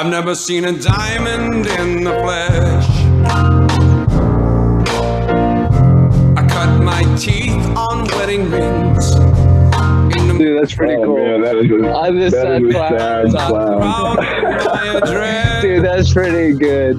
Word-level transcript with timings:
I've 0.00 0.06
never 0.06 0.34
seen 0.36 0.64
a 0.64 0.72
diamond 0.78 1.66
in 1.66 2.04
the 2.04 2.12
flesh. 2.22 2.86
I 6.36 6.46
cut 6.48 6.80
my 6.84 7.02
teeth 7.16 7.66
on 7.76 8.04
wedding 8.16 8.48
rings. 8.48 9.14
Dude, 10.38 10.60
that's 10.62 10.72
pretty 10.72 10.94
Oh, 10.94 11.04
cool. 11.04 11.16
man, 11.16 11.40
that 11.42 11.56
is 11.56 11.68
a, 11.68 11.92
I'm 11.92 12.16
just 12.16 12.36
that 12.36 12.42
sad 12.46 12.62
is 12.62 12.68
a 12.68 12.72
clown. 12.78 12.98
sad 12.98 13.32
Sad 13.32 13.48
clown. 13.50 13.80
crowd 13.80 14.18
of 14.20 14.64
my 14.66 15.00
address. 15.02 15.62
Dude, 15.62 15.84
that's 15.84 16.12
pretty 16.12 16.56
good. 16.56 16.98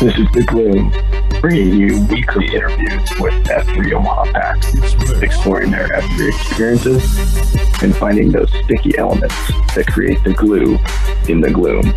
This 0.00 0.14
is 0.18 0.26
The 0.32 0.44
Gloom, 0.48 0.90
bringing 1.40 1.74
you 1.74 2.04
weekly 2.06 2.46
interviews 2.46 3.10
with 3.20 3.34
F3 3.44 3.92
Omaha 3.92 4.24
Packs, 4.32 4.74
exploring 5.22 5.70
their 5.70 5.88
F3 5.88 6.28
experiences 6.28 7.82
and 7.82 7.94
finding 7.96 8.30
those 8.30 8.50
sticky 8.64 8.98
elements 8.98 9.34
that 9.74 9.86
create 9.86 10.22
the 10.24 10.32
glue 10.32 10.78
in 11.28 11.40
the 11.40 11.50
gloom. 11.50 11.94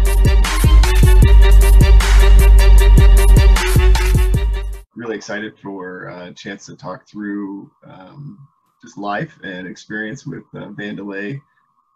really 5.02 5.16
excited 5.16 5.58
for 5.58 6.10
a 6.10 6.32
chance 6.34 6.68
to 6.68 6.76
talk 6.76 7.08
through 7.08 7.72
um, 7.88 8.48
just 8.84 9.00
life 9.00 9.36
and 9.44 9.68
experience 9.68 10.28
with 10.28 10.44
uh, 10.54 10.68
Vandelay 10.70 11.42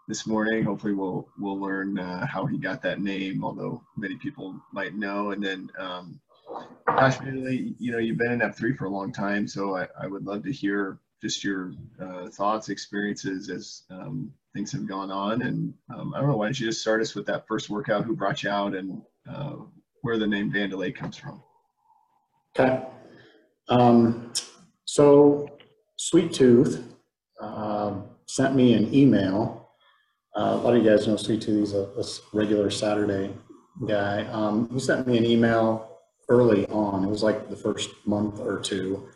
this 0.07 0.25
morning. 0.25 0.63
Hopefully, 0.63 0.93
we'll 0.93 1.27
we'll 1.39 1.59
learn 1.59 1.99
uh, 1.99 2.25
how 2.25 2.45
he 2.45 2.57
got 2.57 2.81
that 2.81 2.99
name, 2.99 3.43
although 3.43 3.81
many 3.95 4.15
people 4.15 4.59
might 4.71 4.95
know. 4.95 5.31
And 5.31 5.43
then, 5.43 5.69
um, 5.77 6.19
gosh, 6.87 7.17
Vandelay, 7.17 7.75
you 7.79 7.91
know, 7.91 7.97
you've 7.97 8.17
been 8.17 8.31
in 8.31 8.39
F3 8.39 8.77
for 8.77 8.85
a 8.85 8.89
long 8.89 9.11
time, 9.11 9.47
so 9.47 9.75
I, 9.75 9.87
I 9.99 10.07
would 10.07 10.25
love 10.25 10.43
to 10.43 10.51
hear 10.51 10.99
just 11.21 11.43
your 11.43 11.73
uh, 12.01 12.29
thoughts, 12.29 12.69
experiences 12.69 13.49
as 13.49 13.83
um, 13.89 14.31
things 14.53 14.71
have 14.71 14.87
gone 14.87 15.11
on. 15.11 15.41
And 15.41 15.73
um, 15.93 16.13
I 16.13 16.19
don't 16.19 16.29
know, 16.29 16.37
why 16.37 16.45
don't 16.45 16.59
you 16.59 16.67
just 16.67 16.81
start 16.81 17.01
us 17.01 17.15
with 17.15 17.25
that 17.27 17.47
first 17.47 17.69
workout? 17.69 18.05
Who 18.05 18.15
brought 18.15 18.43
you 18.43 18.49
out, 18.49 18.75
and 18.75 19.01
uh, 19.29 19.55
where 20.01 20.17
the 20.17 20.27
name 20.27 20.51
Vandelay 20.51 20.95
comes 20.95 21.17
from? 21.17 21.41
Okay. 22.57 22.85
Um, 23.67 24.31
so 24.85 25.49
Sweet 25.97 26.33
Tooth 26.33 26.83
um, 27.41 28.05
sent 28.27 28.55
me 28.55 28.73
an 28.73 28.93
email. 28.93 29.69
Uh, 30.37 30.41
a 30.53 30.57
lot 30.57 30.75
of 30.75 30.83
you 30.83 30.89
guys 30.89 31.07
know 31.07 31.17
Sweet 31.17 31.41
Tooth. 31.41 31.59
He's 31.59 31.73
a, 31.73 31.83
a 31.97 32.03
regular 32.37 32.69
Saturday 32.69 33.33
guy. 33.87 34.25
Um, 34.25 34.69
he 34.71 34.79
sent 34.79 35.07
me 35.07 35.17
an 35.17 35.25
email 35.25 35.94
early 36.29 36.65
on. 36.67 37.03
It 37.03 37.09
was 37.09 37.23
like 37.23 37.49
the 37.49 37.55
first 37.55 37.89
month 38.05 38.39
or 38.39 38.59
two 38.59 39.09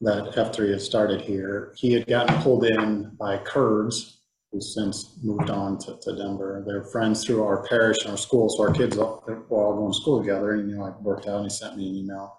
that 0.00 0.34
F3 0.34 0.70
had 0.70 0.80
started 0.80 1.20
here. 1.20 1.74
He 1.76 1.92
had 1.92 2.06
gotten 2.06 2.40
pulled 2.42 2.64
in 2.64 3.16
by 3.18 3.38
Kurds, 3.38 4.20
who's 4.52 4.74
since 4.74 5.18
moved 5.22 5.50
on 5.50 5.78
to, 5.78 5.98
to 6.02 6.16
Denver. 6.16 6.64
They're 6.66 6.84
friends 6.84 7.24
through 7.24 7.44
our 7.44 7.66
parish 7.66 7.98
and 8.02 8.12
our 8.12 8.16
school, 8.16 8.48
so 8.48 8.62
our 8.62 8.72
kids 8.72 8.96
were 8.96 9.44
all 9.50 9.76
going 9.76 9.92
to 9.92 9.98
school 9.98 10.20
together. 10.20 10.52
And 10.52 10.70
you 10.70 10.76
know, 10.76 10.84
I 10.84 10.90
worked 11.00 11.26
out, 11.26 11.36
and 11.36 11.44
he 11.44 11.50
sent 11.50 11.76
me 11.76 11.88
an 11.88 11.96
email 11.96 12.38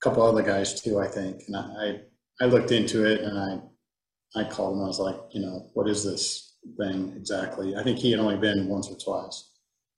A 0.00 0.04
couple 0.04 0.22
other 0.22 0.42
guys 0.42 0.80
too, 0.80 1.00
I 1.00 1.08
think. 1.08 1.42
And 1.48 1.56
I, 1.56 2.00
I 2.40 2.46
looked 2.46 2.72
into 2.72 3.04
it 3.04 3.22
and 3.22 3.38
I, 3.38 4.40
I 4.40 4.44
called 4.44 4.76
him. 4.76 4.84
I 4.84 4.86
was 4.86 4.98
like, 4.98 5.16
you 5.30 5.40
know, 5.40 5.70
what 5.74 5.88
is 5.88 6.04
this 6.04 6.56
thing 6.78 7.14
exactly? 7.16 7.76
I 7.76 7.82
think 7.82 7.98
he 7.98 8.10
had 8.10 8.20
only 8.20 8.36
been 8.36 8.68
once 8.68 8.88
or 8.90 8.96
twice 8.96 9.50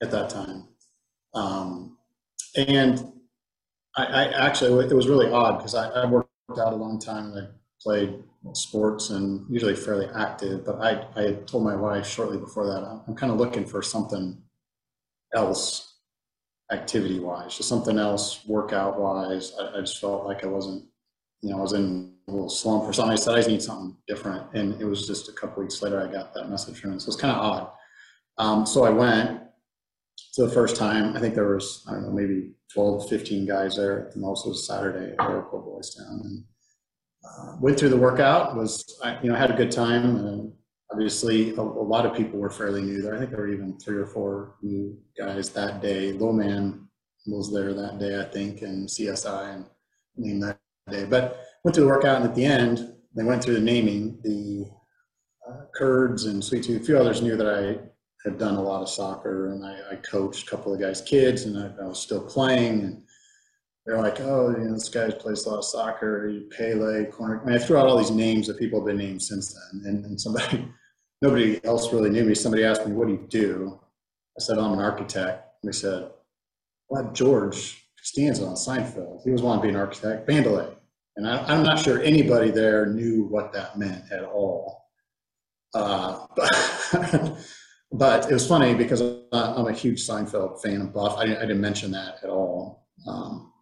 at 0.02 0.10
that 0.10 0.30
time. 0.30 0.68
Um, 1.34 1.98
and 2.56 3.13
I, 3.96 4.04
I 4.04 4.46
actually, 4.46 4.86
it 4.86 4.92
was 4.92 5.08
really 5.08 5.30
odd 5.30 5.58
because 5.58 5.74
I, 5.74 5.88
I 5.88 6.06
worked 6.06 6.28
out 6.50 6.72
a 6.72 6.76
long 6.76 6.98
time 6.98 7.32
and 7.32 7.46
I 7.46 7.50
played 7.80 8.22
sports 8.52 9.10
and 9.10 9.46
usually 9.48 9.76
fairly 9.76 10.08
active. 10.14 10.64
But 10.64 10.80
I, 10.80 11.06
I 11.16 11.32
told 11.46 11.64
my 11.64 11.76
wife 11.76 12.06
shortly 12.06 12.38
before 12.38 12.66
that, 12.66 13.02
I'm, 13.06 13.14
kind 13.14 13.32
of 13.32 13.38
looking 13.38 13.64
for 13.64 13.82
something 13.82 14.36
else 15.34 15.94
activity 16.72 17.20
wise, 17.20 17.56
just 17.56 17.68
something 17.68 17.98
else 17.98 18.44
workout 18.46 18.98
wise. 19.00 19.52
I, 19.60 19.78
I 19.78 19.80
just 19.80 20.00
felt 20.00 20.24
like 20.24 20.44
I 20.44 20.48
wasn't, 20.48 20.84
you 21.42 21.50
know, 21.50 21.58
I 21.58 21.62
was 21.62 21.72
in 21.72 22.14
a 22.26 22.32
little 22.32 22.48
slump 22.48 22.84
or 22.84 22.92
something. 22.92 23.12
I 23.12 23.16
said 23.16 23.34
I 23.34 23.46
need 23.46 23.62
something 23.62 23.96
different, 24.08 24.46
and 24.54 24.80
it 24.80 24.84
was 24.84 25.06
just 25.06 25.28
a 25.28 25.32
couple 25.32 25.62
weeks 25.62 25.82
later 25.82 26.00
I 26.00 26.10
got 26.10 26.32
that 26.34 26.48
message 26.48 26.80
from 26.80 26.92
him. 26.92 27.00
So 27.00 27.08
it's 27.08 27.20
kind 27.20 27.34
of 27.36 27.42
odd. 27.42 27.70
Um, 28.38 28.66
so 28.66 28.84
I 28.84 28.90
went 28.90 29.42
to 30.34 30.46
the 30.46 30.52
first 30.52 30.76
time. 30.76 31.16
I 31.16 31.20
think 31.20 31.34
there 31.34 31.54
was 31.54 31.84
I 31.88 31.92
don't 31.92 32.04
know 32.04 32.12
maybe 32.12 32.52
12, 32.72 33.08
15 33.08 33.46
guys 33.46 33.76
there. 33.76 34.10
The 34.12 34.20
most 34.20 34.46
was 34.46 34.66
Saturday 34.66 35.12
at 35.12 35.20
Oracle 35.20 35.60
Boys 35.60 35.94
Town, 35.94 36.20
and 36.24 36.44
uh, 37.24 37.56
went 37.60 37.78
through 37.78 37.90
the 37.90 37.96
workout. 37.96 38.56
Was 38.56 38.98
I, 39.02 39.20
you 39.22 39.30
know 39.30 39.36
had 39.36 39.50
a 39.50 39.56
good 39.56 39.70
time. 39.70 40.16
And, 40.16 40.52
obviously 40.94 41.50
a, 41.56 41.60
a, 41.60 41.62
lot 41.62 42.06
of 42.06 42.14
people 42.14 42.38
were 42.38 42.50
fairly 42.50 42.82
new 42.82 43.02
there. 43.02 43.14
I 43.14 43.18
think 43.18 43.30
there 43.30 43.40
were 43.40 43.52
even 43.52 43.78
three 43.78 43.96
or 43.96 44.06
four 44.06 44.56
new 44.62 44.96
guys 45.18 45.48
that 45.50 45.82
day. 45.82 46.12
Low 46.12 46.32
man 46.32 46.88
was 47.26 47.52
there 47.52 47.74
that 47.74 47.98
day, 47.98 48.20
I 48.20 48.24
think, 48.24 48.62
and 48.62 48.88
CSI 48.88 49.54
and 49.54 49.66
name 50.16 50.40
that 50.40 50.58
day. 50.90 51.04
But 51.04 51.40
went 51.64 51.74
through 51.74 51.84
the 51.84 51.90
workout, 51.90 52.20
and 52.20 52.26
at 52.26 52.34
the 52.34 52.44
end, 52.44 52.94
they 53.16 53.24
went 53.24 53.42
through 53.42 53.54
the 53.54 53.60
naming. 53.60 54.20
The 54.22 54.66
uh, 55.48 55.64
Kurds 55.74 56.26
and 56.26 56.44
Sweet 56.44 56.64
Tooth, 56.64 56.82
a 56.82 56.84
few 56.84 56.98
others 56.98 57.22
knew 57.22 57.36
that 57.36 57.48
I 57.48 57.78
had 58.24 58.38
done 58.38 58.54
a 58.54 58.62
lot 58.62 58.82
of 58.82 58.88
soccer, 58.88 59.48
and 59.48 59.64
I, 59.64 59.92
I 59.92 59.96
coached 59.96 60.46
a 60.46 60.50
couple 60.50 60.72
of 60.72 60.80
guys' 60.80 61.00
kids, 61.00 61.44
and 61.44 61.58
I, 61.58 61.70
I, 61.82 61.86
was 61.86 62.00
still 62.00 62.22
playing. 62.22 62.80
And 62.80 63.02
they're 63.84 63.98
like, 63.98 64.20
"Oh, 64.20 64.50
you 64.50 64.64
know, 64.64 64.72
this 64.72 64.88
guy 64.88 65.10
plays 65.10 65.44
a 65.44 65.50
lot 65.50 65.58
of 65.58 65.64
soccer. 65.64 66.40
Pele, 66.56 67.04
corner." 67.06 67.42
I 67.42 67.44
mean, 67.44 67.54
I 67.54 67.58
threw 67.58 67.76
out 67.76 67.86
all 67.86 67.98
these 67.98 68.10
names 68.10 68.46
that 68.46 68.58
people 68.58 68.80
have 68.80 68.86
been 68.86 68.96
named 68.96 69.22
since 69.22 69.54
then, 69.54 69.82
and, 69.86 70.04
and 70.06 70.20
somebody 70.20 70.66
nobody 71.24 71.58
else 71.64 71.92
really 71.92 72.10
knew 72.10 72.24
me. 72.24 72.34
Somebody 72.34 72.64
asked 72.64 72.86
me, 72.86 72.92
what 72.92 73.08
do 73.08 73.14
you 73.14 73.26
do? 73.28 73.80
I 74.38 74.42
said, 74.42 74.58
I'm 74.58 74.74
an 74.74 74.78
architect. 74.78 75.48
And 75.62 75.72
they 75.72 75.76
said, 75.76 76.10
well, 76.88 77.10
George 77.12 77.82
Costanza 77.98 78.44
on 78.44 78.54
Seinfeld. 78.54 79.22
He 79.24 79.30
was 79.30 79.42
wanting 79.42 79.62
to 79.62 79.66
be 79.68 79.74
an 79.74 79.80
architect. 79.80 80.28
Vandelay. 80.28 80.74
And 81.16 81.26
I, 81.26 81.54
am 81.54 81.62
not 81.62 81.78
sure 81.78 82.02
anybody 82.02 82.50
there 82.50 82.86
knew 82.86 83.24
what 83.24 83.52
that 83.52 83.78
meant 83.78 84.10
at 84.12 84.24
all. 84.24 84.84
Uh, 85.72 86.26
but, 86.36 87.38
but, 87.92 88.30
it 88.30 88.34
was 88.34 88.46
funny 88.46 88.74
because 88.74 89.00
I'm 89.32 89.66
a 89.66 89.72
huge 89.72 90.06
Seinfeld 90.06 90.62
fan 90.62 90.86
buff. 90.88 91.16
I 91.18 91.26
didn't, 91.26 91.38
I 91.38 91.42
didn't 91.42 91.60
mention 91.60 91.90
that 91.92 92.16
at 92.22 92.30
all. 92.30 92.86
Um, 93.06 93.52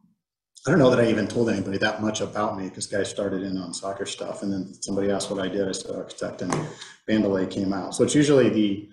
I 0.66 0.70
don't 0.70 0.78
know 0.78 0.90
that 0.90 1.00
I 1.00 1.08
even 1.08 1.26
told 1.26 1.50
anybody 1.50 1.76
that 1.78 2.00
much 2.00 2.20
about 2.20 2.56
me 2.56 2.68
because 2.68 2.86
guys 2.86 3.10
started 3.10 3.42
in 3.42 3.58
on 3.58 3.74
soccer 3.74 4.06
stuff, 4.06 4.44
and 4.44 4.52
then 4.52 4.72
somebody 4.80 5.10
asked 5.10 5.28
what 5.28 5.44
I 5.44 5.48
did. 5.48 5.68
I 5.68 5.72
said 5.72 5.90
architect, 5.90 6.42
and 6.42 6.52
Vandelay 7.08 7.50
came 7.50 7.72
out. 7.72 7.96
So 7.96 8.04
it's 8.04 8.14
usually 8.14 8.48
the 8.48 8.88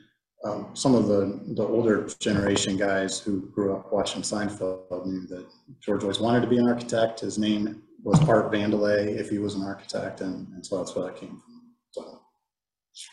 um, 0.45 0.69
some 0.73 0.95
of 0.95 1.07
the 1.07 1.41
the 1.56 1.63
older 1.63 2.09
generation 2.19 2.75
guys 2.75 3.19
who 3.19 3.50
grew 3.51 3.75
up 3.75 3.94
watching 3.94 4.23
Seinfeld 4.23 5.06
knew 5.06 5.28
that 5.28 5.46
George 5.79 6.01
always 6.01 6.19
wanted 6.19 6.41
to 6.41 6.47
be 6.47 6.57
an 6.57 6.67
architect. 6.67 7.19
His 7.19 7.38
name 7.38 7.84
was 8.03 8.19
part 8.22 8.51
Vandelay 8.51 9.19
if 9.19 9.29
he 9.29 9.38
was 9.38 9.53
an 9.53 9.63
architect, 9.63 10.22
and, 10.22 10.47
and 10.53 10.66
so 10.66 10.78
that's 10.78 10.96
where 10.96 11.06
that 11.06 11.17
came 11.17 11.40
from. 11.46 11.59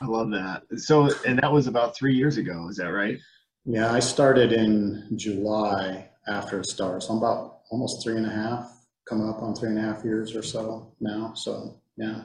I 0.02 0.06
love 0.06 0.30
that. 0.30 0.62
So, 0.76 1.10
and 1.26 1.38
that 1.40 1.52
was 1.52 1.66
about 1.66 1.96
three 1.96 2.14
years 2.14 2.36
ago. 2.36 2.68
Is 2.68 2.76
that 2.76 2.86
right? 2.86 3.18
Yeah, 3.64 3.92
I 3.92 4.00
started 4.00 4.52
in 4.52 5.08
July 5.16 6.08
after 6.28 6.60
it 6.60 6.66
started. 6.66 7.02
So 7.02 7.12
I'm 7.12 7.18
about 7.18 7.60
almost 7.70 8.02
three 8.02 8.16
and 8.16 8.26
a 8.26 8.30
half, 8.30 8.70
coming 9.08 9.28
up 9.28 9.42
on 9.42 9.54
three 9.54 9.70
and 9.70 9.78
a 9.78 9.82
half 9.82 10.04
years 10.04 10.36
or 10.36 10.42
so 10.42 10.92
now. 11.00 11.34
So 11.34 11.80
yeah. 11.96 12.22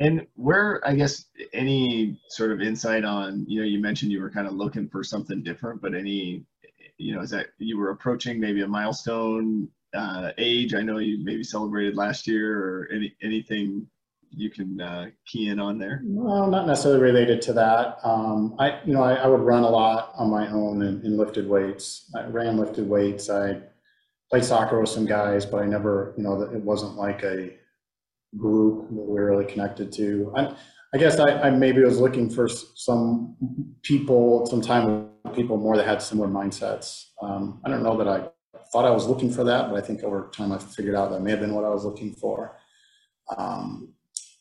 And 0.00 0.26
where, 0.36 0.80
I 0.86 0.94
guess, 0.94 1.24
any 1.52 2.20
sort 2.28 2.52
of 2.52 2.60
insight 2.60 3.04
on, 3.04 3.44
you 3.48 3.60
know, 3.60 3.66
you 3.66 3.80
mentioned 3.80 4.12
you 4.12 4.22
were 4.22 4.30
kind 4.30 4.46
of 4.46 4.52
looking 4.52 4.88
for 4.88 5.02
something 5.02 5.42
different, 5.42 5.82
but 5.82 5.92
any, 5.92 6.44
you 6.98 7.14
know, 7.14 7.22
is 7.22 7.30
that 7.30 7.48
you 7.58 7.76
were 7.76 7.90
approaching 7.90 8.38
maybe 8.38 8.62
a 8.62 8.68
milestone 8.68 9.68
uh, 9.94 10.30
age? 10.38 10.74
I 10.74 10.82
know 10.82 10.98
you 10.98 11.24
maybe 11.24 11.42
celebrated 11.42 11.96
last 11.96 12.28
year 12.28 12.58
or 12.58 12.88
any 12.92 13.16
anything 13.22 13.88
you 14.30 14.50
can 14.50 14.80
uh, 14.80 15.06
key 15.26 15.48
in 15.48 15.58
on 15.58 15.78
there? 15.78 16.02
Well, 16.04 16.46
not 16.48 16.66
necessarily 16.66 17.00
related 17.00 17.40
to 17.42 17.52
that. 17.54 17.98
Um, 18.04 18.54
I, 18.58 18.80
you 18.84 18.92
know, 18.92 19.02
I, 19.02 19.14
I, 19.14 19.26
would 19.26 19.40
run 19.40 19.64
a 19.64 19.68
lot 19.68 20.12
on 20.16 20.30
my 20.30 20.48
own 20.48 20.82
and, 20.82 21.16
lifted 21.16 21.48
weights. 21.48 22.10
I 22.16 22.26
ran 22.26 22.56
lifted 22.56 22.88
weights. 22.88 23.30
I 23.30 23.60
played 24.30 24.44
soccer 24.44 24.80
with 24.80 24.90
some 24.90 25.06
guys, 25.06 25.46
but 25.46 25.62
I 25.62 25.66
never, 25.66 26.14
you 26.16 26.22
know, 26.22 26.40
it 26.42 26.62
wasn't 26.62 26.96
like 26.96 27.22
a 27.22 27.50
group 28.36 28.88
that 28.88 29.02
we 29.02 29.14
were 29.14 29.30
really 29.30 29.50
connected 29.50 29.92
to. 29.92 30.32
I, 30.36 30.54
I 30.94 30.98
guess 30.98 31.18
I, 31.18 31.40
I, 31.40 31.50
maybe 31.50 31.82
was 31.82 31.98
looking 31.98 32.30
for 32.30 32.48
some 32.48 33.36
people, 33.82 34.46
some 34.46 34.62
time 34.62 35.10
with 35.24 35.34
people 35.34 35.56
more 35.56 35.76
that 35.76 35.86
had 35.86 36.00
similar 36.00 36.28
mindsets. 36.28 37.06
Um, 37.22 37.60
I 37.64 37.68
don't 37.68 37.82
know 37.82 37.96
that 37.98 38.08
I 38.08 38.28
thought 38.72 38.84
I 38.84 38.90
was 38.90 39.06
looking 39.06 39.30
for 39.30 39.44
that, 39.44 39.70
but 39.70 39.82
I 39.82 39.86
think 39.86 40.02
over 40.02 40.30
time 40.34 40.52
I 40.52 40.58
figured 40.58 40.94
out 40.94 41.10
that 41.10 41.20
may 41.20 41.30
have 41.30 41.40
been 41.40 41.54
what 41.54 41.64
I 41.64 41.70
was 41.70 41.84
looking 41.84 42.12
for. 42.14 42.58
Um, 43.36 43.92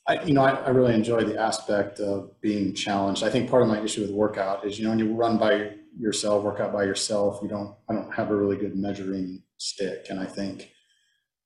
I, 0.08 0.24
you 0.24 0.34
know, 0.34 0.42
I, 0.42 0.52
I, 0.52 0.70
really 0.70 0.94
enjoy 0.94 1.26
the 1.26 1.38
aspect 1.38 2.00
of 2.00 2.40
being 2.40 2.74
challenged. 2.74 3.24
I 3.24 3.30
think 3.30 3.50
part 3.50 3.64
of 3.64 3.68
my 3.68 3.82
issue 3.82 4.02
with 4.02 4.12
workout 4.12 4.66
is, 4.66 4.80
you 4.80 4.86
know, 4.86 4.92
when 4.92 5.00
you 5.00 5.14
run 5.14 5.38
by 5.38 5.72
yourself, 6.00 6.44
work 6.44 6.62
out 6.62 6.72
by 6.72 6.84
yourself, 6.84 7.40
you 7.42 7.50
don't, 7.50 7.76
I 7.90 7.94
don't 7.94 8.14
have 8.14 8.32
a 8.32 8.36
really 8.36 8.56
good 8.56 8.76
measuring 8.76 9.44
stick. 9.58 10.06
And 10.10 10.20
I 10.20 10.26
think 10.26 10.72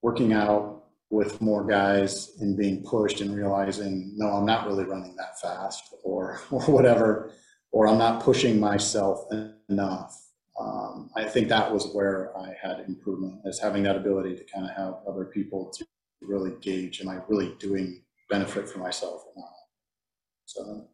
working 0.03 0.31
out 0.31 0.83
with 1.09 1.41
more 1.41 1.65
guys 1.65 2.33
and 2.39 2.55
being 2.55 2.83
pushed 2.83 3.21
and 3.21 3.35
realizing, 3.35 4.13
no, 4.15 4.27
I'm 4.27 4.45
not 4.45 4.67
really 4.67 4.85
running 4.85 5.15
that 5.15 5.39
fast 5.39 5.95
or, 6.03 6.39
or 6.51 6.61
whatever, 6.65 7.31
or 7.71 7.87
I'm 7.87 7.97
not 7.97 8.21
pushing 8.21 8.59
myself 8.59 9.25
enough. 9.69 10.17
Um, 10.59 11.09
I 11.15 11.23
think 11.23 11.47
that 11.49 11.73
was 11.73 11.91
where 11.93 12.37
I 12.37 12.53
had 12.61 12.81
improvement, 12.81 13.41
is 13.45 13.59
having 13.59 13.81
that 13.83 13.95
ability 13.95 14.35
to 14.35 14.43
kind 14.43 14.69
of 14.69 14.75
have 14.75 14.99
other 15.07 15.25
people 15.25 15.71
to 15.77 15.85
really 16.21 16.51
gauge, 16.61 17.01
am 17.01 17.09
I 17.09 17.19
really 17.27 17.55
doing 17.57 18.03
benefit 18.31 18.67
for 18.67 18.79
myself? 18.79 19.23
So, 20.45 20.87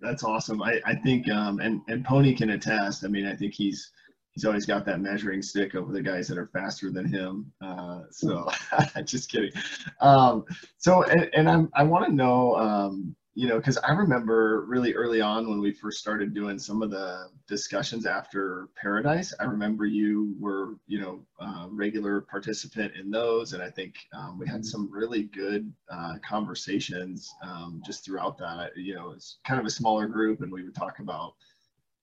That's 0.00 0.24
awesome. 0.24 0.62
I, 0.62 0.80
I 0.84 0.94
think, 0.96 1.30
um, 1.30 1.60
and, 1.60 1.80
and 1.88 2.04
Pony 2.04 2.34
can 2.34 2.50
attest. 2.50 3.04
I 3.04 3.08
mean, 3.08 3.26
I 3.26 3.34
think 3.34 3.54
he's, 3.54 3.90
he's 4.32 4.44
always 4.44 4.66
got 4.66 4.84
that 4.86 5.00
measuring 5.00 5.40
stick 5.42 5.74
over 5.74 5.92
the 5.92 6.02
guys 6.02 6.28
that 6.28 6.38
are 6.38 6.50
faster 6.52 6.90
than 6.90 7.06
him. 7.06 7.52
Uh, 7.60 8.02
so 8.10 8.50
just 9.04 9.30
kidding. 9.30 9.52
Um, 10.00 10.44
so, 10.78 11.04
and, 11.04 11.30
and 11.34 11.48
I'm, 11.48 11.70
I 11.74 11.84
want 11.84 12.06
to 12.06 12.12
know, 12.12 12.56
um, 12.56 13.16
you 13.34 13.48
know, 13.48 13.56
because 13.56 13.78
I 13.78 13.92
remember 13.92 14.66
really 14.66 14.92
early 14.94 15.22
on 15.22 15.48
when 15.48 15.60
we 15.60 15.72
first 15.72 15.98
started 15.98 16.34
doing 16.34 16.58
some 16.58 16.82
of 16.82 16.90
the 16.90 17.28
discussions 17.48 18.04
after 18.04 18.68
Paradise. 18.76 19.32
I 19.40 19.44
remember 19.44 19.86
you 19.86 20.34
were, 20.38 20.76
you 20.86 21.00
know, 21.00 21.24
uh, 21.40 21.66
regular 21.70 22.20
participant 22.20 22.92
in 22.94 23.10
those, 23.10 23.54
and 23.54 23.62
I 23.62 23.70
think 23.70 23.94
um, 24.12 24.38
we 24.38 24.46
had 24.46 24.66
some 24.66 24.90
really 24.92 25.24
good 25.24 25.72
uh, 25.90 26.14
conversations 26.28 27.32
um, 27.42 27.82
just 27.86 28.04
throughout 28.04 28.36
that. 28.38 28.76
You 28.76 28.96
know, 28.96 29.12
it's 29.12 29.38
kind 29.46 29.58
of 29.58 29.64
a 29.64 29.70
smaller 29.70 30.06
group, 30.06 30.42
and 30.42 30.52
we 30.52 30.62
would 30.62 30.74
talk 30.74 30.98
about, 30.98 31.32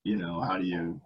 you 0.03 0.15
know, 0.15 0.41
how 0.41 0.57
do 0.57 0.65
you 0.65 0.99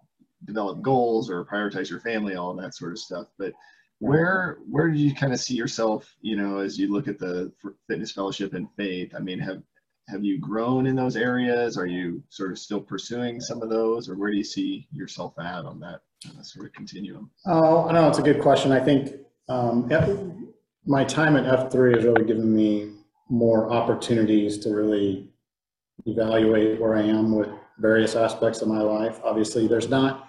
develop 0.46 0.82
goals 0.82 1.30
or 1.30 1.44
prioritize 1.44 1.90
your 1.90 2.00
family, 2.00 2.36
all 2.36 2.54
that 2.56 2.76
sort 2.76 2.94
of 2.94 3.00
stuff. 3.00 3.28
But 3.38 3.52
where 4.00 4.60
where 4.70 4.90
do 4.90 4.98
you 4.98 5.14
kind 5.14 5.34
of 5.34 5.40
see 5.42 5.56
yourself, 5.56 6.16
you 6.22 6.38
know, 6.38 6.60
as 6.60 6.78
you 6.80 6.94
look 6.94 7.10
at 7.10 7.20
the 7.20 7.52
fitness 7.88 8.14
fellowship 8.14 8.54
and 8.54 8.70
faith? 8.78 9.14
I 9.16 9.20
mean, 9.20 9.40
have 9.40 9.62
have 10.10 10.24
you 10.24 10.40
grown 10.40 10.86
in 10.86 10.96
those 10.96 11.16
areas? 11.16 11.78
Are 11.78 11.86
you 11.86 12.22
sort 12.30 12.52
of 12.52 12.60
still 12.60 12.82
pursuing 12.82 13.40
some 13.40 13.62
of 13.62 13.70
those, 13.70 14.10
or 14.10 14.16
where 14.16 14.32
do 14.32 14.38
you 14.38 14.44
see 14.44 14.88
yourself 14.92 15.34
at 15.40 15.66
on 15.66 15.80
that 15.80 16.02
sort 16.42 16.66
of 16.66 16.74
continuum? 16.74 17.30
Oh, 17.46 17.88
I 17.88 17.94
know, 17.94 18.10
it's 18.10 18.20
a 18.20 18.24
good 18.24 18.42
question. 18.42 18.72
I 18.72 18.80
think 18.80 19.16
um, 19.50 20.54
my 20.86 21.04
time 21.04 21.36
at 21.36 21.46
F3 21.46 21.96
has 21.96 22.04
really 22.04 22.26
given 22.26 22.54
me 22.54 22.94
more 23.30 23.72
opportunities 23.72 24.58
to 24.60 24.72
really 24.72 25.30
evaluate 26.06 26.80
where 26.80 26.96
I 26.96 27.04
am 27.04 27.36
with 27.36 27.50
various 27.80 28.16
aspects 28.16 28.62
of 28.62 28.68
my 28.68 28.82
life. 28.82 29.20
Obviously, 29.24 29.68
there's 29.68 29.90
not, 29.90 30.28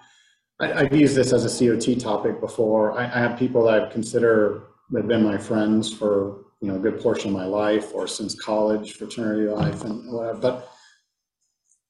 I, 0.60 0.84
have 0.84 0.94
used 0.94 1.16
this 1.16 1.32
as 1.32 1.44
a 1.44 1.76
COT 1.76 1.98
topic 1.98 2.40
before. 2.40 2.92
I, 2.98 3.04
I 3.04 3.18
have 3.18 3.38
people 3.38 3.64
that 3.64 3.82
I 3.82 3.92
consider 3.92 4.68
have 4.94 5.08
been 5.08 5.24
my 5.24 5.36
friends 5.36 5.92
for 5.92 6.43
you 6.60 6.68
know, 6.68 6.76
a 6.76 6.78
good 6.78 7.00
portion 7.00 7.30
of 7.30 7.36
my 7.36 7.44
life 7.44 7.92
or 7.94 8.06
since 8.06 8.34
college, 8.40 8.94
fraternity 8.94 9.48
life 9.48 9.84
and 9.84 10.12
whatever. 10.12 10.38
But, 10.38 10.72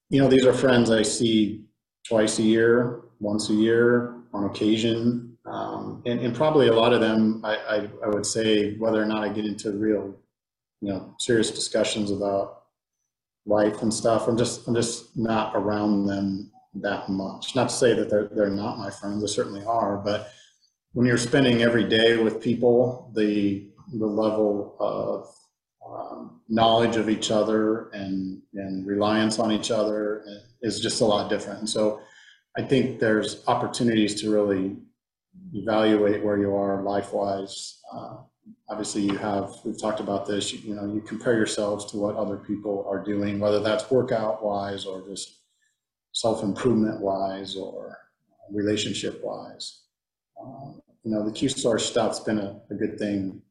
you 0.09 0.21
know, 0.21 0.27
these 0.27 0.45
are 0.45 0.53
friends 0.53 0.91
I 0.91 1.01
see 1.01 1.65
twice 2.07 2.39
a 2.39 2.43
year, 2.43 3.01
once 3.19 3.49
a 3.49 3.53
year, 3.53 4.15
on 4.33 4.45
occasion. 4.45 5.37
Um, 5.45 6.01
and, 6.05 6.19
and, 6.19 6.35
probably 6.35 6.67
a 6.67 6.73
lot 6.73 6.91
of 6.91 7.01
them, 7.01 7.41
I, 7.43 7.55
I, 7.55 7.89
I, 8.03 8.07
would 8.07 8.25
say, 8.25 8.75
whether 8.77 9.01
or 9.01 9.05
not 9.05 9.23
I 9.23 9.29
get 9.29 9.45
into 9.45 9.71
real, 9.71 10.15
you 10.81 10.89
know, 10.89 11.15
serious 11.19 11.51
discussions 11.51 12.09
about 12.09 12.63
life 13.45 13.83
and 13.83 13.93
stuff, 13.93 14.27
I'm 14.27 14.37
just, 14.37 14.67
I'm 14.67 14.73
just 14.73 15.15
not 15.15 15.55
around 15.55 16.07
them 16.07 16.51
that 16.73 17.09
much. 17.09 17.55
Not 17.55 17.69
to 17.69 17.75
say 17.75 17.93
that 17.93 18.09
they're, 18.09 18.27
they're 18.27 18.49
not 18.49 18.79
my 18.79 18.89
friends, 18.89 19.21
they 19.21 19.27
certainly 19.27 19.63
are, 19.65 19.97
but 19.97 20.31
when 20.93 21.05
you're 21.05 21.17
spending 21.17 21.61
every 21.61 21.83
day 21.83 22.17
with 22.17 22.41
people, 22.41 23.11
the 23.15 23.67
the 23.93 24.05
level 24.05 24.75
of 24.79 25.27
um, 25.87 26.41
knowledge 26.49 26.95
of 26.95 27.09
each 27.09 27.31
other 27.31 27.89
and, 27.89 28.41
and 28.53 28.87
reliance 28.87 29.39
on 29.39 29.51
each 29.51 29.71
other 29.71 30.25
is 30.61 30.79
just 30.79 31.01
a 31.01 31.05
lot 31.05 31.29
different. 31.29 31.59
And 31.59 31.69
so 31.69 32.01
I 32.57 32.63
think 32.63 32.99
there's 32.99 33.43
opportunities 33.47 34.19
to 34.21 34.31
really 34.31 34.77
evaluate 35.53 36.23
where 36.23 36.37
you 36.37 36.55
are 36.55 36.81
life-wise. 36.81 37.81
Uh, 37.93 38.17
obviously, 38.69 39.03
you 39.03 39.17
have, 39.17 39.53
we've 39.63 39.79
talked 39.79 39.99
about 39.99 40.25
this, 40.25 40.51
you, 40.53 40.59
you, 40.59 40.75
know, 40.75 40.91
you 40.91 41.01
compare 41.01 41.35
yourselves 41.35 41.85
to 41.91 41.97
what 41.97 42.15
other 42.15 42.37
people 42.37 42.85
are 42.89 43.03
doing, 43.03 43.39
whether 43.39 43.59
that's 43.59 43.91
workout-wise 43.91 44.85
or 44.85 45.07
just 45.07 45.41
self-improvement-wise 46.13 47.55
or 47.55 47.97
relationship-wise. 48.51 49.81
Um, 50.41 50.81
you 51.03 51.11
know, 51.11 51.23
the 51.23 51.31
Q-Source 51.31 51.85
stuff's 51.85 52.21
been 52.21 52.39
a, 52.39 52.59
a 52.71 52.73
good 52.73 52.97
thing 52.97 53.41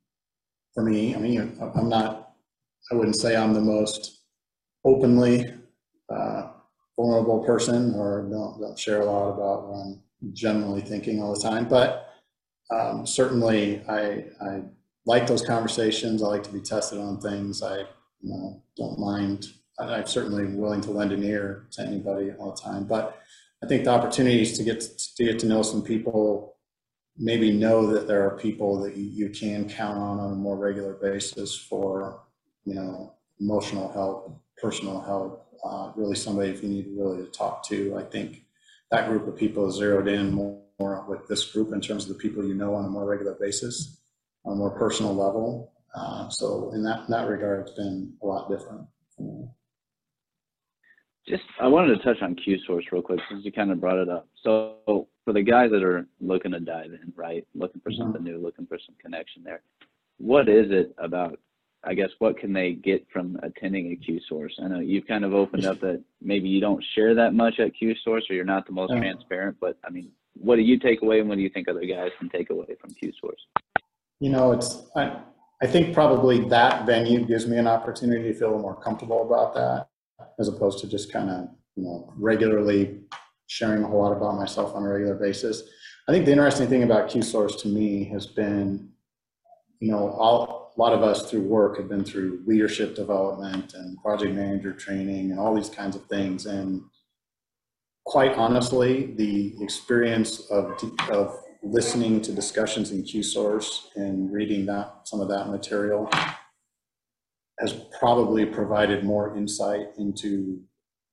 for 0.75 0.83
me. 0.83 1.15
I 1.15 1.19
mean, 1.19 1.57
I'm 1.75 1.89
not, 1.89 2.35
I 2.91 2.97
wouldn't 2.97 3.17
say 3.17 3.37
I'm 3.37 3.55
the 3.55 3.61
most 3.61 4.23
openly 4.85 5.53
uh, 6.11 6.49
vulnerable 6.97 7.45
person 7.45 7.95
or 7.95 8.29
don't, 8.31 8.61
don't 8.61 8.79
share 8.79 9.01
a 9.01 9.05
lot 9.05 9.31
about 9.31 9.69
what 9.69 9.77
I'm 9.79 10.03
generally 10.33 10.83
thinking 10.83 11.23
all 11.23 11.35
the 11.35 11.41
time, 11.41 11.69
but 11.69 12.11
um, 12.71 13.07
certainly 13.07 13.83
I, 13.89 14.25
I 14.41 14.63
like 15.07 15.27
those 15.27 15.43
conversations. 15.43 16.23
I 16.23 16.27
like 16.27 16.43
to 16.45 16.53
be 16.53 16.61
tested 16.61 16.99
on 16.99 17.21
things. 17.21 17.63
I 17.63 17.79
you 18.21 18.31
know, 18.31 18.63
don't 18.77 18.99
mind. 18.99 19.47
I, 19.79 19.85
I'm 19.95 20.07
certainly 20.07 20.47
willing 20.47 20.81
to 20.83 20.91
lend 20.91 21.13
an 21.13 21.23
ear 21.23 21.67
to 21.73 21.83
anybody 21.83 22.33
all 22.39 22.53
the 22.53 22.61
time, 22.61 22.85
but 22.85 23.21
I 23.63 23.67
think 23.67 23.85
the 23.85 23.91
opportunities 23.91 24.57
to 24.59 24.65
get 24.65 24.81
to, 24.81 25.15
to 25.17 25.25
get 25.25 25.39
to 25.41 25.47
know 25.47 25.63
some 25.63 25.83
people 25.83 26.54
maybe 27.17 27.53
know 27.53 27.87
that 27.93 28.07
there 28.07 28.27
are 28.27 28.37
people 28.39 28.81
that 28.83 28.97
you, 28.97 29.05
you 29.05 29.31
can 29.31 29.69
count 29.69 29.99
on 29.99 30.19
on 30.19 30.33
a 30.33 30.37
more 30.37 30.57
regular 30.57 30.95
basis 30.95 31.57
for, 31.57 32.23
you 32.65 32.75
know, 32.75 33.15
emotional 33.41 33.93
help, 33.93 34.41
personal 34.61 35.01
help, 35.01 35.47
uh, 35.65 35.93
really 35.97 36.17
somebody 36.17 36.51
if 36.51 36.63
you 36.63 36.69
need 36.69 36.87
really 36.97 37.25
to 37.25 37.31
talk 37.31 37.67
to. 37.69 37.97
I 37.97 38.03
think 38.03 38.45
that 38.91 39.09
group 39.09 39.27
of 39.27 39.37
people 39.37 39.69
is 39.69 39.77
zeroed 39.77 40.09
in 40.09 40.33
more, 40.33 40.61
more 40.79 41.05
with 41.09 41.27
this 41.29 41.45
group 41.53 41.73
in 41.73 41.81
terms 41.81 42.05
of 42.05 42.09
the 42.11 42.23
people 42.23 42.45
you 42.45 42.55
know 42.55 42.75
on 42.75 42.85
a 42.85 42.89
more 42.89 43.07
regular 43.07 43.37
basis, 43.41 44.01
on 44.45 44.55
a 44.55 44.57
more 44.57 44.77
personal 44.77 45.15
level. 45.15 45.73
Uh, 45.95 46.29
so 46.29 46.73
in 46.75 46.83
that, 46.83 47.01
in 47.01 47.11
that 47.11 47.29
regard, 47.29 47.61
it's 47.61 47.77
been 47.77 48.13
a 48.23 48.27
lot 48.27 48.51
different. 48.51 48.87
Just, 51.27 51.45
I 51.59 51.69
wanted 51.69 51.97
to 51.97 52.03
touch 52.05 52.21
on 52.23 52.35
Q 52.35 52.59
source 52.67 52.85
real 52.93 53.01
quick 53.01 53.21
since 53.31 53.45
you 53.45 53.53
kind 53.53 53.71
of 53.71 53.81
brought 53.81 53.99
it 53.99 54.09
up. 54.11 54.29
So 54.43 55.09
for 55.25 55.33
the 55.33 55.43
guys 55.43 55.71
that 55.71 55.83
are 55.83 56.07
looking 56.21 56.53
to 56.53 56.61
dive 56.61 56.93
in, 56.93 57.13
right, 57.17 57.47
looking 57.55 57.81
for 57.81 57.91
mm-hmm. 57.91 58.03
something 58.03 58.23
new, 58.23 58.39
looking 58.39 58.67
for 58.67 58.79
some 58.85 58.95
connection 59.01 59.43
there, 59.43 59.63
what 60.19 60.49
is 60.49 60.67
it 60.71 60.95
about? 60.99 61.39
I 61.87 61.95
guess 61.95 62.11
what 62.19 62.39
can 62.39 62.53
they 62.53 62.73
get 62.73 63.07
from 63.13 63.39
attending 63.43 63.93
a 63.93 63.97
Q 63.97 64.21
source? 64.29 64.59
I 64.63 64.69
know 64.69 64.81
you've 64.81 65.07
kind 65.07 65.25
of 65.25 65.35
opened 65.35 65.67
up 65.67 65.81
that 65.81 66.03
maybe 66.23 66.49
you 66.49 66.61
don't 66.61 66.83
share 66.95 67.15
that 67.15 67.35
much 67.35 67.59
at 67.59 67.75
Q 67.75 67.95
source, 68.03 68.25
or 68.31 68.35
you're 68.35 68.45
not 68.45 68.67
the 68.67 68.73
most 68.73 68.91
uh-huh. 68.91 69.01
transparent. 69.01 69.57
But 69.61 69.77
I 69.85 69.91
mean, 69.91 70.11
what 70.35 70.57
do 70.57 70.63
you 70.63 70.79
take 70.79 71.03
away, 71.03 71.21
and 71.21 71.29
what 71.29 71.37
do 71.37 71.43
you 71.43 71.51
think 71.51 71.69
other 71.69 71.85
guys 71.85 72.11
can 72.19 72.29
take 72.31 72.51
away 72.51 72.75
from 72.81 72.91
Q 72.95 73.13
source? 73.21 73.41
You 74.21 74.31
know, 74.31 74.53
it's 74.53 74.87
I, 74.97 75.21
I 75.63 75.67
think 75.67 75.95
probably 75.95 76.41
that 76.49 76.87
venue 76.87 77.25
gives 77.25 77.47
me 77.47 77.59
an 77.59 77.67
opportunity 77.67 78.33
to 78.33 78.39
feel 78.39 78.59
more 78.59 78.77
comfortable 78.77 79.27
about 79.27 79.55
that, 79.55 79.89
as 80.39 80.49
opposed 80.49 80.79
to 80.81 80.89
just 80.89 81.13
kind 81.13 81.31
of 81.31 81.49
you 81.77 81.85
know 81.85 82.13
regularly 82.17 83.01
sharing 83.47 83.83
a 83.83 83.87
whole 83.87 84.03
lot 84.03 84.17
about 84.17 84.37
myself 84.37 84.75
on 84.75 84.85
a 84.85 84.89
regular 84.89 85.15
basis. 85.15 85.63
I 86.09 86.13
think 86.13 86.27
the 86.27 86.33
interesting 86.33 86.69
thing 86.69 86.83
about 86.83 87.09
Q-Source 87.09 87.57
to 87.63 87.69
me 87.69 88.05
has 88.05 88.27
been, 88.27 88.91
you 89.81 89.91
know, 89.91 90.11
all, 90.11 90.73
a 90.77 90.81
lot 90.81 90.93
of 90.93 91.03
us 91.03 91.31
through 91.31 91.43
work 91.43 91.79
have 91.79 91.89
been 91.89 92.05
through 92.05 92.43
leadership 92.47 92.95
development 92.95 93.75
and 93.75 93.97
project 94.03 94.35
manager 94.35 94.73
training 94.73 95.31
and 95.31 95.41
all 95.41 95.55
these 95.55 95.71
kinds 95.71 95.97
of 95.97 96.05
things. 96.07 96.47
And 96.47 96.83
quite 98.05 98.35
honestly, 98.35 99.15
the 99.15 99.55
experience 99.63 100.51
of, 100.51 100.79
of 101.11 101.39
listening 101.63 102.21
to 102.21 102.33
discussions 102.33 102.91
in 102.91 103.03
Q-Source 103.03 103.91
and 103.97 104.31
reading 104.31 104.67
that 104.67 104.93
some 105.05 105.21
of 105.21 105.29
that 105.29 105.49
material 105.49 106.11
has 107.61 107.73
probably 107.99 108.45
provided 108.45 109.05
more 109.05 109.37
insight 109.37 109.89
into 109.99 110.61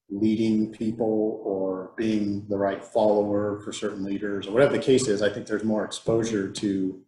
leading 0.09 0.71
people 0.71 1.41
or 1.45 1.91
being 1.95 2.45
the 2.49 2.57
right 2.57 2.83
follower 2.83 3.61
for 3.63 3.71
certain 3.71 4.03
leaders 4.03 4.47
or 4.47 4.51
whatever 4.51 4.73
the 4.73 4.83
case 4.83 5.07
is, 5.07 5.21
I 5.21 5.29
think 5.29 5.47
there's 5.47 5.63
more 5.63 5.85
exposure 5.85 6.51
to 6.51 7.01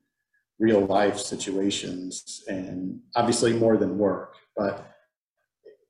real 0.60 0.86
life 0.86 1.18
situations 1.18 2.44
and 2.48 3.00
obviously 3.16 3.54
more 3.54 3.76
than 3.76 3.98
work, 3.98 4.36
but 4.56 4.94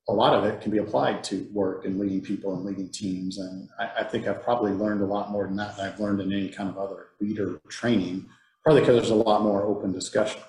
a 0.09 0.13
lot 0.13 0.33
of 0.33 0.43
it 0.45 0.59
can 0.59 0.71
be 0.71 0.79
applied 0.79 1.23
to 1.25 1.47
work 1.53 1.85
and 1.85 1.99
leading 1.99 2.21
people 2.21 2.55
and 2.55 2.65
leading 2.65 2.89
teams. 2.89 3.37
And 3.37 3.69
I, 3.79 3.99
I 3.99 4.03
think 4.03 4.27
I've 4.27 4.43
probably 4.43 4.71
learned 4.71 5.01
a 5.01 5.05
lot 5.05 5.31
more 5.31 5.45
than 5.45 5.55
that 5.57 5.77
than 5.77 5.85
I've 5.85 5.99
learned 5.99 6.21
in 6.21 6.33
any 6.33 6.49
kind 6.49 6.69
of 6.69 6.77
other 6.77 7.09
leader 7.21 7.61
training, 7.69 8.25
probably 8.63 8.81
because 8.81 8.95
there's 8.95 9.11
a 9.11 9.15
lot 9.15 9.43
more 9.43 9.63
open 9.63 9.91
discussion, 9.91 10.41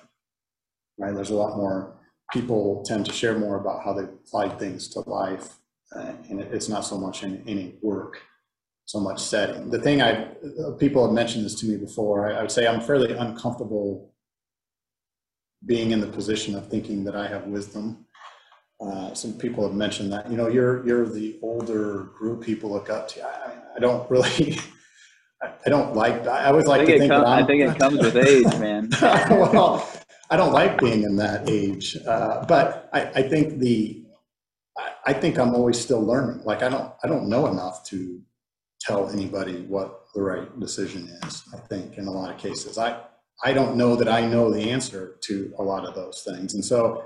right? 0.97 1.13
There's 1.13 1.29
a 1.29 1.35
lot 1.35 1.55
more 1.55 1.95
people 2.33 2.83
tend 2.85 3.05
to 3.05 3.13
share 3.13 3.37
more 3.37 3.57
about 3.57 3.83
how 3.83 3.93
they 3.93 4.03
apply 4.03 4.49
things 4.49 4.87
to 4.89 4.99
life 5.01 5.55
uh, 5.93 6.13
and 6.29 6.41
it's 6.41 6.69
not 6.69 6.81
so 6.81 6.97
much 6.97 7.23
in 7.23 7.43
any 7.47 7.75
work, 7.81 8.21
so 8.85 8.99
much 8.99 9.21
setting. 9.21 9.69
The 9.69 9.79
thing 9.79 10.01
I, 10.01 10.25
people 10.77 11.05
have 11.05 11.13
mentioned 11.13 11.45
this 11.45 11.55
to 11.61 11.65
me 11.67 11.77
before, 11.77 12.29
I, 12.29 12.37
I 12.37 12.41
would 12.41 12.51
say 12.51 12.67
I'm 12.67 12.81
fairly 12.81 13.13
uncomfortable 13.13 14.13
being 15.65 15.91
in 15.91 15.99
the 15.99 16.07
position 16.07 16.55
of 16.55 16.67
thinking 16.67 17.03
that 17.05 17.15
I 17.15 17.27
have 17.27 17.45
wisdom. 17.47 18.05
Uh, 18.81 19.13
some 19.13 19.33
people 19.33 19.65
have 19.65 19.75
mentioned 19.75 20.11
that, 20.11 20.29
you 20.29 20.35
know, 20.35 20.47
you're, 20.47 20.85
you're 20.85 21.07
the 21.07 21.39
older 21.41 22.09
group 22.17 22.43
people 22.43 22.71
look 22.71 22.89
up 22.89 23.07
to. 23.09 23.25
I, 23.25 23.53
I 23.77 23.79
don't 23.79 24.09
really, 24.11 24.57
I 25.41 25.51
I 25.65 25.69
don't 25.69 25.95
like, 25.95 26.27
I 26.27 26.45
always 26.45 26.65
I 26.67 26.77
like 26.77 26.87
think 26.87 26.89
to 26.89 26.99
think 26.99 27.09
that 27.09 27.25
I 27.25 27.43
think 27.43 27.61
it 27.61 27.79
comes 27.79 27.97
with 27.99 28.15
age, 28.17 28.45
man. 28.59 28.89
well, 29.01 29.89
I 30.29 30.37
don't 30.37 30.53
like 30.53 30.79
being 30.79 31.03
in 31.03 31.15
that 31.17 31.49
age, 31.49 31.97
uh, 32.07 32.45
but 32.45 32.89
I, 32.93 33.01
I 33.15 33.21
think 33.23 33.59
the, 33.59 34.03
I, 35.05 35.13
think 35.13 35.37
I'm 35.37 35.53
always 35.53 35.79
still 35.79 36.01
learning. 36.01 36.43
Like 36.43 36.63
I 36.63 36.69
don't, 36.69 36.91
I 37.03 37.07
don't 37.07 37.29
know 37.29 37.47
enough 37.47 37.85
to 37.89 38.21
tell 38.81 39.09
anybody 39.09 39.61
what 39.63 40.05
the 40.15 40.21
right 40.21 40.59
decision 40.59 41.07
is. 41.23 41.43
I 41.53 41.57
think 41.57 41.97
in 41.97 42.07
a 42.07 42.11
lot 42.11 42.31
of 42.31 42.37
cases, 42.39 42.77
I, 42.77 43.01
I 43.43 43.53
don't 43.53 43.77
know 43.77 43.95
that 43.95 44.07
I 44.07 44.25
know 44.25 44.51
the 44.51 44.71
answer 44.71 45.17
to 45.21 45.53
a 45.59 45.63
lot 45.63 45.85
of 45.85 45.93
those 45.93 46.23
things, 46.23 46.53
and 46.55 46.63
so 46.63 47.05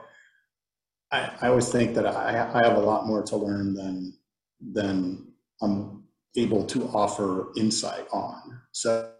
I, 1.12 1.32
I 1.42 1.48
always 1.48 1.70
think 1.70 1.96
that 1.96 2.06
I, 2.06 2.30
I 2.54 2.64
have 2.64 2.78
a 2.78 2.82
lot 2.82 3.08
more 3.08 3.24
to 3.24 3.36
learn 3.36 3.74
than 3.74 4.14
than 4.62 5.34
I'm 5.62 6.04
able 6.36 6.66
to 6.66 6.88
offer 6.90 7.48
insight 7.58 8.08
on. 8.12 8.62
So 8.72 9.12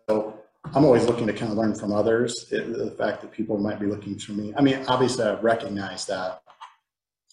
I'm 0.76 0.86
always 0.86 1.06
looking 1.06 1.26
to 1.26 1.34
kind 1.34 1.52
of 1.52 1.58
learn 1.58 1.74
from 1.74 1.92
others. 1.92 2.46
It, 2.52 2.72
the 2.78 2.92
fact 2.92 3.22
that 3.22 3.32
people 3.32 3.58
might 3.58 3.80
be 3.80 3.88
looking 3.88 4.20
for 4.20 4.34
me. 4.34 4.54
I 4.56 4.62
mean, 4.62 4.86
obviously, 4.88 5.26
I 5.26 5.34
recognize 5.40 6.06
that. 6.06 6.42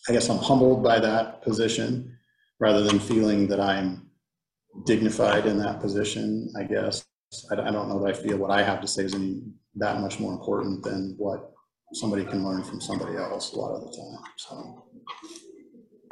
I 0.08 0.12
guess 0.12 0.30
I'm 0.30 0.38
humbled 0.38 0.82
by 0.82 1.00
that 1.00 1.42
position 1.42 2.16
rather 2.60 2.82
than 2.82 2.98
feeling 2.98 3.46
that 3.48 3.60
I'm 3.60 4.08
dignified 4.86 5.46
in 5.46 5.58
that 5.58 5.80
position. 5.80 6.50
I 6.58 6.62
guess 6.62 7.04
I, 7.50 7.54
I 7.54 7.70
don't 7.70 7.88
know 7.88 8.02
that 8.02 8.14
I 8.14 8.18
feel 8.18 8.38
what 8.38 8.50
I 8.50 8.62
have 8.62 8.80
to 8.80 8.86
say 8.86 9.04
is 9.04 9.14
any 9.14 9.42
that 9.74 10.00
much 10.00 10.18
more 10.18 10.32
important 10.32 10.82
than 10.82 11.14
what 11.18 11.52
somebody 11.92 12.24
can 12.24 12.42
learn 12.42 12.62
from 12.62 12.80
somebody 12.80 13.16
else 13.16 13.52
a 13.52 13.58
lot 13.58 13.74
of 13.76 13.82
the 13.82 13.96
time. 13.96 14.32
So 14.36 14.84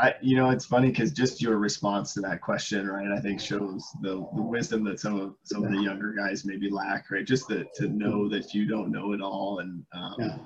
I, 0.01 0.15
you 0.21 0.37
know, 0.37 0.51
it's 0.51 0.65
funny 0.65 0.89
because 0.89 1.13
just 1.13 1.41
your 1.41 1.57
response 1.59 2.15
to 2.15 2.21
that 2.23 2.41
question, 2.41 2.89
right? 2.89 3.11
I 3.11 3.21
think 3.21 3.41
shows 3.41 3.85
the, 4.03 4.27
the 4.35 4.43
wisdom 4.43 4.85
that 4.85 4.99
some 5.01 5.21
of 5.21 5.35
some 5.43 5.65
of 5.65 5.71
the 5.71 5.81
younger 5.81 6.13
guys 6.13 6.45
maybe 6.45 6.71
lack, 6.71 7.11
right? 7.11 7.25
Just 7.25 7.49
that 7.49 7.73
to 7.75 7.89
know 7.89 8.29
that 8.29 8.55
you 8.55 8.67
don't 8.67 8.91
know 8.91 9.13
it 9.13 9.21
all, 9.21 9.61
and 9.61 9.85
um, 9.93 10.15
Yeah. 10.19 10.37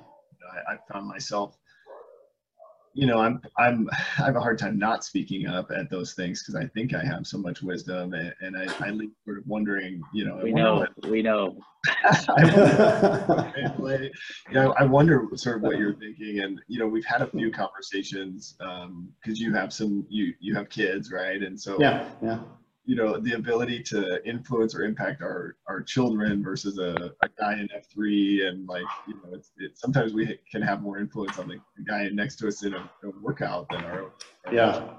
I, 0.67 0.73
I 0.73 0.77
found 0.91 1.07
myself, 1.07 1.57
you 2.93 3.05
know, 3.05 3.19
I'm 3.19 3.41
I'm 3.57 3.89
I 4.19 4.25
have 4.25 4.35
a 4.35 4.39
hard 4.41 4.57
time 4.59 4.77
not 4.79 5.03
speaking 5.03 5.47
up 5.47 5.71
at 5.71 5.89
those 5.89 6.13
things 6.13 6.41
because 6.43 6.55
I 6.55 6.67
think 6.67 6.93
I 6.93 7.03
have 7.03 7.25
so 7.27 7.37
much 7.37 7.61
wisdom, 7.61 8.13
and, 8.13 8.33
and 8.41 8.57
I, 8.57 8.87
I 8.87 8.89
leave 8.91 9.11
sort 9.25 9.37
of 9.37 9.47
wondering, 9.47 10.01
you 10.13 10.25
know, 10.25 10.39
We 10.43 10.51
know. 10.51 10.75
what- 10.79 11.09
We 11.09 11.21
know. 11.21 11.57
I 12.03 13.73
wonder. 13.77 14.09
You 14.49 14.53
know, 14.53 14.73
I 14.77 14.83
wonder 14.83 15.25
sort 15.35 15.57
of 15.57 15.61
what 15.63 15.77
you're 15.77 15.93
thinking, 15.93 16.39
and 16.39 16.59
you 16.67 16.79
know, 16.79 16.87
we've 16.87 17.05
had 17.05 17.21
a 17.21 17.27
few 17.27 17.51
conversations 17.51 18.55
um, 18.59 19.09
because 19.21 19.39
you 19.39 19.53
have 19.53 19.71
some, 19.73 20.05
you 20.09 20.33
you 20.39 20.55
have 20.55 20.69
kids, 20.69 21.11
right? 21.11 21.41
And 21.41 21.59
so, 21.59 21.77
yeah, 21.79 22.09
yeah. 22.21 22.39
You 22.89 22.95
know, 22.95 23.19
the 23.19 23.33
ability 23.33 23.83
to 23.83 24.27
influence 24.27 24.73
or 24.73 24.81
impact 24.81 25.21
our 25.21 25.55
our 25.67 25.79
children 25.79 26.43
versus 26.43 26.79
a, 26.79 27.13
a 27.21 27.29
guy 27.39 27.53
in 27.53 27.69
F 27.71 27.85
three, 27.93 28.47
and 28.47 28.67
like, 28.67 28.89
you 29.07 29.13
know, 29.13 29.35
it's 29.35 29.51
it, 29.57 29.77
sometimes 29.77 30.11
we 30.11 30.39
can 30.51 30.63
have 30.63 30.81
more 30.81 30.97
influence 30.97 31.37
on 31.37 31.49
the, 31.49 31.59
guy 31.83 32.09
next 32.11 32.37
to 32.37 32.47
us 32.47 32.63
in 32.63 32.73
a, 32.73 32.89
a 33.03 33.11
workout 33.21 33.69
than 33.69 33.83
our. 33.83 34.11
our 34.45 34.53
Yeah. 34.53 34.89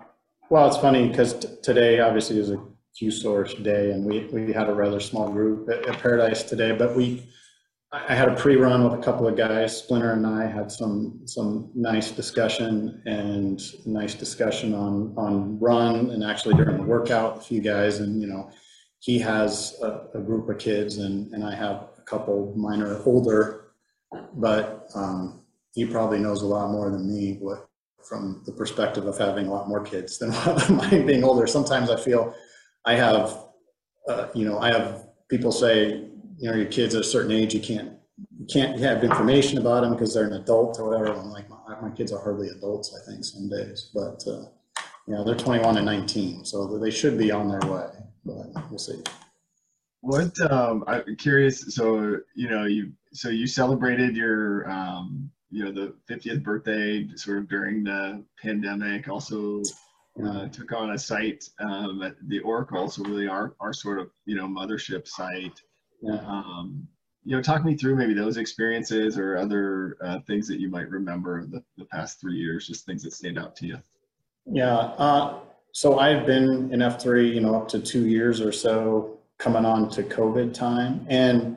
Well, 0.51 0.69
it's 0.69 0.77
funny 0.77 1.09
because 1.09 1.35
today 1.63 1.99
obviously 1.99 2.39
is 2.39 2.51
a 2.51 2.63
Q 2.97 3.11
source 3.11 3.55
day 3.55 3.91
and 3.91 4.05
we, 4.05 4.27
we 4.27 4.53
had 4.53 4.69
a 4.69 4.73
rather 4.73 5.01
small 5.01 5.29
group 5.29 5.69
at, 5.69 5.85
at 5.89 5.99
Paradise 5.99 6.45
today, 6.45 6.71
but 6.71 6.95
we, 6.95 7.25
I 7.93 8.15
had 8.15 8.29
a 8.29 8.37
pre-run 8.37 8.85
with 8.85 9.01
a 9.01 9.03
couple 9.03 9.27
of 9.27 9.37
guys. 9.37 9.77
Splinter 9.77 10.13
and 10.13 10.25
I 10.25 10.47
had 10.47 10.71
some, 10.71 11.23
some 11.25 11.73
nice 11.75 12.13
discussion 12.13 13.03
and 13.05 13.61
nice 13.85 14.15
discussion 14.15 14.75
on, 14.75 15.13
on 15.17 15.59
run 15.59 16.11
and 16.11 16.23
actually 16.23 16.55
during 16.55 16.77
the 16.77 16.85
workout, 16.85 17.39
a 17.39 17.41
few 17.41 17.61
guys 17.61 17.99
and, 17.99 18.23
you 18.23 18.29
know, 18.29 18.49
he 19.01 19.19
has 19.19 19.77
a, 19.83 20.07
a 20.15 20.21
group 20.21 20.49
of 20.49 20.59
kids 20.59 20.99
and, 20.99 21.33
and 21.33 21.43
I 21.43 21.53
have 21.57 21.89
a 21.99 22.03
couple 22.03 22.55
minor 22.57 23.03
older, 23.05 23.73
but, 24.35 24.89
um, 24.95 25.45
he 25.73 25.85
probably 25.85 26.21
knows 26.21 26.43
a 26.43 26.47
lot 26.47 26.71
more 26.71 26.91
than 26.91 27.09
me 27.09 27.39
what, 27.41 27.69
from 28.09 28.43
the 28.47 28.53
perspective 28.53 29.07
of 29.07 29.19
having 29.19 29.47
a 29.47 29.51
lot 29.51 29.69
more 29.69 29.83
kids 29.83 30.17
than 30.19 30.31
mine 30.77 31.07
being 31.07 31.25
older. 31.25 31.47
Sometimes 31.47 31.91
I 31.91 32.01
feel 32.01 32.35
I 32.85 32.95
have, 32.95 33.47
uh, 34.09 34.29
you 34.33 34.45
know, 34.45 34.61
I 34.61 34.73
have 34.73 35.07
people 35.29 35.51
say, 35.51 36.10
you 36.41 36.51
know, 36.51 36.57
your 36.57 36.67
kids 36.67 36.95
at 36.95 37.03
a 37.03 37.05
certain 37.05 37.33
age, 37.33 37.55
you 37.55 37.61
can't, 37.61 37.93
you 38.39 38.47
can't 38.47 38.79
have 38.81 39.05
information 39.05 39.59
about 39.59 39.83
them 39.83 39.93
because 39.93 40.15
they're 40.15 40.27
an 40.27 40.33
adult 40.33 40.79
or 40.81 40.89
whatever. 40.89 41.19
I'm 41.19 41.31
like, 41.31 41.49
my, 41.49 41.81
my 41.81 41.91
kids 41.91 42.13
are 42.13 42.21
hardly 42.21 42.49
adults, 42.49 42.99
I 42.99 43.11
think, 43.11 43.25
some 43.25 43.49
days, 43.49 43.91
but, 43.95 44.23
uh, 44.27 44.47
you 45.07 45.15
know, 45.15 45.25
they're 45.25 45.35
21 45.35 45.77
and 45.77 45.87
19, 45.87 46.45
so 46.45 46.79
they 46.79 46.91
should 46.91 47.19
be 47.19 47.31
on 47.31 47.49
their 47.49 47.71
way, 47.71 47.89
but 48.25 48.71
we'll 48.71 48.79
see. 48.79 49.03
What 50.03 50.41
um, 50.51 50.83
I'm 50.87 51.17
curious. 51.17 51.75
So 51.75 52.21
you 52.35 52.49
know, 52.49 52.65
you 52.65 52.93
so 53.13 53.29
you 53.29 53.47
celebrated 53.47 54.17
your 54.17 54.71
um, 54.71 55.31
you 55.51 55.65
know 55.65 55.73
the 55.73 55.95
50th 56.13 56.43
birthday 56.43 57.07
sort 57.17 57.39
of 57.39 57.49
during 57.49 57.85
the 57.85 58.25
pandemic. 58.43 59.09
Also 59.09 59.61
uh, 60.25 60.49
took 60.49 60.73
on 60.73 60.93
a 60.93 60.99
site 60.99 61.45
um, 61.61 62.03
at 62.03 62.15
the 62.29 62.41
Oracle, 62.41 62.89
so 62.89 63.03
really 63.05 63.29
our 63.29 63.55
our 63.61 63.75
sort 63.75 63.99
of 63.99 64.11
you 64.25 64.37
know 64.37 64.47
mothership 64.47 65.07
site. 65.07 65.61
Yeah. 66.03 66.21
Um, 66.27 66.89
you 67.25 67.37
know, 67.37 67.43
talk 67.43 67.65
me 67.65 67.77
through 67.77 67.97
maybe 67.97 68.15
those 68.15 68.39
experiences 68.39 69.19
or 69.19 69.37
other 69.37 69.97
uh, 70.03 70.21
things 70.27 70.49
that 70.49 70.59
you 70.59 70.71
might 70.71 70.89
remember 70.89 71.47
the, 71.47 71.63
the 71.77 71.85
past 71.85 72.21
three 72.21 72.37
years, 72.37 72.67
just 72.67 72.87
things 72.87 73.03
that 73.03 73.13
stand 73.13 73.39
out 73.39 73.55
to 73.57 73.67
you. 73.67 73.79
Yeah, 74.47 74.77
uh, 74.77 75.41
so 75.73 75.99
I've 75.99 76.27
been 76.27 76.73
in 76.73 76.81
F3, 76.81 77.35
you 77.35 77.41
know, 77.41 77.55
up 77.55 77.69
to 77.69 77.79
two 77.79 78.07
years 78.07 78.41
or 78.41 78.53
so 78.53 79.19
coming 79.39 79.65
on 79.65 79.89
to 79.91 80.03
COVID 80.03 80.55
time. 80.55 81.07
And 81.09 81.57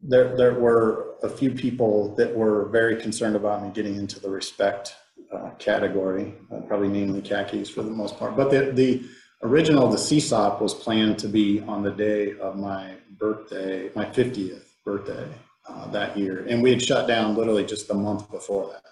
there, 0.00 0.36
there 0.36 0.54
were 0.54 1.16
a 1.22 1.28
few 1.28 1.50
people 1.50 2.14
that 2.14 2.34
were 2.34 2.68
very 2.68 2.96
concerned 2.96 3.36
about 3.36 3.62
me 3.62 3.70
getting 3.70 3.96
into 3.96 4.20
the 4.20 4.30
respect 4.30 4.94
uh, 5.32 5.50
category, 5.58 6.34
uh, 6.52 6.60
probably 6.60 6.88
namely 6.88 7.20
khakis 7.20 7.68
for 7.68 7.82
the 7.82 7.90
most 7.90 8.18
part. 8.18 8.36
But 8.36 8.50
the, 8.50 8.70
the 8.72 9.02
original, 9.42 9.88
the 9.88 9.96
CSOP 9.96 10.60
was 10.60 10.72
planned 10.72 11.18
to 11.18 11.28
be 11.28 11.60
on 11.60 11.82
the 11.82 11.90
day 11.90 12.38
of 12.38 12.56
my 12.56 12.94
birthday, 13.18 13.90
my 13.94 14.04
50th 14.04 14.64
birthday 14.84 15.28
uh, 15.68 15.88
that 15.88 16.16
year. 16.16 16.46
And 16.48 16.62
we 16.62 16.70
had 16.70 16.82
shut 16.82 17.06
down 17.06 17.36
literally 17.36 17.64
just 17.64 17.90
a 17.90 17.94
month 17.94 18.30
before 18.30 18.72
that. 18.72 18.82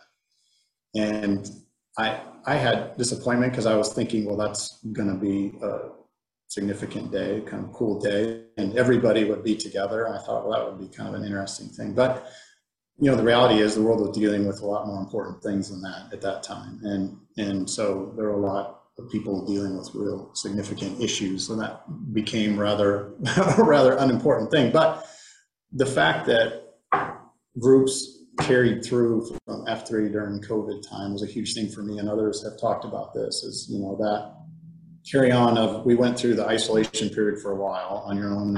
And 1.01 1.49
I, 1.99 2.21
I 2.47 2.57
had 2.57 2.97
disappointment 2.97 3.53
because 3.53 3.67
I 3.67 3.77
was 3.77 3.93
thinking, 3.93 4.25
well, 4.25 4.37
that's 4.37 4.79
going 4.93 5.09
to 5.09 5.15
be 5.15 5.59
a 5.63 5.91
significant 6.49 7.11
day, 7.11 7.43
kind 7.47 7.65
of 7.65 7.73
cool 7.73 8.01
day, 8.01 8.45
and 8.57 8.77
everybody 8.77 9.25
would 9.25 9.43
be 9.43 9.57
together. 9.57 10.09
I 10.09 10.19
thought, 10.19 10.47
well, 10.47 10.59
that 10.59 10.71
would 10.71 10.91
be 10.91 10.95
kind 10.95 11.09
of 11.09 11.15
an 11.15 11.25
interesting 11.25 11.69
thing. 11.69 11.93
But, 11.93 12.31
you 12.99 13.11
know, 13.11 13.17
the 13.17 13.23
reality 13.23 13.61
is 13.61 13.75
the 13.75 13.83
world 13.83 14.01
was 14.01 14.17
dealing 14.17 14.47
with 14.47 14.61
a 14.61 14.67
lot 14.67 14.87
more 14.87 15.01
important 15.01 15.43
things 15.43 15.71
than 15.71 15.83
that 15.83 16.13
at 16.13 16.21
that 16.23 16.43
time. 16.43 16.81
And, 16.83 17.19
and 17.37 17.69
so 17.69 18.13
there 18.17 18.27
were 18.27 18.35
a 18.35 18.47
lot 18.47 18.86
of 18.99 19.11
people 19.11 19.45
dealing 19.45 19.77
with 19.77 19.91
real 19.95 20.31
significant 20.35 21.01
issues, 21.01 21.51
and 21.51 21.61
that 21.61 21.83
became 22.13 22.59
rather, 22.59 23.13
rather 23.59 23.97
unimportant 23.97 24.51
thing. 24.51 24.73
But 24.73 25.07
the 25.73 25.87
fact 25.87 26.27
that 26.27 26.63
groups 27.59 28.25
carried 28.41 28.85
through 28.85 29.27
from 29.45 29.67
F3 29.67 30.13
during 30.13 30.41
COVID 30.41 30.89
time 30.89 31.13
was 31.13 31.23
a 31.23 31.27
huge 31.27 31.55
thing 31.55 31.69
for 31.69 31.83
me, 31.83 31.99
and 31.99 32.09
others 32.09 32.43
have 32.45 32.61
talked 32.61 32.85
about 32.85 33.13
this, 33.15 33.43
is, 33.43 33.67
you 33.71 33.79
know, 33.79 33.97
that 33.97 34.35
carry 35.11 35.31
on 35.31 35.57
of, 35.57 35.85
we 35.85 35.95
went 35.95 36.19
through 36.19 36.35
the 36.35 36.47
isolation 36.47 37.09
period 37.11 37.41
for 37.41 37.53
a 37.53 37.57
while 37.57 38.03
on 38.07 38.17
your 38.17 38.31
own, 38.31 38.57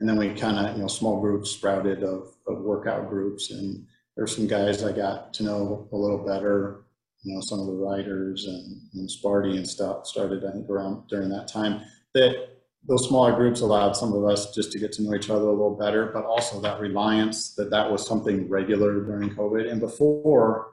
and 0.00 0.08
then 0.08 0.16
we 0.16 0.32
kind 0.34 0.58
of, 0.58 0.76
you 0.76 0.82
know, 0.82 0.88
small 0.88 1.20
groups 1.20 1.50
sprouted 1.50 2.02
of, 2.02 2.28
of 2.46 2.60
workout 2.60 3.08
groups, 3.08 3.50
and 3.50 3.86
there's 4.16 4.34
some 4.34 4.46
guys 4.46 4.82
I 4.82 4.92
got 4.92 5.32
to 5.34 5.42
know 5.42 5.88
a 5.92 5.96
little 5.96 6.24
better, 6.24 6.84
you 7.22 7.34
know, 7.34 7.40
some 7.40 7.60
of 7.60 7.66
the 7.66 7.72
writers 7.72 8.46
and, 8.46 8.80
and 8.94 9.08
Sparty 9.08 9.56
and 9.56 9.68
stuff 9.68 10.06
started, 10.06 10.44
I 10.44 10.52
think, 10.52 10.68
around 10.68 11.08
during 11.08 11.28
that 11.30 11.48
time, 11.48 11.82
that 12.14 12.48
those 12.88 13.06
smaller 13.08 13.32
groups 13.32 13.60
allowed 13.60 13.92
some 13.92 14.12
of 14.12 14.24
us 14.24 14.52
just 14.54 14.72
to 14.72 14.78
get 14.78 14.92
to 14.92 15.02
know 15.02 15.14
each 15.14 15.30
other 15.30 15.46
a 15.46 15.50
little 15.50 15.76
better, 15.76 16.06
but 16.06 16.24
also 16.24 16.60
that 16.60 16.80
reliance 16.80 17.54
that 17.54 17.70
that 17.70 17.90
was 17.90 18.06
something 18.06 18.48
regular 18.48 19.04
during 19.04 19.30
COVID. 19.30 19.70
And 19.70 19.80
before, 19.80 20.72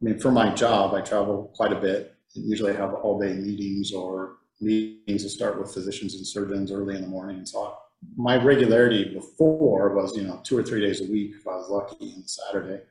I 0.00 0.04
mean, 0.04 0.20
for 0.20 0.30
my 0.30 0.54
job, 0.54 0.94
I 0.94 1.00
travel 1.00 1.52
quite 1.56 1.72
a 1.72 1.80
bit. 1.80 2.14
Usually 2.34 2.72
I 2.72 2.76
have 2.76 2.94
all 2.94 3.18
day 3.18 3.32
meetings 3.32 3.92
or 3.92 4.36
meetings 4.60 5.24
that 5.24 5.30
start 5.30 5.58
with 5.58 5.74
physicians 5.74 6.14
and 6.14 6.26
surgeons 6.26 6.70
early 6.70 6.94
in 6.94 7.02
the 7.02 7.08
morning. 7.08 7.38
And 7.38 7.48
so 7.48 7.76
my 8.16 8.36
regularity 8.36 9.12
before 9.12 9.94
was, 9.94 10.16
you 10.16 10.22
know, 10.22 10.40
two 10.44 10.56
or 10.56 10.62
three 10.62 10.80
days 10.80 11.00
a 11.00 11.10
week 11.10 11.34
if 11.40 11.46
I 11.48 11.56
was 11.56 11.68
lucky 11.68 12.12
and 12.12 12.28
Saturday. 12.28 12.82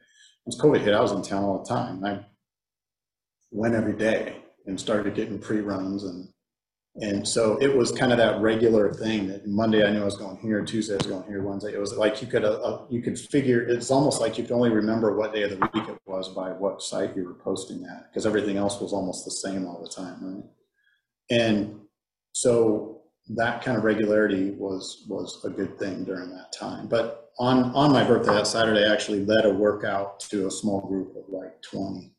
Once 0.46 0.60
COVID 0.60 0.82
hit, 0.82 0.94
I 0.94 1.02
was 1.02 1.14
in 1.14 1.22
town 1.22 1.44
all 1.44 1.64
the 1.64 1.70
time. 1.70 2.04
I 2.04 2.26
went 3.54 3.76
every 3.76 3.94
day 3.94 4.38
and 4.66 4.80
started 4.80 5.14
getting 5.16 5.40
pre-runs 5.40 6.04
and 6.04 6.28
And 6.96 7.28
so 7.28 7.58
it 7.60 7.76
was 7.76 7.92
kind 7.92 8.12
of 8.12 8.20
that 8.20 8.40
regular 8.40 8.94
thing 8.94 9.28
that 9.30 9.48
Monday 9.48 9.84
I 9.84 9.90
knew 9.92 10.02
I 10.02 10.06
was 10.06 10.18
going 10.18 10.38
here, 10.38 10.64
Tuesday 10.64 10.94
I 10.94 10.98
was 10.98 11.08
going 11.08 11.24
here, 11.24 11.42
Wednesday. 11.42 11.74
It 11.74 11.80
was 11.80 11.94
like 11.94 12.22
you 12.22 12.28
could, 12.28 12.46
uh, 12.46 12.62
uh, 12.62 12.86
you 12.88 13.02
could 13.02 13.18
figure, 13.18 13.64
it's 13.64 13.90
almost 13.90 14.22
like 14.22 14.38
you 14.38 14.44
could 14.44 14.54
only 14.54 14.70
remember 14.70 15.16
what 15.18 15.34
day 15.34 15.42
of 15.42 15.50
the 15.50 15.70
week 15.74 15.90
it 15.90 15.98
was 16.06 16.30
by 16.30 16.50
what 16.52 16.84
site 16.84 17.16
you 17.16 17.24
were 17.26 17.34
posting 17.34 17.84
at, 17.86 18.10
because 18.10 18.28
everything 18.28 18.58
else 18.58 18.80
was 18.80 18.94
almost 18.94 19.26
the 19.26 19.32
same 19.32 19.66
all 19.66 19.82
the 19.82 19.90
time, 19.90 20.18
right? 20.22 20.44
And 21.32 21.80
so 22.34 23.02
that 23.30 23.64
kind 23.64 23.76
of 23.76 23.84
regularity 23.84 24.52
was, 24.52 25.06
was 25.10 25.44
a 25.46 25.50
good 25.50 25.80
thing 25.80 26.04
during 26.04 26.30
that 26.30 26.52
time. 26.54 26.88
But 26.88 27.32
on, 27.40 27.74
on 27.74 27.92
my 27.92 28.04
birthday, 28.04 28.34
that 28.34 28.46
Saturday, 28.46 28.86
I 28.86 28.94
actually 28.94 29.26
led 29.26 29.46
a 29.46 29.54
workout 29.68 30.20
to 30.30 30.46
a 30.46 30.52
small 30.52 30.82
group 30.82 31.16
of 31.16 31.24
like 31.28 31.60
20. 31.64 32.13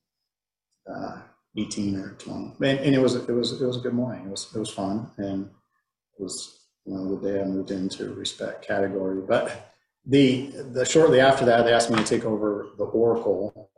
Uh, 0.93 1.21
18 1.57 1.97
or 1.97 2.11
20. 2.13 2.57
And, 2.61 2.79
and, 2.81 2.95
it 2.95 2.99
was 2.99 3.15
it 3.15 3.31
was 3.31 3.61
it 3.61 3.65
was 3.65 3.77
a 3.77 3.81
good 3.81 3.95
morning. 3.95 4.27
It 4.27 4.31
was 4.31 4.51
it 4.55 4.59
was 4.59 4.71
fun, 4.71 5.11
and 5.19 5.45
it 5.47 6.23
was 6.23 6.67
you 6.85 6.95
know 6.95 7.17
the 7.17 7.31
day 7.31 7.41
I 7.41 7.45
moved 7.45 7.71
into 7.71 8.13
respect 8.15 8.67
category. 8.67 9.21
But 9.21 9.73
the 10.05 10.51
the 10.73 10.85
shortly 10.85 11.21
after 11.21 11.45
that, 11.45 11.65
they 11.65 11.73
asked 11.73 11.91
me 11.91 11.97
to 11.97 12.05
take 12.05 12.25
over 12.25 12.71
the 12.77 12.85
Oracle, 12.85 13.71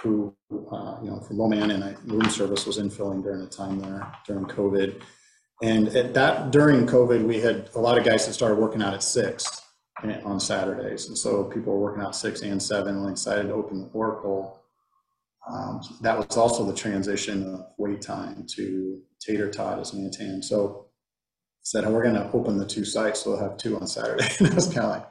who 0.00 0.34
uh, 0.72 0.96
you 1.02 1.10
know 1.10 1.20
from 1.20 1.38
Loman 1.38 1.70
and 1.70 1.84
I, 1.84 1.94
room 2.06 2.28
service 2.28 2.66
was 2.66 2.78
infilling 2.78 3.22
during 3.22 3.40
the 3.40 3.46
time 3.50 3.80
there 3.80 4.12
during 4.26 4.46
COVID. 4.46 5.00
And 5.62 5.88
at 5.88 6.12
that 6.14 6.50
during 6.50 6.86
COVID, 6.86 7.24
we 7.24 7.40
had 7.40 7.70
a 7.74 7.80
lot 7.80 7.96
of 7.96 8.04
guys 8.04 8.26
that 8.26 8.34
started 8.34 8.56
working 8.56 8.82
out 8.82 8.94
at 8.94 9.02
six 9.02 9.62
on 10.24 10.38
Saturdays, 10.40 11.06
and 11.06 11.16
so 11.16 11.44
people 11.44 11.72
were 11.72 11.80
working 11.80 12.02
out 12.02 12.16
six 12.16 12.42
and 12.42 12.62
seven. 12.62 13.00
When 13.00 13.10
I 13.10 13.14
decided 13.14 13.46
to 13.46 13.54
open 13.54 13.80
the 13.80 13.88
Oracle 13.94 14.60
um, 15.50 15.80
that 16.00 16.16
was 16.18 16.36
also 16.36 16.64
the 16.64 16.74
transition 16.74 17.54
of 17.54 17.66
wait 17.78 18.02
time 18.02 18.44
to 18.56 19.00
tater 19.20 19.50
tot 19.50 19.78
as 19.78 19.92
Nantan. 19.92 20.42
So 20.42 20.86
said, 21.62 21.84
oh, 21.84 21.90
we're 21.90 22.02
going 22.02 22.14
to 22.14 22.30
open 22.32 22.58
the 22.58 22.66
two 22.66 22.84
sites, 22.84 23.22
so 23.22 23.30
we'll 23.30 23.40
have 23.40 23.56
two 23.56 23.76
on 23.76 23.86
Saturday. 23.86 24.28
and 24.38 24.48
I 24.48 24.54
was 24.54 24.66
kind 24.66 24.86
of 24.86 24.90
like, 24.90 25.08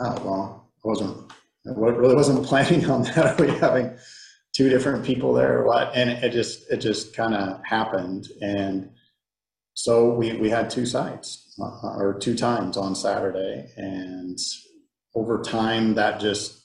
oh, 0.00 0.22
well, 0.24 0.72
I 0.84 0.88
wasn't, 0.88 1.32
I 1.66 1.70
really 1.70 2.14
wasn't 2.14 2.44
planning 2.46 2.88
on 2.90 3.02
that. 3.02 3.40
Are 3.40 3.44
we 3.44 3.52
having 3.58 3.96
two 4.52 4.68
different 4.68 5.04
people 5.04 5.32
there 5.32 5.58
or 5.58 5.66
what? 5.66 5.92
And 5.94 6.10
it 6.10 6.32
just, 6.32 6.70
it 6.70 6.78
just 6.78 7.14
kind 7.14 7.34
of 7.34 7.60
happened. 7.64 8.28
And 8.40 8.90
so 9.74 10.12
we, 10.12 10.32
we 10.36 10.50
had 10.50 10.70
two 10.70 10.86
sites 10.86 11.54
uh, 11.60 11.96
or 11.96 12.18
two 12.20 12.36
times 12.36 12.76
on 12.76 12.94
Saturday. 12.94 13.70
And 13.76 14.38
over 15.14 15.40
time, 15.42 15.94
that 15.94 16.20
just 16.20 16.59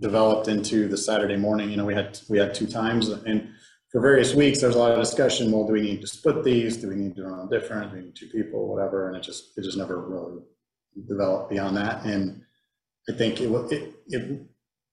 developed 0.00 0.48
into 0.48 0.88
the 0.88 0.96
Saturday 0.96 1.36
morning. 1.36 1.70
You 1.70 1.76
know, 1.76 1.84
we 1.84 1.94
had 1.94 2.18
we 2.28 2.38
had 2.38 2.54
two 2.54 2.66
times, 2.66 3.08
and 3.08 3.50
for 3.90 4.00
various 4.00 4.34
weeks, 4.34 4.60
there's 4.60 4.76
a 4.76 4.78
lot 4.78 4.92
of 4.92 4.98
discussion. 4.98 5.50
Well, 5.50 5.66
do 5.66 5.72
we 5.72 5.80
need 5.80 6.00
to 6.00 6.06
split 6.06 6.44
these? 6.44 6.76
Do 6.76 6.88
we 6.88 6.94
need 6.94 7.16
to 7.16 7.24
run 7.24 7.48
different? 7.48 7.90
Do 7.90 7.98
we 7.98 8.04
need 8.04 8.16
two 8.16 8.28
people? 8.28 8.68
Whatever. 8.68 9.08
And 9.08 9.16
it 9.16 9.22
just 9.22 9.56
it 9.56 9.62
just 9.62 9.76
never 9.76 10.00
really 10.00 10.42
developed 11.08 11.50
beyond 11.50 11.76
that. 11.76 12.04
And 12.04 12.42
I 13.08 13.12
think 13.12 13.40
it 13.40 13.50
it 13.72 13.94
it 14.08 14.42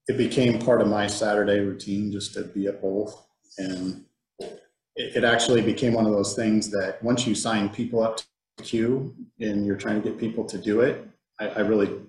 it 0.08 0.18
became 0.18 0.60
part 0.60 0.82
of 0.82 0.88
my 0.88 1.08
Saturday 1.08 1.60
routine 1.60 2.12
just 2.12 2.34
to 2.34 2.44
be 2.44 2.68
at 2.68 2.82
both. 2.82 3.26
And 3.58 4.06
it, 4.40 5.18
it 5.18 5.24
actually 5.24 5.62
became 5.62 5.94
one 5.94 6.06
of 6.06 6.12
those 6.12 6.36
things 6.36 6.70
that 6.72 7.02
once 7.04 7.28
you 7.28 7.36
sign 7.36 7.70
people 7.70 8.02
up 8.02 8.18
to 8.18 8.24
queue 8.64 9.16
and 9.40 9.66
you're 9.66 9.78
trying 9.78 10.02
to 10.02 10.10
get 10.10 10.20
people 10.20 10.44
to 10.46 10.58
do 10.58 10.82
it, 10.82 11.08
I, 11.40 11.50
I 11.50 11.60
really 11.60 12.00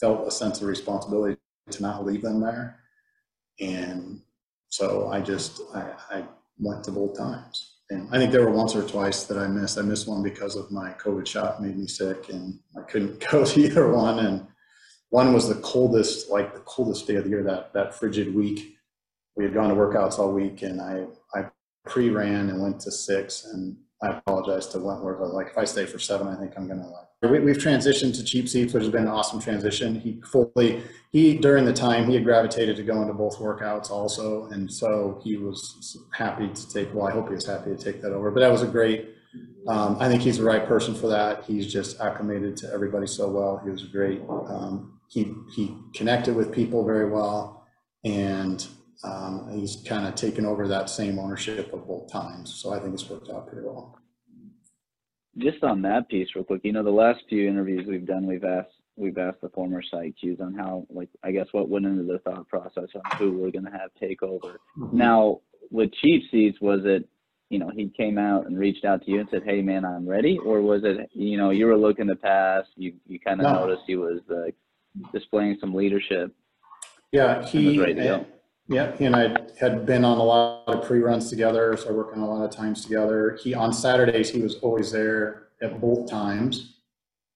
felt 0.00 0.26
a 0.26 0.30
sense 0.30 0.60
of 0.60 0.68
responsibility 0.68 1.36
to 1.70 1.82
not 1.82 2.04
leave 2.04 2.22
them 2.22 2.40
there. 2.40 2.80
And 3.60 4.20
so 4.68 5.08
I 5.08 5.20
just, 5.20 5.60
I, 5.74 5.92
I 6.10 6.24
went 6.58 6.84
to 6.84 6.90
both 6.90 7.16
times. 7.16 7.76
And 7.90 8.08
I 8.10 8.18
think 8.18 8.32
there 8.32 8.44
were 8.44 8.50
once 8.50 8.74
or 8.74 8.86
twice 8.86 9.24
that 9.24 9.36
I 9.36 9.46
missed. 9.46 9.78
I 9.78 9.82
missed 9.82 10.08
one 10.08 10.22
because 10.22 10.56
of 10.56 10.70
my 10.70 10.92
COVID 10.94 11.26
shot 11.26 11.62
made 11.62 11.78
me 11.78 11.86
sick 11.86 12.30
and 12.30 12.58
I 12.76 12.82
couldn't 12.82 13.24
go 13.30 13.44
to 13.44 13.60
either 13.60 13.90
one. 13.92 14.18
And 14.20 14.46
one 15.10 15.32
was 15.32 15.48
the 15.48 15.56
coldest, 15.56 16.30
like 16.30 16.54
the 16.54 16.60
coldest 16.60 17.06
day 17.06 17.16
of 17.16 17.24
the 17.24 17.30
year, 17.30 17.42
that, 17.44 17.72
that 17.74 17.94
frigid 17.94 18.34
week. 18.34 18.76
We 19.36 19.44
had 19.44 19.54
gone 19.54 19.68
to 19.68 19.74
workouts 19.74 20.18
all 20.18 20.32
week 20.32 20.62
and 20.62 20.80
I, 20.80 21.06
I 21.34 21.46
pre-ran 21.86 22.48
and 22.48 22.62
went 22.62 22.80
to 22.80 22.90
six 22.90 23.44
and 23.44 23.76
I 24.02 24.08
apologize 24.08 24.66
to 24.68 24.78
Wentworth. 24.78 25.18
I 25.18 25.22
was 25.22 25.32
Like 25.32 25.48
if 25.48 25.58
I 25.58 25.64
stay 25.64 25.86
for 25.86 25.98
seven, 25.98 26.26
I 26.26 26.36
think 26.36 26.54
I'm 26.56 26.66
gonna 26.66 26.88
like. 26.88 27.06
We, 27.22 27.38
we've 27.38 27.56
transitioned 27.56 28.16
to 28.16 28.24
cheap 28.24 28.48
seats, 28.48 28.74
which 28.74 28.82
has 28.82 28.92
been 28.92 29.02
an 29.02 29.08
awesome 29.08 29.40
transition. 29.40 30.00
He 30.00 30.20
fully, 30.24 30.82
he 31.10 31.38
during 31.38 31.64
the 31.64 31.72
time 31.72 32.06
he 32.06 32.14
had 32.14 32.24
gravitated 32.24 32.76
to 32.76 32.82
go 32.82 33.00
into 33.00 33.14
both 33.14 33.38
workouts 33.38 33.90
also, 33.90 34.46
and 34.46 34.72
so 34.72 35.20
he 35.22 35.36
was 35.36 35.98
happy 36.12 36.48
to 36.48 36.68
take. 36.68 36.92
Well, 36.92 37.06
I 37.06 37.12
hope 37.12 37.28
he 37.28 37.34
was 37.34 37.46
happy 37.46 37.70
to 37.70 37.76
take 37.76 38.02
that 38.02 38.12
over. 38.12 38.30
But 38.30 38.40
that 38.40 38.50
was 38.50 38.62
a 38.62 38.66
great. 38.66 39.10
Um, 39.68 39.96
I 40.00 40.08
think 40.08 40.22
he's 40.22 40.38
the 40.38 40.44
right 40.44 40.66
person 40.66 40.94
for 40.94 41.06
that. 41.08 41.44
He's 41.44 41.72
just 41.72 42.00
acclimated 42.00 42.56
to 42.58 42.72
everybody 42.72 43.06
so 43.06 43.30
well. 43.30 43.60
He 43.62 43.70
was 43.70 43.84
great. 43.84 44.20
Um, 44.28 44.98
he 45.08 45.32
he 45.54 45.76
connected 45.94 46.34
with 46.34 46.50
people 46.50 46.84
very 46.84 47.08
well, 47.08 47.68
and 48.04 48.66
um, 49.04 49.48
he's 49.52 49.76
kind 49.86 50.06
of 50.06 50.16
taken 50.16 50.44
over 50.44 50.66
that 50.66 50.90
same 50.90 51.18
ownership 51.18 51.72
of 51.72 51.86
both 51.86 52.10
times. 52.10 52.52
So 52.52 52.72
I 52.72 52.80
think 52.80 52.94
it's 52.94 53.08
worked 53.08 53.30
out 53.30 53.46
pretty 53.46 53.64
well. 53.64 54.01
Just 55.38 55.62
on 55.64 55.82
that 55.82 56.08
piece, 56.08 56.28
real 56.34 56.44
quick, 56.44 56.60
you 56.64 56.72
know, 56.72 56.82
the 56.82 56.90
last 56.90 57.20
few 57.28 57.48
interviews 57.48 57.86
we've 57.88 58.06
done, 58.06 58.26
we've 58.26 58.44
asked 58.44 58.74
we've 58.96 59.16
asked 59.16 59.40
the 59.40 59.48
former 59.48 59.82
site 59.82 60.14
Qs 60.22 60.40
on 60.40 60.54
how, 60.54 60.86
like, 60.90 61.08
I 61.22 61.30
guess 61.32 61.46
what 61.52 61.68
went 61.68 61.86
into 61.86 62.04
the 62.04 62.18
thought 62.18 62.46
process 62.48 62.88
on 62.94 63.18
who 63.18 63.38
we're 63.38 63.50
going 63.50 63.64
to 63.64 63.70
have 63.70 63.90
take 63.98 64.22
over. 64.22 64.60
Mm-hmm. 64.78 64.96
Now, 64.96 65.40
with 65.70 65.90
Cheap 65.94 66.24
Seats, 66.30 66.58
was 66.60 66.80
it, 66.84 67.08
you 67.48 67.58
know, 67.58 67.70
he 67.74 67.90
came 67.96 68.18
out 68.18 68.46
and 68.46 68.58
reached 68.58 68.84
out 68.84 69.02
to 69.04 69.10
you 69.10 69.20
and 69.20 69.28
said, 69.30 69.42
"Hey, 69.44 69.62
man, 69.62 69.84
I'm 69.84 70.08
ready," 70.08 70.38
or 70.38 70.60
was 70.60 70.82
it, 70.84 71.08
you 71.12 71.36
know, 71.36 71.50
you 71.50 71.66
were 71.66 71.76
looking 71.76 72.08
to 72.08 72.16
pass, 72.16 72.64
you 72.76 72.94
you 73.06 73.18
kind 73.20 73.40
of 73.40 73.44
no. 73.44 73.60
noticed 73.60 73.82
he 73.86 73.96
was 73.96 74.20
uh, 74.30 74.50
displaying 75.12 75.56
some 75.60 75.74
leadership? 75.74 76.34
Yeah, 77.10 77.44
he. 77.46 77.78
Yeah, 78.68 78.96
he 78.96 79.04
and 79.04 79.16
I 79.16 79.36
had 79.58 79.86
been 79.86 80.04
on 80.04 80.18
a 80.18 80.22
lot 80.22 80.68
of 80.68 80.86
pre-runs 80.86 81.28
together, 81.28 81.76
so 81.76 81.92
working 81.92 82.22
a 82.22 82.28
lot 82.28 82.44
of 82.44 82.50
times 82.50 82.84
together. 82.84 83.38
He 83.42 83.54
on 83.54 83.72
Saturdays 83.72 84.30
he 84.30 84.40
was 84.40 84.56
always 84.56 84.92
there 84.92 85.48
at 85.60 85.80
both 85.80 86.08
times. 86.08 86.76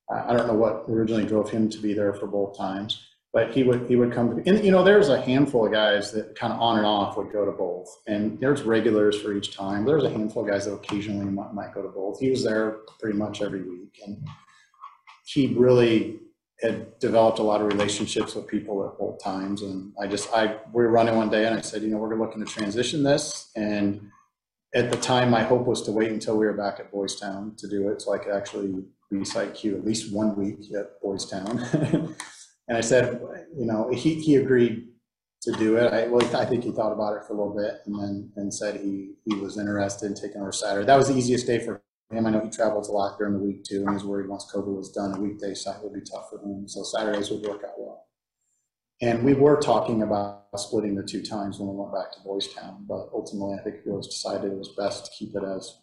I 0.08 0.36
don't 0.36 0.46
know 0.46 0.54
what 0.54 0.84
originally 0.88 1.24
drove 1.26 1.50
him 1.50 1.68
to 1.68 1.78
be 1.78 1.92
there 1.92 2.14
for 2.14 2.28
both 2.28 2.56
times, 2.56 3.08
but 3.32 3.50
he 3.50 3.64
would 3.64 3.88
he 3.88 3.96
would 3.96 4.12
come. 4.12 4.40
And 4.46 4.64
you 4.64 4.70
know, 4.70 4.84
there's 4.84 5.08
a 5.08 5.20
handful 5.20 5.66
of 5.66 5.72
guys 5.72 6.12
that 6.12 6.36
kind 6.36 6.52
of 6.52 6.60
on 6.60 6.78
and 6.78 6.86
off 6.86 7.16
would 7.16 7.32
go 7.32 7.44
to 7.44 7.50
both, 7.50 7.88
and 8.06 8.38
there's 8.40 8.62
regulars 8.62 9.20
for 9.20 9.34
each 9.34 9.56
time. 9.56 9.84
There's 9.84 10.04
a 10.04 10.10
handful 10.10 10.44
of 10.44 10.48
guys 10.48 10.66
that 10.66 10.74
occasionally 10.74 11.26
might, 11.26 11.52
might 11.52 11.74
go 11.74 11.82
to 11.82 11.88
both. 11.88 12.20
He 12.20 12.30
was 12.30 12.44
there 12.44 12.78
pretty 13.00 13.18
much 13.18 13.42
every 13.42 13.62
week, 13.62 14.00
and 14.06 14.24
he 15.24 15.54
really 15.54 16.20
had 16.60 16.98
developed 16.98 17.38
a 17.38 17.42
lot 17.42 17.60
of 17.60 17.66
relationships 17.66 18.34
with 18.34 18.46
people 18.46 18.86
at 18.86 18.98
both 18.98 19.22
times. 19.22 19.62
And 19.62 19.92
I 20.00 20.06
just, 20.06 20.32
I, 20.32 20.56
we 20.72 20.84
were 20.84 20.90
running 20.90 21.16
one 21.16 21.28
day 21.28 21.46
and 21.46 21.54
I 21.54 21.60
said, 21.60 21.82
you 21.82 21.88
know, 21.88 21.98
we're 21.98 22.18
looking 22.18 22.44
to 22.44 22.50
transition 22.50 23.02
this. 23.02 23.50
And 23.56 24.10
at 24.74 24.90
the 24.90 24.96
time, 24.96 25.30
my 25.30 25.42
hope 25.42 25.66
was 25.66 25.82
to 25.82 25.92
wait 25.92 26.10
until 26.10 26.36
we 26.36 26.46
were 26.46 26.54
back 26.54 26.80
at 26.80 26.90
Boys 26.90 27.20
Town 27.20 27.54
to 27.58 27.68
do 27.68 27.88
it. 27.90 28.00
So 28.00 28.14
I 28.14 28.18
could 28.18 28.32
actually 28.32 28.84
site 29.24 29.54
queue 29.54 29.76
at 29.76 29.84
least 29.84 30.12
one 30.12 30.34
week 30.36 30.58
at 30.76 31.00
Boys 31.00 31.26
Town. 31.30 31.58
and 32.68 32.76
I 32.76 32.80
said, 32.80 33.20
you 33.56 33.66
know, 33.66 33.90
he, 33.92 34.14
he 34.14 34.36
agreed 34.36 34.88
to 35.42 35.52
do 35.52 35.76
it. 35.76 35.92
I, 35.92 36.08
well, 36.08 36.24
I 36.36 36.44
think 36.44 36.64
he 36.64 36.72
thought 36.72 36.92
about 36.92 37.16
it 37.16 37.24
for 37.24 37.34
a 37.34 37.36
little 37.36 37.54
bit 37.54 37.80
and 37.86 37.94
then, 37.94 38.32
and 38.36 38.52
said 38.52 38.80
he, 38.80 39.12
he 39.24 39.36
was 39.36 39.58
interested 39.58 40.06
in 40.06 40.14
taking 40.14 40.40
over 40.40 40.52
Saturday. 40.52 40.86
That 40.86 40.96
was 40.96 41.08
the 41.08 41.16
easiest 41.16 41.46
day 41.46 41.64
for 41.64 41.82
him. 42.10 42.26
I 42.26 42.30
know 42.30 42.40
he 42.40 42.50
travels 42.50 42.88
a 42.88 42.92
lot 42.92 43.18
during 43.18 43.34
the 43.34 43.40
week 43.40 43.64
too, 43.64 43.84
and 43.86 43.92
he's 43.92 44.04
worried 44.04 44.28
once 44.28 44.50
COVID 44.52 44.76
was 44.76 44.92
done, 44.92 45.16
a 45.16 45.20
weekday 45.20 45.54
site 45.54 45.82
would 45.82 45.92
be 45.92 46.00
tough 46.00 46.30
for 46.30 46.38
him. 46.38 46.68
So 46.68 46.82
Saturdays 46.82 47.30
would 47.30 47.42
work 47.42 47.64
out 47.64 47.78
well. 47.78 48.06
And 49.02 49.24
we 49.24 49.34
were 49.34 49.60
talking 49.60 50.02
about 50.02 50.46
splitting 50.56 50.94
the 50.94 51.02
two 51.02 51.22
times 51.22 51.58
when 51.58 51.68
we 51.68 51.76
went 51.76 51.92
back 51.92 52.12
to 52.12 52.20
Boys 52.20 52.52
Town, 52.54 52.86
but 52.88 53.10
ultimately 53.12 53.56
I 53.58 53.62
think 53.62 53.76
it 53.76 53.86
was 53.86 54.08
decided 54.08 54.52
it 54.52 54.58
was 54.58 54.74
best 54.78 55.06
to 55.06 55.10
keep 55.18 55.34
it 55.34 55.42
as 55.44 55.80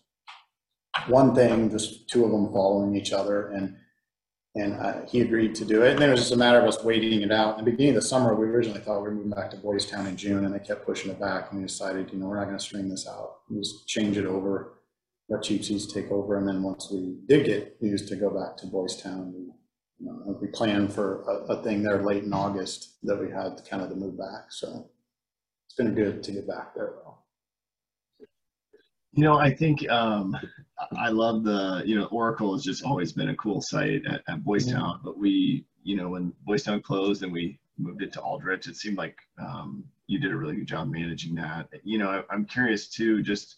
one 1.07 1.35
thing, 1.35 1.69
just 1.69 2.09
two 2.09 2.25
of 2.25 2.31
them 2.31 2.51
following 2.51 2.95
each 2.95 3.11
other. 3.11 3.49
And 3.49 3.75
and 4.55 4.73
uh, 4.73 5.01
he 5.07 5.21
agreed 5.21 5.55
to 5.55 5.65
do 5.65 5.81
it. 5.81 5.95
And 5.95 6.03
it 6.03 6.09
was 6.09 6.19
just 6.19 6.31
a 6.31 6.37
matter 6.37 6.59
of 6.59 6.67
us 6.67 6.83
waiting 6.83 7.21
it 7.21 7.31
out. 7.31 7.57
In 7.57 7.65
the 7.65 7.71
beginning 7.71 7.95
of 7.95 8.03
the 8.03 8.07
summer, 8.07 8.35
we 8.35 8.45
originally 8.45 8.81
thought 8.81 9.01
we 9.01 9.07
were 9.07 9.15
moving 9.15 9.31
back 9.31 9.49
to 9.49 9.57
Boys 9.57 9.89
Town 9.89 10.05
in 10.05 10.15
June, 10.15 10.45
and 10.45 10.53
they 10.53 10.59
kept 10.59 10.85
pushing 10.85 11.09
it 11.09 11.19
back. 11.19 11.49
And 11.49 11.59
we 11.59 11.65
decided, 11.65 12.11
you 12.13 12.19
know, 12.19 12.27
we're 12.27 12.37
not 12.37 12.45
going 12.45 12.57
to 12.57 12.63
string 12.63 12.87
this 12.87 13.07
out. 13.07 13.37
We 13.49 13.57
just 13.57 13.87
change 13.87 14.15
it 14.15 14.27
over 14.27 14.75
let 15.33 15.43
Cheap 15.43 15.63
Seats 15.63 15.91
take 15.91 16.11
over. 16.11 16.37
And 16.37 16.47
then 16.47 16.61
once 16.61 16.89
we 16.91 17.17
did 17.27 17.45
get 17.45 17.81
news 17.81 18.07
to 18.09 18.15
go 18.15 18.29
back 18.29 18.55
to 18.57 18.67
Boys 18.67 19.01
Town, 19.01 19.33
we, 19.33 19.41
you 19.99 20.05
know, 20.05 20.37
we 20.39 20.47
planned 20.47 20.93
for 20.93 21.23
a, 21.23 21.53
a, 21.53 21.63
thing 21.63 21.81
there 21.81 22.03
late 22.03 22.23
in 22.23 22.33
August 22.33 22.97
that 23.03 23.19
we 23.19 23.31
had 23.31 23.61
kind 23.69 23.81
of 23.81 23.89
to 23.89 23.95
move 23.95 24.17
back. 24.17 24.51
So 24.51 24.89
it's 25.65 25.75
been 25.75 25.95
good 25.95 26.23
to 26.23 26.31
get 26.31 26.47
back 26.47 26.75
there 26.75 26.93
though. 27.03 27.17
You 29.13 29.23
know, 29.23 29.37
I 29.37 29.53
think 29.53 29.87
um, 29.89 30.35
I 30.97 31.09
love 31.09 31.43
the, 31.43 31.83
you 31.85 31.95
know, 31.95 32.05
Oracle 32.05 32.53
has 32.53 32.63
just 32.63 32.83
always 32.83 33.11
been 33.11 33.29
a 33.29 33.35
cool 33.35 33.61
site 33.61 34.01
at, 34.07 34.23
at 34.27 34.43
Boys 34.43 34.65
Town, 34.71 35.01
but 35.03 35.17
we, 35.19 35.65
you 35.83 35.95
know, 35.95 36.09
when 36.09 36.33
Boys 36.45 36.63
Town 36.63 36.81
closed 36.81 37.21
and 37.21 37.31
we 37.31 37.59
moved 37.77 38.01
it 38.01 38.11
to 38.13 38.21
Aldrich, 38.21 38.67
it 38.67 38.75
seemed 38.75 38.97
like 38.97 39.17
um, 39.39 39.83
you 40.07 40.19
did 40.19 40.31
a 40.31 40.35
really 40.35 40.55
good 40.55 40.67
job 40.67 40.89
managing 40.89 41.35
that. 41.35 41.69
You 41.83 41.99
know, 41.99 42.09
I, 42.09 42.23
I'm 42.33 42.45
curious 42.45 42.87
too, 42.87 43.21
just 43.21 43.57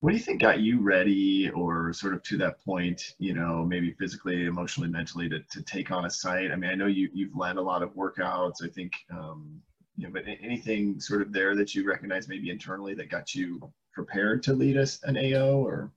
what 0.00 0.10
do 0.10 0.16
you 0.16 0.22
think 0.22 0.42
got 0.42 0.60
you 0.60 0.80
ready 0.80 1.50
or 1.50 1.92
sort 1.92 2.14
of 2.14 2.22
to 2.24 2.36
that 2.38 2.62
point, 2.64 3.14
you 3.18 3.32
know, 3.32 3.64
maybe 3.64 3.92
physically, 3.92 4.44
emotionally, 4.44 4.90
mentally 4.90 5.28
to, 5.28 5.40
to 5.50 5.62
take 5.62 5.90
on 5.90 6.04
a 6.04 6.10
site? 6.10 6.50
I 6.50 6.56
mean, 6.56 6.70
I 6.70 6.74
know 6.74 6.86
you, 6.86 7.08
you've 7.14 7.34
led 7.34 7.56
a 7.56 7.62
lot 7.62 7.82
of 7.82 7.94
workouts, 7.94 8.62
I 8.62 8.68
think, 8.68 8.92
um, 9.10 9.60
you 9.96 10.06
know, 10.06 10.12
but 10.12 10.24
anything 10.26 11.00
sort 11.00 11.22
of 11.22 11.32
there 11.32 11.56
that 11.56 11.74
you 11.74 11.88
recognize 11.88 12.28
maybe 12.28 12.50
internally 12.50 12.94
that 12.94 13.10
got 13.10 13.34
you 13.34 13.72
prepared 13.94 14.42
to 14.44 14.52
lead 14.52 14.76
us 14.76 15.02
an 15.04 15.16
AO 15.16 15.64
or? 15.64 15.90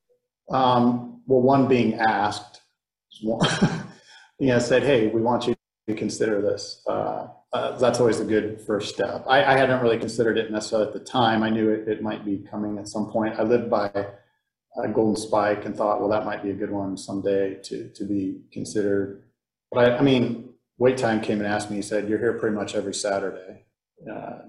Um, 0.50 1.22
well, 1.28 1.42
one 1.42 1.68
being 1.68 1.96
asked, 1.96 2.62
you 3.22 3.38
know, 4.40 4.60
said, 4.60 4.84
hey, 4.84 5.08
we 5.08 5.22
want 5.22 5.46
you 5.46 5.56
consider 5.96 6.42
this. 6.42 6.84
Uh, 6.88 7.28
uh, 7.52 7.78
that's 7.78 8.00
always 8.00 8.20
a 8.20 8.26
good 8.26 8.62
first 8.62 8.94
step. 8.94 9.26
I, 9.28 9.44
I 9.44 9.58
hadn't 9.58 9.82
really 9.82 9.98
considered 9.98 10.38
it 10.38 10.52
necessarily 10.52 10.88
at 10.88 10.94
the 10.94 11.00
time. 11.00 11.42
I 11.42 11.50
knew 11.50 11.70
it, 11.70 11.88
it 11.88 12.02
might 12.02 12.24
be 12.24 12.38
coming 12.38 12.78
at 12.78 12.88
some 12.88 13.10
point. 13.10 13.40
I 13.40 13.44
lived 13.44 13.70
by 13.70 13.92
a 14.84 14.88
Golden 14.88 15.16
Spike 15.16 15.66
and 15.66 15.76
thought, 15.76 16.00
well, 16.00 16.10
that 16.10 16.26
might 16.26 16.44
be 16.44 16.52
a 16.52 16.54
good 16.54 16.72
one 16.72 16.96
someday 16.96 17.56
to, 17.64 17.90
to 17.90 18.04
be 18.04 18.42
considered. 18.52 19.24
But 19.72 19.80
I, 19.80 19.98
I 19.98 20.02
mean, 20.02 20.50
wait 20.78 20.98
time 20.98 21.22
came 21.22 21.40
and 21.40 21.48
asked 21.48 21.70
me, 21.70 21.78
he 21.78 21.82
said, 21.82 22.08
you're 22.08 22.20
here 22.20 22.34
pretty 22.34 22.56
much 22.56 22.76
every 22.76 22.94
Saturday. 22.94 23.66
Uh, 24.10 24.40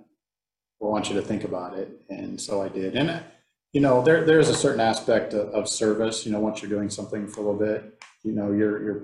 I 0.83 0.87
want 0.87 1.09
you 1.09 1.17
to 1.17 1.23
think 1.23 1.45
about 1.45 1.77
it. 1.77 1.91
And 2.09 2.41
so 2.41 2.63
I 2.63 2.69
did. 2.69 2.97
And, 2.97 3.23
you 3.73 3.81
know, 3.81 4.03
there, 4.03 4.25
there's 4.25 4.49
a 4.49 4.55
certain 4.55 4.81
aspect 4.81 5.33
of, 5.33 5.49
of 5.51 5.69
service, 5.69 6.27
you 6.27 6.33
know, 6.33 6.41
once 6.41 6.63
you're 6.63 6.71
doing 6.71 6.91
something 6.91 7.27
for 7.27 7.41
a 7.41 7.45
little 7.45 7.59
bit, 7.59 8.03
you 8.23 8.33
know, 8.33 8.53
you're, 8.53 8.83
you're 8.83 9.01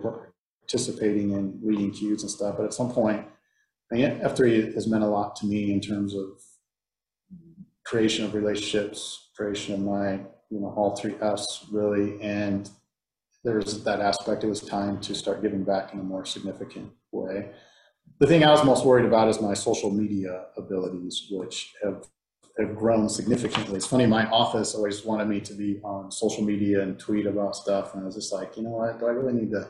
participating 0.67 1.33
in 1.33 1.59
reading 1.63 1.93
cues 1.93 2.23
and 2.23 2.31
stuff. 2.31 2.57
But 2.57 2.67
at 2.67 2.75
some 2.75 2.91
point, 2.91 3.25
I 3.93 3.95
mean, 3.95 4.11
F3 4.21 4.75
has 4.75 4.89
meant 4.89 5.05
a 5.05 5.09
lot 5.09 5.37
to 5.37 5.47
me 5.47 5.73
in 5.73 5.81
terms 5.81 6.15
of 6.15 6.27
creation 7.85 8.25
of 8.25 8.35
relationships, 8.35 9.31
creation 9.37 9.75
of 9.75 9.81
my, 9.81 10.15
you 10.51 10.61
know, 10.61 10.75
all 10.77 10.97
three 10.97 11.15
Fs 11.21 11.67
really. 11.71 12.21
And 12.21 12.69
there's 13.45 13.85
that 13.85 14.01
aspect, 14.01 14.43
it 14.43 14.49
was 14.49 14.61
time 14.61 15.01
to 15.03 15.15
start 15.15 15.41
giving 15.41 15.63
back 15.63 15.95
in 15.95 16.01
a 16.01 16.03
more 16.03 16.25
significant 16.25 16.91
way. 17.13 17.51
The 18.19 18.27
thing 18.27 18.43
I 18.43 18.51
was 18.51 18.65
most 18.65 18.85
worried 18.85 19.07
about 19.07 19.29
is 19.29 19.41
my 19.41 19.55
social 19.55 19.91
media 19.91 20.47
abilities, 20.57 21.27
which 21.31 21.75
have 21.85 22.07
have 22.59 22.75
grown 22.75 23.09
significantly. 23.09 23.77
It's 23.77 23.87
funny, 23.87 24.07
my 24.07 24.27
office 24.31 24.75
always 24.75 25.05
wanted 25.05 25.29
me 25.29 25.41
to 25.41 25.53
be 25.53 25.79
on 25.85 26.11
social 26.11 26.43
media 26.43 26.83
and 26.83 26.99
tweet 26.99 27.27
about 27.27 27.55
stuff. 27.55 27.95
And 27.95 28.03
I 28.03 28.07
was 28.07 28.15
just 28.15 28.33
like, 28.33 28.57
you 28.57 28.63
know 28.63 28.71
what, 28.71 28.99
do 28.99 29.07
I 29.07 29.11
really 29.11 29.35
need 29.35 29.51
to, 29.51 29.69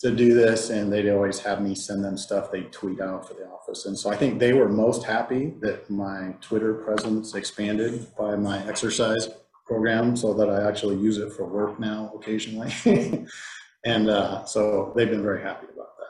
to 0.00 0.14
do 0.14 0.34
this? 0.34 0.70
And 0.70 0.92
they'd 0.92 1.10
always 1.10 1.38
have 1.40 1.60
me 1.62 1.74
send 1.74 2.04
them 2.04 2.16
stuff 2.16 2.50
they 2.50 2.62
tweet 2.64 3.00
out 3.00 3.26
for 3.26 3.34
the 3.34 3.46
office. 3.46 3.86
And 3.86 3.98
so 3.98 4.10
I 4.10 4.16
think 4.16 4.38
they 4.38 4.52
were 4.52 4.68
most 4.68 5.04
happy 5.04 5.54
that 5.60 5.88
my 5.90 6.34
Twitter 6.40 6.74
presence 6.74 7.34
expanded 7.34 8.06
by 8.18 8.36
my 8.36 8.66
exercise 8.66 9.28
program 9.66 10.16
so 10.16 10.32
that 10.34 10.48
I 10.48 10.66
actually 10.68 10.96
use 10.96 11.18
it 11.18 11.32
for 11.32 11.44
work 11.46 11.80
now 11.80 12.12
occasionally. 12.14 12.72
and 13.84 14.08
uh, 14.10 14.44
so 14.44 14.92
they've 14.96 15.10
been 15.10 15.22
very 15.22 15.42
happy 15.42 15.66
about 15.74 15.96
that. 15.98 16.06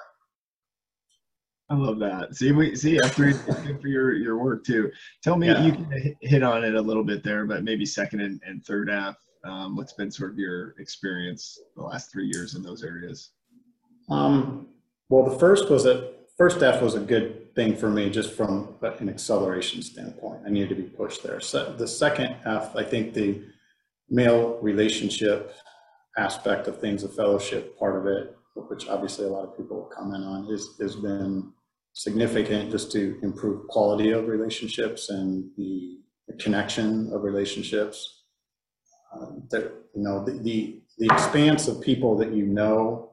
I 1.68 1.74
love 1.74 1.98
that. 1.98 2.36
See, 2.36 2.52
we 2.52 2.76
see 2.76 3.00
after 3.02 3.32
good 3.32 3.80
for 3.80 3.88
your 3.88 4.12
your 4.14 4.36
work 4.38 4.64
too. 4.64 4.92
Tell 5.22 5.36
me, 5.36 5.48
Yeah. 5.48 5.64
you 5.64 5.72
can 5.72 6.16
hit- 6.20 6.42
on 6.42 6.62
it 6.64 6.74
a 6.74 6.80
little 6.80 7.02
bit 7.02 7.24
there, 7.24 7.44
but 7.44 7.64
maybe 7.64 7.84
second 7.86 8.20
and, 8.20 8.40
and 8.46 8.64
third 8.64 8.88
half. 8.88 9.16
Um, 9.42 9.74
what's 9.76 9.92
been 9.92 10.10
sort 10.10 10.32
of 10.32 10.38
your 10.38 10.74
experience 10.78 11.58
the 11.76 11.82
last 11.82 12.12
three 12.12 12.30
years 12.32 12.56
in 12.56 12.62
those 12.62 12.82
areas? 12.84 13.30
Um, 14.08 14.68
well, 15.08 15.24
the 15.28 15.38
first 15.38 15.70
was 15.70 15.86
a, 15.86 16.12
first 16.36 16.62
F 16.62 16.82
was 16.82 16.94
a 16.94 17.00
good 17.00 17.54
thing 17.54 17.76
for 17.76 17.88
me, 17.88 18.10
just 18.10 18.32
from 18.34 18.74
an 18.82 19.08
acceleration 19.08 19.82
standpoint. 19.82 20.42
I 20.46 20.50
needed 20.50 20.68
to 20.70 20.74
be 20.74 20.82
pushed 20.82 21.22
there. 21.22 21.40
So 21.40 21.72
the 21.72 21.88
second 21.88 22.36
F, 22.44 22.76
I 22.76 22.82
think 22.82 23.14
the 23.14 23.42
male 24.10 24.58
relationship 24.60 25.54
aspect 26.18 26.68
of 26.68 26.80
things, 26.80 27.02
the 27.02 27.08
fellowship 27.08 27.78
part 27.78 27.96
of 27.96 28.06
it, 28.06 28.36
which 28.54 28.88
obviously 28.88 29.26
a 29.26 29.28
lot 29.28 29.44
of 29.44 29.56
people 29.56 29.90
comment 29.94 30.24
on, 30.24 30.48
is, 30.52 30.70
has 30.80 30.96
been 30.96 31.52
significant 31.92 32.70
just 32.70 32.92
to 32.92 33.18
improve 33.22 33.66
quality 33.68 34.10
of 34.10 34.28
relationships 34.28 35.08
and 35.08 35.50
the 35.56 35.98
connection 36.38 37.10
of 37.12 37.22
relationships. 37.22 38.24
Um, 39.14 39.44
That, 39.50 39.72
you 39.94 40.02
know, 40.02 40.24
the, 40.24 40.32
the, 40.32 40.82
the 40.98 41.06
expanse 41.06 41.68
of 41.68 41.80
people 41.80 42.16
that 42.18 42.32
you 42.32 42.46
know 42.46 43.12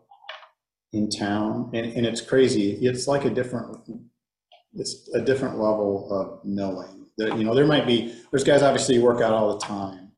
in 0.94 1.10
town, 1.10 1.72
and, 1.74 1.92
and 1.94 2.06
it's 2.06 2.22
crazy. 2.22 2.74
It's 2.86 3.08
like 3.08 3.26
a 3.26 3.30
different, 3.30 3.78
it's 4.76 5.10
a 5.14 5.22
different 5.22 5.60
level 5.60 6.08
of 6.12 6.46
knowing. 6.46 7.08
That, 7.18 7.38
you 7.38 7.44
know, 7.44 7.54
there 7.54 7.66
might 7.66 7.86
be, 7.86 8.16
there's 8.32 8.44
guys 8.44 8.62
obviously 8.62 9.00
work 9.00 9.22
out 9.22 9.34
all 9.34 9.54
the 9.54 9.66
time, 9.66 10.12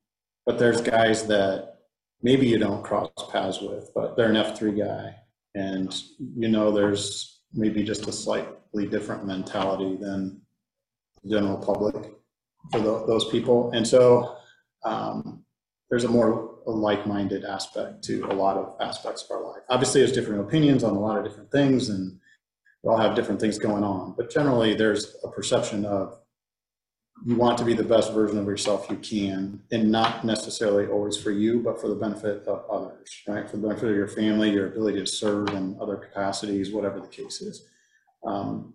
but 0.45 0.59
there's 0.59 0.81
guys 0.81 1.25
that 1.27 1.77
maybe 2.21 2.45
you 2.47 2.57
don't 2.57 2.83
cross 2.83 3.09
paths 3.31 3.61
with, 3.61 3.89
but 3.95 4.15
they're 4.15 4.29
an 4.29 4.35
F3 4.35 4.77
guy. 4.77 5.15
And, 5.55 5.93
you 6.37 6.49
know, 6.49 6.71
there's 6.71 7.41
maybe 7.53 7.83
just 7.83 8.07
a 8.07 8.11
slightly 8.11 8.85
different 8.85 9.25
mentality 9.25 9.95
than 9.95 10.41
the 11.23 11.29
general 11.29 11.57
public 11.57 12.11
for 12.71 12.79
tho- 12.79 13.05
those 13.07 13.29
people. 13.29 13.71
And 13.71 13.87
so 13.87 14.35
um, 14.83 15.43
there's 15.89 16.03
a 16.03 16.09
more 16.09 16.54
like-minded 16.71 17.43
aspect 17.45 18.03
to 18.03 18.25
a 18.25 18.33
lot 18.33 18.57
of 18.57 18.75
aspects 18.79 19.23
of 19.23 19.31
our 19.31 19.43
life. 19.43 19.61
Obviously, 19.69 20.01
there's 20.01 20.11
different 20.11 20.41
opinions 20.41 20.83
on 20.83 20.95
a 20.95 20.99
lot 20.99 21.17
of 21.17 21.23
different 21.23 21.51
things, 21.51 21.89
and 21.89 22.19
we 22.83 22.89
all 22.89 22.97
have 22.97 23.15
different 23.15 23.39
things 23.39 23.57
going 23.57 23.83
on. 23.83 24.13
But 24.17 24.29
generally, 24.31 24.73
there's 24.73 25.15
a 25.23 25.27
perception 25.27 25.85
of 25.85 26.19
you 27.25 27.35
want 27.35 27.57
to 27.57 27.63
be 27.63 27.73
the 27.73 27.83
best 27.83 28.13
version 28.13 28.37
of 28.37 28.45
yourself 28.45 28.87
you 28.89 28.97
can, 28.97 29.61
and 29.71 29.91
not 29.91 30.25
necessarily 30.25 30.85
always 30.87 31.17
for 31.17 31.31
you, 31.31 31.61
but 31.61 31.79
for 31.79 31.87
the 31.87 31.95
benefit 31.95 32.45
of 32.45 32.69
others, 32.69 33.09
right? 33.27 33.49
For 33.49 33.57
the 33.57 33.67
benefit 33.67 33.89
of 33.89 33.95
your 33.95 34.07
family, 34.07 34.51
your 34.51 34.67
ability 34.67 34.99
to 34.99 35.07
serve 35.07 35.49
in 35.49 35.77
other 35.79 35.95
capacities, 35.95 36.71
whatever 36.71 36.99
the 36.99 37.07
case 37.07 37.41
is. 37.41 37.67
Um, 38.25 38.73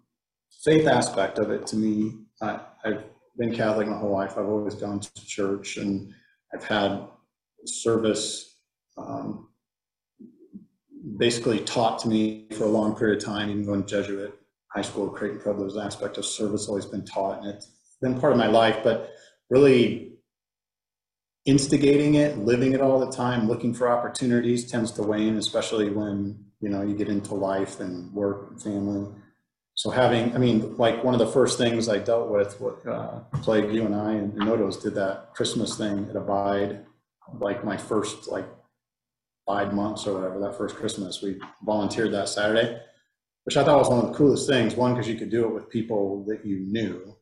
faith 0.65 0.87
aspect 0.87 1.39
of 1.39 1.51
it, 1.51 1.67
to 1.69 1.77
me, 1.77 2.15
I, 2.41 2.61
I've 2.85 3.05
been 3.37 3.55
Catholic 3.55 3.89
my 3.89 3.99
whole 3.99 4.11
life. 4.11 4.33
I've 4.39 4.49
always 4.49 4.75
gone 4.75 5.01
to 5.01 5.27
church, 5.27 5.77
and 5.77 6.13
I've 6.55 6.65
had 6.65 7.07
service 7.67 8.59
um, 8.97 9.49
basically 11.17 11.61
taught 11.61 11.99
to 12.01 12.09
me 12.09 12.47
for 12.57 12.65
a 12.65 12.69
long 12.69 12.95
period 12.95 13.19
of 13.19 13.25
time, 13.25 13.51
even 13.51 13.65
going 13.65 13.85
to 13.85 13.89
Jesuit 13.89 14.37
high 14.75 14.83
school, 14.83 15.09
Creighton 15.09 15.41
there's 15.59 15.77
an 15.77 15.85
aspect 15.85 16.17
of 16.17 16.25
service 16.25 16.69
always 16.69 16.87
been 16.87 17.05
taught, 17.05 17.41
and 17.41 17.49
it's 17.49 17.71
been 18.01 18.19
part 18.21 18.33
of 18.33 18.39
my 18.39 18.47
life, 18.47 18.79
but 18.85 19.13
really 19.49 20.13
instigating 21.45 22.15
it, 22.15 22.39
living 22.39 22.73
it 22.73 22.81
all 22.81 23.01
the 23.01 23.11
time, 23.11 23.49
looking 23.49 23.75
for 23.75 23.89
opportunities 23.89 24.71
tends 24.71 24.93
to 24.93 25.03
wane, 25.03 25.37
especially 25.37 25.91
when, 25.91 26.45
you 26.61 26.69
know, 26.69 26.83
you 26.83 26.95
get 26.95 27.09
into 27.09 27.35
life 27.35 27.81
and 27.81 28.13
work 28.13 28.51
and 28.51 28.63
family. 28.63 29.11
So 29.75 29.91
having, 29.91 30.35
I 30.35 30.39
mean, 30.39 30.77
like 30.77 31.03
one 31.03 31.15
of 31.15 31.21
the 31.21 31.27
first 31.27 31.59
things 31.59 31.89
I 31.89 31.99
dealt 31.99 32.29
with, 32.29 32.61
what, 32.61 32.87
uh, 32.87 33.21
Plague, 33.43 33.73
you 33.73 33.87
and 33.87 33.95
I 33.95 34.13
and 34.13 34.35
Notos 34.35 34.81
did 34.81 34.95
that 34.95 35.35
Christmas 35.35 35.77
thing 35.77 36.07
at 36.11 36.17
Abide, 36.17 36.85
like 37.39 37.65
my 37.65 37.77
first, 37.77 38.29
like, 38.29 38.47
five 39.47 39.75
months 39.75 40.07
or 40.07 40.15
whatever, 40.15 40.39
that 40.39 40.57
first 40.57 40.77
Christmas, 40.77 41.23
we 41.23 41.41
volunteered 41.65 42.13
that 42.13 42.29
Saturday, 42.29 42.81
which 43.45 43.57
I 43.57 43.65
thought 43.65 43.79
was 43.79 43.89
one 43.89 43.99
of 43.99 44.09
the 44.09 44.15
coolest 44.15 44.49
things. 44.49 44.77
One, 44.77 44.95
because 44.95 45.09
you 45.09 45.17
could 45.17 45.31
do 45.31 45.45
it 45.45 45.53
with 45.53 45.69
people 45.69 46.25
that 46.29 46.45
you 46.45 46.61
knew. 46.61 47.17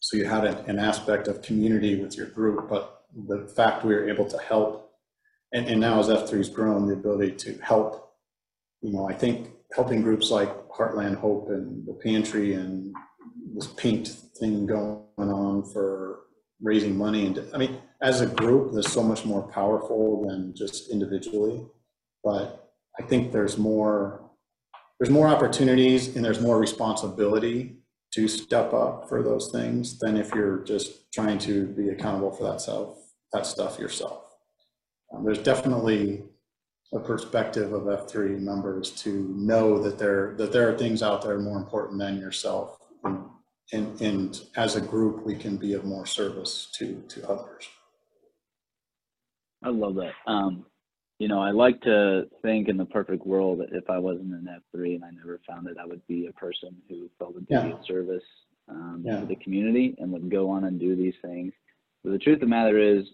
So 0.00 0.16
you 0.16 0.24
had 0.26 0.44
an, 0.44 0.78
aspect 0.78 1.28
of 1.28 1.42
community 1.42 2.00
with 2.00 2.16
your 2.16 2.26
group, 2.26 2.68
but 2.68 3.02
the 3.28 3.46
fact 3.54 3.84
we 3.84 3.94
were 3.94 4.08
able 4.08 4.26
to 4.26 4.38
help, 4.38 4.92
and, 5.52 5.66
and 5.66 5.80
now 5.80 6.00
as 6.00 6.08
F3's 6.08 6.48
grown, 6.48 6.86
the 6.86 6.94
ability 6.94 7.32
to 7.32 7.58
help, 7.58 8.14
you 8.80 8.92
know, 8.92 9.08
I 9.08 9.12
think 9.12 9.50
helping 9.74 10.02
groups 10.02 10.30
like 10.30 10.48
Heartland 10.68 11.16
Hope 11.16 11.48
and 11.50 11.86
the 11.86 11.94
Pantry 11.94 12.54
and 12.54 12.94
this 13.54 13.66
paint 13.66 14.08
thing 14.38 14.66
going 14.66 15.02
on 15.18 15.64
for 15.70 16.20
raising 16.62 16.96
money. 16.96 17.26
And 17.26 17.44
I 17.54 17.58
mean, 17.58 17.78
as 18.02 18.20
a 18.20 18.26
group, 18.26 18.72
there's 18.72 18.90
so 18.90 19.02
much 19.02 19.24
more 19.24 19.42
powerful 19.42 20.26
than 20.26 20.54
just 20.54 20.90
individually. 20.90 21.66
But 22.22 22.72
I 22.98 23.02
think 23.02 23.32
there's 23.32 23.58
more, 23.58 24.30
there's 24.98 25.10
more 25.10 25.28
opportunities 25.28 26.14
and 26.14 26.24
there's 26.24 26.40
more 26.40 26.58
responsibility 26.58 27.76
to 28.12 28.26
step 28.26 28.72
up 28.72 29.08
for 29.08 29.22
those 29.22 29.50
things 29.50 29.98
than 29.98 30.16
if 30.16 30.34
you're 30.34 30.58
just 30.58 31.12
trying 31.12 31.38
to 31.38 31.66
be 31.66 31.90
accountable 31.90 32.32
for 32.32 32.44
that 32.44 32.60
self, 32.60 32.98
that 33.32 33.46
stuff 33.46 33.78
yourself. 33.78 34.24
Um, 35.12 35.24
there's 35.24 35.38
definitely 35.38 36.24
a 36.92 36.98
perspective 36.98 37.72
of 37.72 37.82
F3 37.82 38.40
members 38.40 38.90
to 39.02 39.32
know 39.36 39.80
that 39.80 39.98
there, 39.98 40.34
that 40.38 40.52
there 40.52 40.68
are 40.68 40.76
things 40.76 41.02
out 41.02 41.22
there 41.22 41.38
more 41.38 41.58
important 41.58 42.00
than 42.00 42.18
yourself. 42.18 42.76
And, 43.04 43.29
and, 43.72 44.00
and 44.00 44.40
as 44.56 44.76
a 44.76 44.80
group, 44.80 45.24
we 45.24 45.34
can 45.36 45.56
be 45.56 45.74
of 45.74 45.84
more 45.84 46.06
service 46.06 46.68
to, 46.78 47.02
to 47.08 47.28
others. 47.28 47.68
I 49.62 49.68
love 49.68 49.94
that. 49.96 50.12
Um, 50.26 50.64
you 51.18 51.28
know, 51.28 51.40
I 51.40 51.50
like 51.50 51.80
to 51.82 52.22
think 52.42 52.68
in 52.68 52.76
the 52.78 52.86
perfect 52.86 53.26
world 53.26 53.60
that 53.60 53.68
if 53.76 53.88
I 53.90 53.98
wasn't 53.98 54.32
an 54.32 54.48
F3 54.74 54.94
and 54.96 55.04
I 55.04 55.10
never 55.10 55.40
found 55.46 55.66
it, 55.68 55.76
I 55.80 55.84
would 55.86 56.06
be 56.06 56.26
a 56.26 56.32
person 56.32 56.74
who 56.88 57.10
felt 57.18 57.36
a 57.36 57.40
duty 57.40 57.68
Yeah. 57.68 57.74
of 57.78 57.84
service 57.86 58.22
um, 58.68 59.02
Yeah. 59.04 59.20
to 59.20 59.26
the 59.26 59.36
community 59.36 59.94
and 59.98 60.10
would 60.12 60.30
go 60.30 60.48
on 60.50 60.64
and 60.64 60.80
do 60.80 60.96
these 60.96 61.14
things. 61.22 61.52
But 62.02 62.12
the 62.12 62.18
truth 62.18 62.36
of 62.36 62.40
the 62.40 62.46
matter 62.46 62.78
is, 62.78 63.04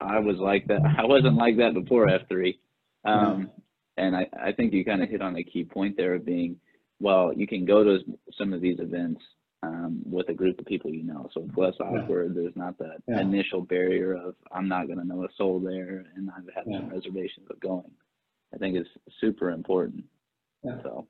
I 0.00 0.18
was 0.18 0.36
like 0.36 0.66
that. 0.66 0.82
I 0.98 1.04
wasn't 1.06 1.36
like 1.36 1.56
that 1.56 1.72
before 1.74 2.06
F3. 2.06 2.58
Um, 3.04 3.50
and 3.96 4.14
I, 4.14 4.26
I 4.40 4.52
think 4.52 4.72
you 4.74 4.84
kind 4.84 5.02
of 5.02 5.08
hit 5.08 5.22
on 5.22 5.36
a 5.36 5.42
key 5.42 5.64
point 5.64 5.96
there 5.96 6.14
of 6.14 6.24
being, 6.26 6.56
well, 7.00 7.32
you 7.34 7.46
can 7.46 7.64
go 7.64 7.82
to 7.82 7.98
some 8.36 8.52
of 8.52 8.60
these 8.60 8.78
events 8.78 9.22
um, 9.62 10.02
with 10.04 10.28
a 10.28 10.34
group 10.34 10.58
of 10.58 10.66
people 10.66 10.90
you 10.90 11.04
know. 11.04 11.28
So 11.32 11.44
it's 11.48 11.56
less 11.56 11.74
awkward. 11.80 12.34
There's 12.34 12.56
not 12.56 12.78
that 12.78 13.02
Yeah. 13.06 13.20
initial 13.20 13.60
barrier 13.62 14.14
of 14.14 14.34
I'm 14.50 14.68
not 14.68 14.86
going 14.86 14.98
to 14.98 15.06
know 15.06 15.24
a 15.24 15.28
soul 15.36 15.60
there 15.60 16.04
and 16.16 16.30
I've 16.30 16.48
had 16.54 16.64
some 16.64 16.88
reservations 16.90 17.48
of 17.50 17.60
going. 17.60 17.90
I 18.54 18.58
think 18.58 18.76
it's 18.76 18.90
super 19.20 19.50
important. 19.50 20.04
Yeah. 20.64 20.82
So 20.82 21.06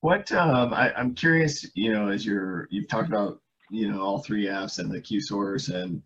What 0.00 0.30
um, 0.32 0.74
I, 0.74 0.92
I'm 0.94 1.14
curious, 1.14 1.66
you 1.74 1.92
know, 1.92 2.08
as 2.08 2.26
you're 2.26 2.68
you've 2.70 2.88
talked 2.88 3.08
about, 3.08 3.40
you 3.70 3.90
know, 3.90 4.02
all 4.02 4.22
three 4.22 4.46
apps 4.46 4.78
and 4.78 4.90
the 4.90 5.00
Q 5.00 5.20
source, 5.20 5.68
and 5.68 6.02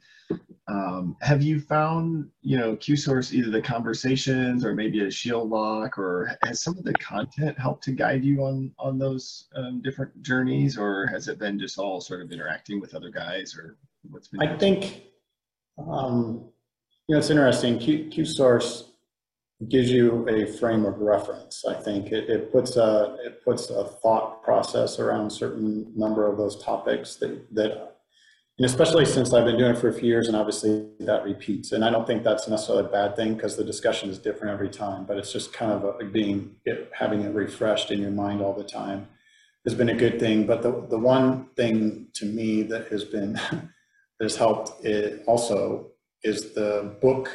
um, 0.69 1.17
have 1.23 1.43
you 1.43 1.61
found, 1.61 2.29
you 2.43 2.59
know, 2.59 2.77
Q 2.77 2.95
source 2.95 3.33
either 3.33 3.51
the 3.51 3.63
conversations 3.63 4.65
or 4.65 4.75
maybe 4.75 5.01
a 5.01 5.11
shield 5.11 5.49
lock, 5.49 5.99
or 5.99 6.37
has 6.43 6.63
some 6.63 6.77
of 6.77 6.85
the 6.85 6.93
content 6.95 7.59
helped 7.59 7.85
to 7.85 7.93
guide 7.93 8.23
you 8.23 8.45
on 8.45 8.73
on 8.79 8.99
those 8.99 9.49
um, 9.57 9.81
different 9.83 10.21
journeys, 10.23 10.77
or 10.77 11.07
has 11.07 11.27
it 11.29 11.39
been 11.39 11.59
just 11.59 11.79
all 11.79 12.01
sort 12.01 12.21
of 12.21 12.31
interacting 12.31 12.81
with 12.81 12.95
other 12.95 13.11
guys, 13.11 13.57
or 13.57 13.79
what's 14.11 14.29
been? 14.29 14.43
I 14.43 14.59
think, 14.59 15.05
um, 15.79 16.51
you 17.07 17.15
know, 17.15 17.19
it's 17.19 17.31
interesting. 17.31 17.79
Q, 17.79 18.09
Q 18.11 18.27
source 18.27 18.91
gives 19.69 19.91
you 19.91 20.29
a 20.29 20.47
frame 20.47 20.85
of 20.85 20.99
reference. 20.99 21.65
I 21.67 21.75
think 21.75 22.13
it, 22.13 22.29
it 22.29 22.53
puts 22.53 22.77
a 22.77 23.17
it 23.25 23.43
puts 23.43 23.71
a 23.71 23.85
thought 23.85 24.43
process 24.43 24.99
around 24.99 25.31
certain 25.31 25.93
number 25.97 26.31
of 26.31 26.37
those 26.37 26.63
topics 26.63 27.17
that 27.17 27.55
that, 27.55 27.97
and 28.59 28.67
especially 28.67 29.05
since 29.05 29.33
I've 29.33 29.45
been 29.45 29.57
doing 29.57 29.77
it 29.77 29.79
for 29.79 29.89
a 29.89 29.93
few 29.93 30.09
years, 30.09 30.27
and 30.27 30.37
obviously 30.37 30.89
that 31.01 31.23
repeats. 31.23 31.71
And 31.71 31.85
I 31.85 31.91
don't 31.91 32.07
think 32.07 32.25
that's 32.25 32.49
necessarily 32.49 32.87
a 32.87 32.89
bad 32.89 33.15
thing 33.15 33.35
because 33.35 33.57
the 33.57 33.63
discussion 33.63 34.11
is 34.11 34.19
different 34.19 34.53
every 34.53 34.69
time. 34.69 35.05
But 35.05 35.17
it's 35.17 35.33
just 35.33 35.53
kind 35.53 35.71
of 35.71 35.85
a, 35.85 36.05
being 36.05 36.57
it, 36.65 36.91
having 36.93 37.23
it 37.23 37.33
refreshed 37.33 37.93
in 37.93 38.01
your 38.01 38.11
mind 38.11 38.43
all 38.43 38.55
the 38.55 38.65
time 38.65 39.07
has 39.65 39.77
been 39.77 39.91
a 39.91 39.95
good 39.95 40.19
thing. 40.19 40.45
But 40.45 40.63
the 40.63 40.87
the 40.89 40.99
one 40.99 41.47
thing 41.57 42.09
to 42.15 42.27
me 42.27 42.63
that 42.65 42.89
has 42.89 43.05
been 43.05 43.35
that 43.35 43.69
has 44.21 44.35
helped 44.35 44.85
it 44.85 45.23
also 45.29 45.93
is 46.25 46.53
the 46.55 46.97
book 47.01 47.31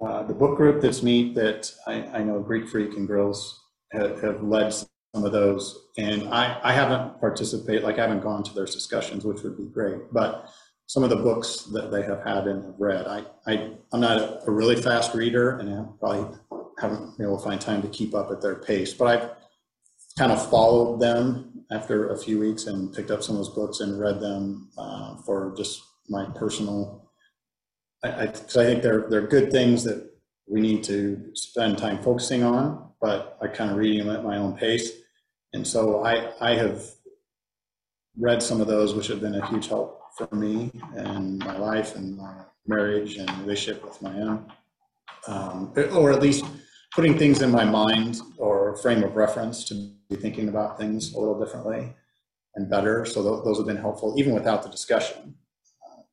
uh, 0.00 0.22
the 0.22 0.34
book 0.34 0.56
group 0.56 0.80
that's 0.80 1.02
neat 1.02 1.34
that 1.34 1.72
I, 1.88 2.04
I 2.18 2.22
know 2.22 2.38
Greek 2.40 2.68
Freak 2.68 2.96
and 2.96 3.08
Girls 3.08 3.60
have, 3.92 4.20
have 4.22 4.42
led 4.44 4.74
some 5.14 5.24
of 5.24 5.32
those. 5.32 5.88
And 5.96 6.28
I, 6.28 6.58
I 6.62 6.72
haven't 6.72 7.20
participated, 7.20 7.84
like 7.84 7.98
I 7.98 8.02
haven't 8.02 8.22
gone 8.22 8.42
to 8.42 8.54
their 8.54 8.66
discussions, 8.66 9.24
which 9.24 9.42
would 9.42 9.56
be 9.56 9.66
great. 9.66 10.12
But 10.12 10.50
some 10.86 11.04
of 11.04 11.10
the 11.10 11.16
books 11.16 11.68
that 11.72 11.90
they 11.90 12.02
have 12.02 12.22
had 12.24 12.46
and 12.46 12.64
have 12.64 12.74
read, 12.78 13.06
I, 13.06 13.24
I, 13.46 13.70
I'm 13.92 14.00
not 14.00 14.18
a, 14.18 14.42
a 14.46 14.50
really 14.50 14.76
fast 14.76 15.14
reader 15.14 15.58
and 15.58 15.70
I 15.70 15.84
probably 15.98 16.36
haven't 16.78 17.16
been 17.16 17.26
able 17.26 17.38
to 17.38 17.44
find 17.44 17.60
time 17.60 17.80
to 17.82 17.88
keep 17.88 18.14
up 18.14 18.30
at 18.30 18.42
their 18.42 18.56
pace. 18.56 18.92
But 18.92 19.06
I've 19.06 19.30
kind 20.18 20.32
of 20.32 20.50
followed 20.50 21.00
them 21.00 21.64
after 21.70 22.10
a 22.10 22.18
few 22.18 22.38
weeks 22.38 22.66
and 22.66 22.92
picked 22.92 23.10
up 23.10 23.22
some 23.22 23.36
of 23.36 23.38
those 23.38 23.54
books 23.54 23.80
and 23.80 23.98
read 23.98 24.20
them 24.20 24.68
uh, 24.76 25.16
for 25.22 25.54
just 25.56 25.82
my 26.08 26.26
personal 26.36 27.04
I, 28.04 28.24
I, 28.24 28.26
cause 28.26 28.56
I 28.56 28.64
think 28.66 28.82
they're, 28.82 29.06
they're 29.08 29.26
good 29.26 29.50
things 29.50 29.82
that 29.84 30.10
we 30.46 30.60
need 30.60 30.84
to 30.84 31.30
spend 31.34 31.78
time 31.78 32.02
focusing 32.02 32.44
on, 32.44 32.90
but 33.00 33.38
I 33.40 33.48
kind 33.48 33.70
of 33.70 33.78
reading 33.78 34.06
them 34.06 34.14
at 34.14 34.22
my 34.22 34.36
own 34.36 34.56
pace. 34.56 34.92
And 35.54 35.66
so 35.66 36.04
I, 36.04 36.32
I 36.40 36.54
have 36.56 36.82
read 38.18 38.42
some 38.42 38.60
of 38.60 38.66
those, 38.66 38.92
which 38.94 39.06
have 39.06 39.20
been 39.20 39.36
a 39.36 39.46
huge 39.46 39.68
help 39.68 40.00
for 40.18 40.28
me 40.34 40.70
and 40.96 41.38
my 41.38 41.56
life 41.56 41.94
and 41.94 42.16
my 42.16 42.34
marriage 42.66 43.16
and 43.16 43.30
relationship 43.38 43.84
with 43.84 44.02
my 44.02 44.12
own. 44.20 44.52
Um, 45.28 45.72
or 45.94 46.12
at 46.12 46.20
least 46.20 46.44
putting 46.92 47.16
things 47.16 47.40
in 47.40 47.50
my 47.50 47.64
mind 47.64 48.20
or 48.36 48.76
frame 48.78 49.02
of 49.04 49.14
reference 49.14 49.64
to 49.64 49.74
be 50.10 50.16
thinking 50.16 50.48
about 50.48 50.76
things 50.76 51.14
a 51.14 51.18
little 51.18 51.38
differently 51.38 51.94
and 52.56 52.68
better. 52.68 53.04
So 53.04 53.22
tho- 53.22 53.44
those 53.44 53.56
have 53.58 53.66
been 53.66 53.76
helpful, 53.76 54.16
even 54.18 54.34
without 54.34 54.64
the 54.64 54.68
discussion 54.68 55.36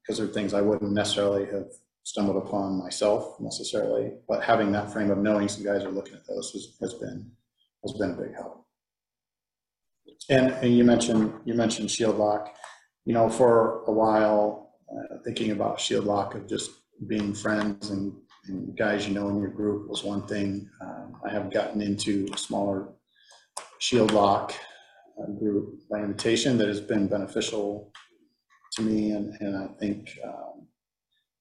because 0.02 0.18
they're 0.18 0.28
things 0.28 0.54
I 0.54 0.62
wouldn't 0.62 0.92
necessarily 0.92 1.46
have 1.48 1.68
stumbled 2.04 2.38
upon 2.38 2.78
myself 2.78 3.40
necessarily, 3.40 4.14
but 4.28 4.44
having 4.44 4.72
that 4.72 4.92
frame 4.92 5.12
of 5.12 5.20
knowing 5.20 5.48
some 5.48 5.64
guys 5.64 5.84
are 5.84 5.92
looking 5.92 6.16
at 6.16 6.28
those 6.28 6.52
has, 6.52 6.76
has 6.82 6.94
been, 6.96 7.32
has 7.84 7.94
been 7.94 8.12
a 8.12 8.14
big 8.14 8.36
help. 8.36 8.66
And, 10.30 10.52
and 10.52 10.76
you 10.76 10.84
mentioned, 10.84 11.34
you 11.46 11.54
mentioned 11.54 11.92
Shield 11.92 12.18
Lock, 12.18 12.54
you 13.06 13.14
know, 13.14 13.30
for 13.30 13.84
a 13.86 13.92
while, 13.92 14.76
uh, 14.92 15.18
thinking 15.26 15.52
about 15.52 15.80
Shield 15.80 16.06
Lock 16.06 16.36
of 16.36 16.48
just 16.48 16.72
being 17.08 17.34
friends 17.34 17.90
and, 17.90 18.14
and 18.48 18.78
guys 18.78 19.08
you 19.08 19.14
know 19.14 19.30
in 19.30 19.40
your 19.40 19.50
group 19.50 19.90
was 19.90 20.04
one 20.04 20.26
thing. 20.28 20.70
Um, 20.82 21.18
I 21.26 21.32
have 21.32 21.52
gotten 21.52 21.82
into 21.82 22.28
a 22.34 22.38
smaller 22.38 22.90
Shield 23.80 24.12
Lock 24.12 24.54
uh, 25.22 25.32
group 25.32 25.80
by 25.90 26.00
invitation 26.00 26.58
that 26.60 26.68
has 26.68 26.82
been 26.82 27.08
beneficial 27.08 27.92
to 28.74 28.82
me, 28.84 29.12
and, 29.12 29.34
and 29.42 29.58
I 29.58 29.68
think 29.80 30.10
um, 30.24 30.68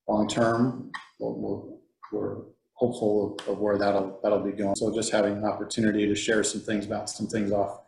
long-term, 0.09 0.91
we'll, 1.21 1.35
we'll, 1.39 1.81
we're 2.13 2.37
hopeful 2.75 3.37
of, 3.41 3.49
of 3.49 3.59
where 3.59 3.79
that'll, 3.79 4.19
that'll 4.23 4.43
be 4.43 4.53
going. 4.53 4.75
So 4.75 4.93
just 4.93 5.13
having 5.13 5.35
an 5.35 5.45
opportunity 5.45 6.07
to 6.07 6.15
share 6.15 6.43
some 6.43 6.61
things, 6.61 6.87
bounce 6.87 7.15
some 7.15 7.29
things 7.29 7.53
off 7.53 7.83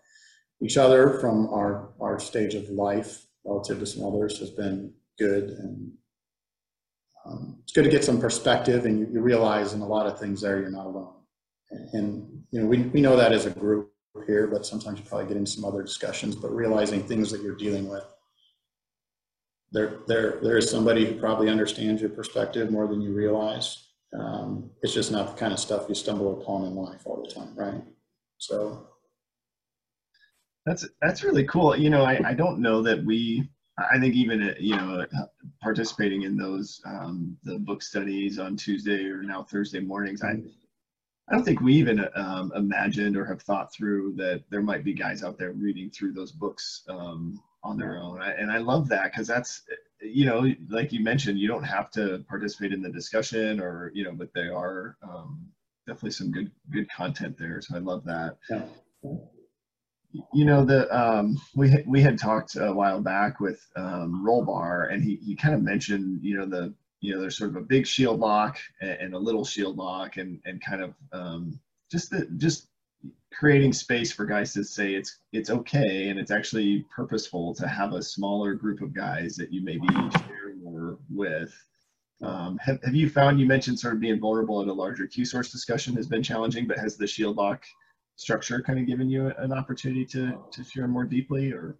each 0.62 0.76
other 0.76 1.18
from 1.20 1.48
our, 1.48 1.90
our 2.00 2.18
stage 2.18 2.54
of 2.54 2.68
life 2.70 3.26
relative 3.44 3.78
to 3.80 3.86
some 3.86 4.04
others 4.04 4.38
has 4.38 4.50
been 4.50 4.92
good. 5.18 5.50
And 5.50 5.92
um, 7.26 7.58
it's 7.62 7.72
good 7.72 7.84
to 7.84 7.90
get 7.90 8.04
some 8.04 8.20
perspective 8.20 8.86
and 8.86 9.00
you, 9.00 9.08
you 9.12 9.20
realize 9.20 9.72
in 9.72 9.80
a 9.80 9.86
lot 9.86 10.06
of 10.06 10.18
things 10.18 10.40
there, 10.40 10.60
you're 10.60 10.70
not 10.70 10.86
alone. 10.86 11.14
And, 11.70 11.94
and, 11.94 12.42
you 12.50 12.60
know, 12.60 12.66
we, 12.66 12.82
we 12.82 13.00
know 13.00 13.16
that 13.16 13.32
as 13.32 13.46
a 13.46 13.50
group 13.50 13.92
here, 14.26 14.46
but 14.46 14.66
sometimes 14.66 15.00
you 15.00 15.04
probably 15.06 15.26
get 15.26 15.36
into 15.36 15.50
some 15.50 15.64
other 15.64 15.82
discussions, 15.82 16.36
but 16.36 16.54
realizing 16.54 17.02
things 17.02 17.30
that 17.32 17.42
you're 17.42 17.56
dealing 17.56 17.88
with 17.88 18.04
there, 19.72 20.00
there, 20.06 20.38
there 20.42 20.56
is 20.58 20.70
somebody 20.70 21.06
who 21.06 21.18
probably 21.18 21.48
understands 21.48 22.00
your 22.00 22.10
perspective 22.10 22.70
more 22.70 22.86
than 22.86 23.00
you 23.00 23.12
realize. 23.12 23.88
Um, 24.18 24.70
it's 24.82 24.92
just 24.92 25.10
not 25.10 25.28
the 25.28 25.40
kind 25.40 25.52
of 25.52 25.58
stuff 25.58 25.86
you 25.88 25.94
stumble 25.94 26.40
upon 26.40 26.66
in 26.66 26.76
life 26.76 27.02
all 27.06 27.22
the 27.22 27.34
time, 27.34 27.54
right? 27.56 27.82
So, 28.36 28.86
That's 30.66 30.86
that's 31.00 31.24
really 31.24 31.44
cool. 31.44 31.76
You 31.76 31.90
know, 31.90 32.04
I, 32.04 32.20
I 32.24 32.34
don't 32.34 32.60
know 32.60 32.82
that 32.82 33.04
we. 33.04 33.48
I 33.78 33.98
think 33.98 34.14
even 34.14 34.42
uh, 34.42 34.54
you 34.60 34.76
know 34.76 35.06
participating 35.62 36.22
in 36.22 36.36
those 36.36 36.80
um, 36.84 37.36
the 37.42 37.58
book 37.58 37.82
studies 37.82 38.38
on 38.38 38.56
Tuesday 38.56 39.06
or 39.06 39.22
now 39.22 39.42
Thursday 39.42 39.80
mornings. 39.80 40.22
I 40.22 40.42
I 41.28 41.34
don't 41.34 41.44
think 41.44 41.60
we 41.60 41.74
even 41.74 42.06
um, 42.14 42.52
imagined 42.54 43.16
or 43.16 43.24
have 43.24 43.42
thought 43.42 43.72
through 43.72 44.14
that 44.16 44.44
there 44.50 44.62
might 44.62 44.84
be 44.84 44.92
guys 44.92 45.22
out 45.22 45.38
there 45.38 45.52
reading 45.52 45.90
through 45.90 46.12
those 46.12 46.32
books 46.32 46.82
um, 46.88 47.40
on 47.64 47.78
their 47.78 47.96
own. 47.96 48.20
I, 48.20 48.32
and 48.32 48.50
I 48.50 48.58
love 48.58 48.88
that 48.88 49.12
because 49.12 49.26
that's 49.26 49.62
you 50.00 50.26
know 50.26 50.52
like 50.68 50.92
you 50.92 51.00
mentioned 51.00 51.38
you 51.38 51.48
don't 51.48 51.62
have 51.64 51.90
to 51.92 52.24
participate 52.28 52.72
in 52.72 52.82
the 52.82 52.90
discussion 52.90 53.60
or 53.60 53.90
you 53.94 54.04
know 54.04 54.12
but 54.12 54.32
they 54.34 54.48
are 54.48 54.96
um, 55.02 55.46
definitely 55.86 56.10
some 56.10 56.30
good 56.30 56.52
good 56.70 56.88
content 56.90 57.36
there. 57.38 57.60
So 57.60 57.74
I 57.76 57.78
love 57.78 58.04
that 58.04 58.36
yeah. 58.50 58.62
You 60.32 60.44
know 60.44 60.64
the 60.64 60.90
um, 60.96 61.40
we 61.54 61.82
we 61.86 62.02
had 62.02 62.18
talked 62.18 62.56
a 62.56 62.72
while 62.72 63.00
back 63.00 63.40
with 63.40 63.66
um, 63.76 64.24
Rollbar, 64.26 64.92
and 64.92 65.02
he 65.02 65.16
he 65.16 65.34
kind 65.34 65.54
of 65.54 65.62
mentioned 65.62 66.20
you 66.22 66.36
know 66.36 66.46
the 66.46 66.74
you 67.00 67.14
know 67.14 67.20
there's 67.20 67.36
sort 67.36 67.50
of 67.50 67.56
a 67.56 67.62
big 67.62 67.86
shield 67.86 68.20
lock 68.20 68.58
and, 68.80 68.90
and 68.90 69.14
a 69.14 69.18
little 69.18 69.44
shield 69.44 69.76
lock, 69.76 70.16
and 70.16 70.40
and 70.44 70.62
kind 70.62 70.82
of 70.82 70.94
um, 71.12 71.58
just 71.90 72.10
the 72.10 72.26
just 72.36 72.68
creating 73.32 73.72
space 73.72 74.12
for 74.12 74.26
guys 74.26 74.52
to 74.52 74.62
say 74.62 74.94
it's 74.94 75.18
it's 75.32 75.50
okay 75.50 76.08
and 76.08 76.18
it's 76.18 76.30
actually 76.30 76.84
purposeful 76.94 77.54
to 77.54 77.66
have 77.66 77.94
a 77.94 78.02
smaller 78.02 78.54
group 78.54 78.82
of 78.82 78.92
guys 78.92 79.36
that 79.36 79.52
you 79.52 79.62
maybe 79.62 79.86
share 80.26 80.54
more 80.62 80.98
with. 81.10 81.52
Um, 82.22 82.56
have, 82.58 82.80
have 82.84 82.94
you 82.94 83.08
found 83.10 83.40
you 83.40 83.46
mentioned 83.46 83.80
sort 83.80 83.94
of 83.94 84.00
being 84.00 84.20
vulnerable 84.20 84.62
at 84.62 84.68
a 84.68 84.72
larger 84.72 85.06
Q 85.06 85.24
source 85.24 85.50
discussion 85.50 85.96
has 85.96 86.06
been 86.06 86.22
challenging, 86.22 86.66
but 86.66 86.78
has 86.78 86.96
the 86.96 87.06
shield 87.06 87.36
lock 87.36 87.64
structure 88.22 88.62
kind 88.62 88.78
of 88.78 88.86
given 88.86 89.08
you 89.10 89.32
an 89.38 89.52
opportunity 89.52 90.04
to 90.06 90.22
to 90.50 90.64
share 90.64 90.88
more 90.88 91.04
deeply 91.04 91.52
or 91.52 91.76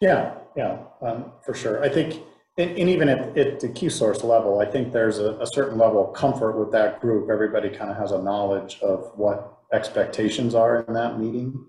Yeah, 0.00 0.34
yeah, 0.56 0.78
um, 1.02 1.32
for 1.44 1.54
sure. 1.54 1.82
I 1.82 1.88
think, 1.88 2.22
and, 2.56 2.70
and 2.78 2.88
even 2.88 3.08
at, 3.08 3.36
at 3.36 3.60
the 3.60 3.68
Q 3.68 3.90
source 3.90 4.22
level, 4.22 4.60
I 4.60 4.66
think 4.66 4.92
there's 4.92 5.18
a, 5.18 5.30
a 5.40 5.46
certain 5.46 5.78
level 5.78 6.00
of 6.06 6.14
comfort 6.14 6.52
with 6.58 6.70
that 6.72 7.00
group. 7.00 7.30
Everybody 7.30 7.68
kind 7.70 7.90
of 7.90 7.96
has 7.96 8.12
a 8.12 8.22
knowledge 8.22 8.78
of 8.80 9.10
what 9.16 9.58
expectations 9.72 10.54
are 10.54 10.82
in 10.82 10.94
that 10.94 11.18
meeting. 11.18 11.66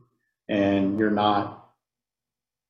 And 0.47 0.99
you're 0.99 1.11
not 1.11 1.69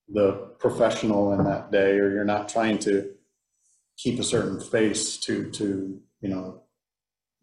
the 0.07 0.31
professional 0.59 1.33
in 1.33 1.43
that 1.45 1.71
day, 1.71 1.91
or 1.99 2.11
you're 2.11 2.25
not 2.25 2.49
trying 2.49 2.77
to 2.79 3.11
keep 3.97 4.19
a 4.19 4.23
certain 4.23 4.59
face 4.59 5.17
to, 5.17 5.49
to, 5.51 5.99
you 6.21 6.29
know, 6.29 6.63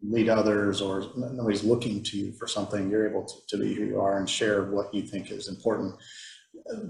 lead 0.01 0.29
others, 0.29 0.81
or 0.81 1.05
nobody's 1.15 1.63
looking 1.63 2.03
to 2.03 2.17
you 2.17 2.31
for 2.33 2.47
something. 2.47 2.89
You're 2.89 3.09
able 3.09 3.25
to, 3.25 3.35
to 3.49 3.63
be 3.63 3.73
who 3.73 3.85
you 3.85 3.99
are 3.99 4.19
and 4.19 4.29
share 4.29 4.65
what 4.65 4.93
you 4.93 5.01
think 5.01 5.31
is 5.31 5.47
important. 5.47 5.95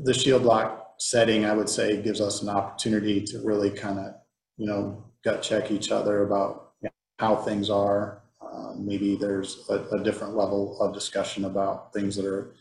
The 0.03 0.13
shield 0.13 0.43
lock 0.43 0.95
setting, 0.99 1.45
I 1.45 1.53
would 1.53 1.69
say, 1.69 2.01
gives 2.01 2.19
us 2.19 2.41
an 2.41 2.49
opportunity 2.49 3.21
to 3.23 3.39
really 3.45 3.69
kind 3.69 3.99
of, 3.99 4.15
you 4.57 4.67
know, 4.67 5.05
gut 5.23 5.41
check 5.41 5.71
each 5.71 5.91
other 5.91 6.23
about 6.23 6.73
you 6.81 6.87
know, 6.87 6.93
how 7.19 7.35
things 7.35 7.69
are. 7.69 8.23
Uh, 8.41 8.73
maybe 8.77 9.15
there's 9.15 9.65
a, 9.69 9.75
a 9.95 10.03
different 10.03 10.35
level 10.35 10.79
of 10.81 10.93
discussion 10.93 11.45
about 11.45 11.93
things 11.93 12.15
that 12.15 12.25
are 12.25 12.55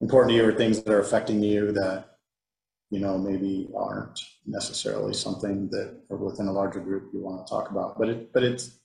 important 0.00 0.30
to 0.30 0.36
you 0.36 0.48
or 0.48 0.52
things 0.52 0.82
that 0.82 0.92
are 0.92 1.00
affecting 1.00 1.42
you 1.42 1.72
that, 1.72 2.18
you 2.90 3.00
know, 3.00 3.16
maybe 3.16 3.68
aren't 3.76 4.20
necessarily 4.46 5.14
something 5.14 5.68
that 5.70 6.02
within 6.10 6.48
a 6.48 6.52
larger 6.52 6.80
group 6.80 7.10
you 7.12 7.20
want 7.20 7.44
to 7.44 7.50
talk 7.50 7.70
about. 7.70 7.98
But 7.98 8.08
it, 8.10 8.32
but 8.32 8.42
it's, 8.44 8.78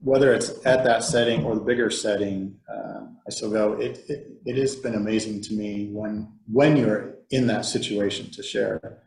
whether 0.00 0.34
it's 0.34 0.50
at 0.66 0.84
that 0.84 1.02
setting 1.02 1.44
or 1.44 1.54
the 1.54 1.60
bigger 1.60 1.90
setting, 1.90 2.56
I 3.26 3.30
still 3.30 3.50
go, 3.50 3.72
it, 3.72 4.04
it, 4.08 4.28
it 4.44 4.56
has 4.56 4.76
been 4.76 4.94
amazing 4.94 5.40
to 5.42 5.54
me 5.54 5.88
when, 5.92 6.32
when 6.50 6.76
you're 6.76 7.16
in 7.30 7.48
that 7.48 7.64
situation 7.64 8.30
to 8.30 8.42
share 8.42 9.02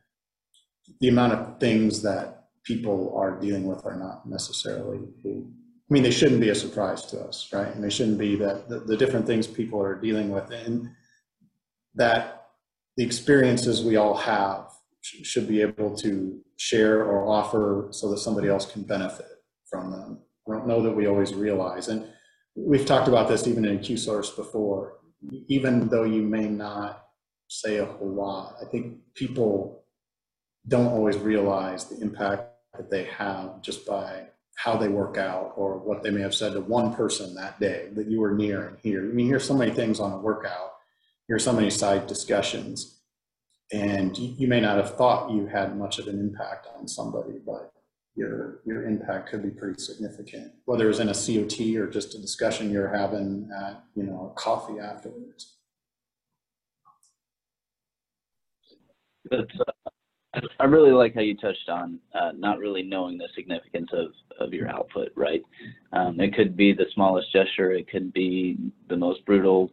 the 1.00 1.08
amount 1.08 1.34
of 1.34 1.60
things 1.60 2.02
that 2.02 2.48
people 2.66 3.16
are 3.16 3.40
dealing 3.40 3.66
with 3.66 3.86
are 3.86 3.96
not 3.96 4.28
necessarily, 4.28 5.00
I 5.26 5.94
mean, 5.94 6.04
they 6.04 6.12
shouldn't 6.12 6.42
be 6.42 6.50
a 6.50 6.56
surprise 6.56 7.06
to 7.08 7.22
us, 7.22 7.50
right? 7.54 7.74
And 7.74 7.82
they 7.82 7.90
shouldn't 7.90 8.18
be 8.18 8.36
that 8.36 8.68
the, 8.68 8.80
the 8.82 8.98
different 8.98 9.26
things 9.26 9.48
people 9.48 9.82
are 9.82 9.96
dealing 9.96 10.30
with 10.30 10.52
and 10.52 10.90
that 11.96 12.48
the 12.98 13.06
experiences 13.06 13.84
we 13.84 13.96
all 13.96 14.16
have 14.16 14.68
sh- 15.00 15.26
should 15.26 15.48
be 15.48 15.62
able 15.62 15.96
to 15.98 16.42
share 16.58 17.06
or 17.06 17.26
offer 17.26 17.88
so 17.92 18.12
that 18.12 18.18
somebody 18.18 18.50
else 18.50 18.70
can 18.70 18.84
benefit 18.84 19.28
from 19.70 19.92
them. 19.92 20.20
I 20.50 20.58
don't 20.58 20.68
know 20.68 20.82
that 20.82 20.92
we 20.92 21.08
always 21.08 21.34
realize. 21.34 21.88
And 21.88 22.08
we've 22.56 22.86
talked 22.86 23.08
about 23.08 23.28
this 23.28 23.48
even 23.48 23.66
in 23.66 23.80
Q-Source 23.80 24.32
before. 24.32 24.98
Even 25.48 25.88
though 25.90 26.06
you 26.06 26.22
may 26.22 26.48
not 26.48 27.08
say 27.48 27.78
a 27.78 27.86
whole 27.86 28.14
lot, 28.14 28.56
I 28.62 28.66
think 28.66 28.98
people 29.16 29.84
don't 30.68 30.88
always 30.88 31.18
realize 31.18 31.86
the 31.86 32.00
impact 32.02 32.44
that 32.78 32.90
they 32.90 33.06
have 33.06 33.62
just 33.62 33.86
by 33.86 34.28
how 34.56 34.76
they 34.76 34.88
work 34.88 35.18
out 35.18 35.54
or 35.56 35.78
what 35.78 36.04
they 36.04 36.12
may 36.12 36.22
have 36.22 36.36
said 36.36 36.54
to 36.54 36.62
one 36.62 36.94
person 36.94 37.34
that 37.34 37.60
day 37.60 37.90
that 37.94 38.08
you 38.08 38.20
were 38.20 38.36
near 38.36 38.68
and 38.68 38.78
hear. 38.80 39.02
I 39.02 39.14
mean, 39.14 39.26
hear 39.26 39.40
so 39.40 39.54
many 39.54 39.72
things 39.72 40.00
on 40.00 40.12
a 40.12 40.18
workout, 40.18 40.74
hear 41.28 41.40
so 41.40 41.54
many 41.54 41.70
side 41.70 42.08
discussions, 42.08 43.00
and 43.72 44.18
you, 44.18 44.36
you 44.38 44.48
may 44.48 44.60
not 44.60 44.78
have 44.78 44.96
thought 44.96 45.32
you 45.32 45.48
had 45.48 45.78
much 45.78 45.98
of 46.00 46.08
an 46.08 46.20
impact 46.20 46.68
on 46.78 46.88
somebody, 46.88 47.40
but 47.46 47.72
your 48.20 48.60
your 48.66 48.84
impact 48.86 49.30
could 49.30 49.42
be 49.42 49.50
pretty 49.50 49.82
significant, 49.82 50.52
whether 50.66 50.84
it 50.84 50.90
was 50.90 51.00
in 51.00 51.08
a 51.08 51.14
COT 51.14 51.76
or 51.78 51.90
just 51.90 52.14
a 52.16 52.20
discussion 52.20 52.70
you're 52.70 52.94
having 52.94 53.50
at 53.58 53.82
you 53.96 54.04
know 54.04 54.32
a 54.32 54.40
coffee 54.40 54.78
afterwards. 54.80 55.56
That's, 59.32 59.60
uh, 60.36 60.40
I 60.60 60.66
really 60.66 60.92
like 60.92 61.16
how 61.16 61.22
you 61.22 61.36
touched 61.38 61.70
on 61.70 62.00
uh, 62.14 62.32
not 62.36 62.60
really 62.60 62.84
knowing 62.84 63.18
the 63.18 63.28
significance 63.36 63.90
of, 63.94 64.08
of 64.40 64.54
your 64.54 64.68
output, 64.68 65.10
right? 65.16 65.42
Um, 65.94 66.20
it 66.20 66.36
could 66.36 66.58
be 66.58 66.74
the 66.74 66.86
smallest 66.94 67.32
gesture, 67.32 67.72
it 67.72 67.90
could 67.90 68.12
be 68.14 68.58
the 68.90 68.98
most 68.98 69.26
brutal 69.26 69.72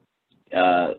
uh, 0.57 0.95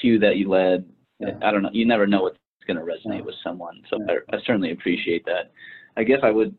cue 0.00 0.18
that 0.20 0.36
you 0.36 0.48
led. 0.48 0.88
Yeah. 1.18 1.34
I 1.42 1.50
don't 1.50 1.62
know. 1.62 1.70
You 1.72 1.86
never 1.86 2.06
know 2.06 2.22
what's 2.22 2.38
going 2.66 2.78
to 2.78 2.82
resonate 2.82 3.18
Yeah. 3.18 3.26
with 3.26 3.34
someone. 3.44 3.80
So 3.90 3.98
Yeah. 4.06 4.14
I, 4.32 4.36
I 4.36 4.40
certainly 4.46 4.72
appreciate 4.72 5.24
that. 5.26 5.52
I 5.96 6.04
guess 6.04 6.20
I 6.22 6.30
would 6.30 6.54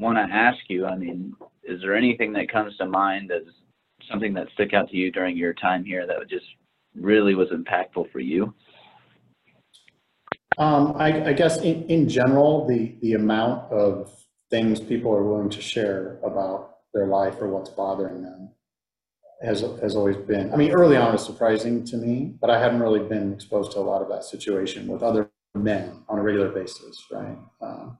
want 0.00 0.16
to 0.16 0.34
ask 0.34 0.58
you. 0.68 0.86
I 0.86 0.96
mean, 0.96 1.34
is 1.62 1.80
there 1.80 1.94
anything 1.94 2.32
that 2.32 2.50
comes 2.50 2.76
to 2.78 2.86
mind 2.86 3.30
as 3.30 3.42
something 4.10 4.34
that 4.34 4.48
stuck 4.54 4.72
out 4.72 4.88
to 4.90 4.96
you 4.96 5.12
during 5.12 5.36
your 5.36 5.54
time 5.54 5.84
here 5.84 6.06
that 6.06 6.28
just 6.28 6.46
really 6.94 7.34
was 7.34 7.48
impactful 7.48 8.10
for 8.10 8.20
you? 8.20 8.54
Um, 10.58 10.94
I, 10.96 11.28
I 11.28 11.32
guess 11.32 11.60
in, 11.62 11.84
in 11.84 12.08
general, 12.08 12.66
the, 12.66 12.96
the 13.00 13.14
amount 13.14 13.70
of 13.72 14.10
things 14.50 14.80
people 14.80 15.12
are 15.12 15.22
willing 15.22 15.48
to 15.50 15.60
share 15.60 16.18
about 16.24 16.78
their 16.92 17.06
life 17.06 17.36
or 17.40 17.48
what's 17.48 17.70
bothering 17.70 18.22
them 18.22 18.50
has, 19.42 19.60
has 19.80 19.94
always 19.94 20.16
been, 20.16 20.52
I 20.52 20.56
mean, 20.56 20.72
early 20.72 20.96
on 20.96 21.12
was 21.12 21.24
surprising 21.24 21.84
to 21.84 21.96
me, 21.96 22.34
but 22.40 22.50
I 22.50 22.58
haven't 22.58 22.80
really 22.80 23.00
been 23.00 23.32
exposed 23.32 23.72
to 23.72 23.78
a 23.78 23.80
lot 23.80 24.02
of 24.02 24.08
that 24.08 24.24
situation 24.24 24.88
with 24.88 25.02
other 25.02 25.30
men 25.54 26.02
on 26.08 26.18
a 26.18 26.22
regular 26.22 26.48
basis, 26.50 27.06
right? 27.10 27.38
Um, 27.62 27.98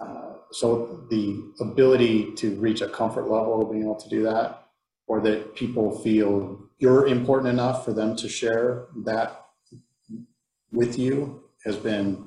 uh, 0.00 0.31
so 0.52 1.06
the 1.10 1.42
ability 1.60 2.34
to 2.36 2.54
reach 2.56 2.80
a 2.80 2.88
comfort 2.88 3.30
level 3.30 3.62
of 3.62 3.70
being 3.70 3.84
able 3.84 3.96
to 3.96 4.08
do 4.08 4.22
that, 4.24 4.66
or 5.06 5.20
that 5.20 5.54
people 5.54 5.98
feel 6.00 6.58
you're 6.78 7.06
important 7.06 7.48
enough 7.48 7.84
for 7.84 7.92
them 7.92 8.16
to 8.16 8.28
share 8.28 8.86
that 9.04 9.46
with 10.72 10.98
you 10.98 11.44
has 11.64 11.76
been 11.76 12.26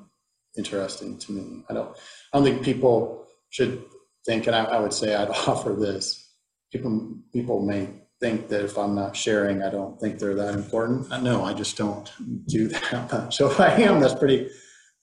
interesting 0.58 1.18
to 1.18 1.32
me. 1.32 1.64
I 1.70 1.74
don't, 1.74 1.96
I 2.32 2.38
don't 2.38 2.44
think 2.46 2.64
people 2.64 3.26
should 3.50 3.84
think, 4.26 4.48
and 4.48 4.56
I, 4.56 4.64
I 4.64 4.80
would 4.80 4.94
say 4.94 5.16
I'd 5.16 5.30
offer 5.48 5.74
this. 5.74 6.34
People, 6.72 7.18
people 7.34 7.66
may 7.66 7.90
think 8.20 8.48
that 8.48 8.64
if 8.64 8.78
I'm 8.78 8.96
not 8.96 9.16
sharing, 9.16 9.62
I 9.62 9.70
don't 9.70 10.00
think 10.00 10.20
they're 10.20 10.36
that 10.36 10.54
important. 10.54 11.10
No, 11.22 11.44
I 11.44 11.54
just 11.54 11.78
don't 11.78 12.12
do 12.48 12.68
that. 12.92 13.34
So 13.34 13.50
if 13.50 13.60
I 13.60 13.72
am, 13.82 14.00
that's 14.00 14.16
pretty, 14.16 14.50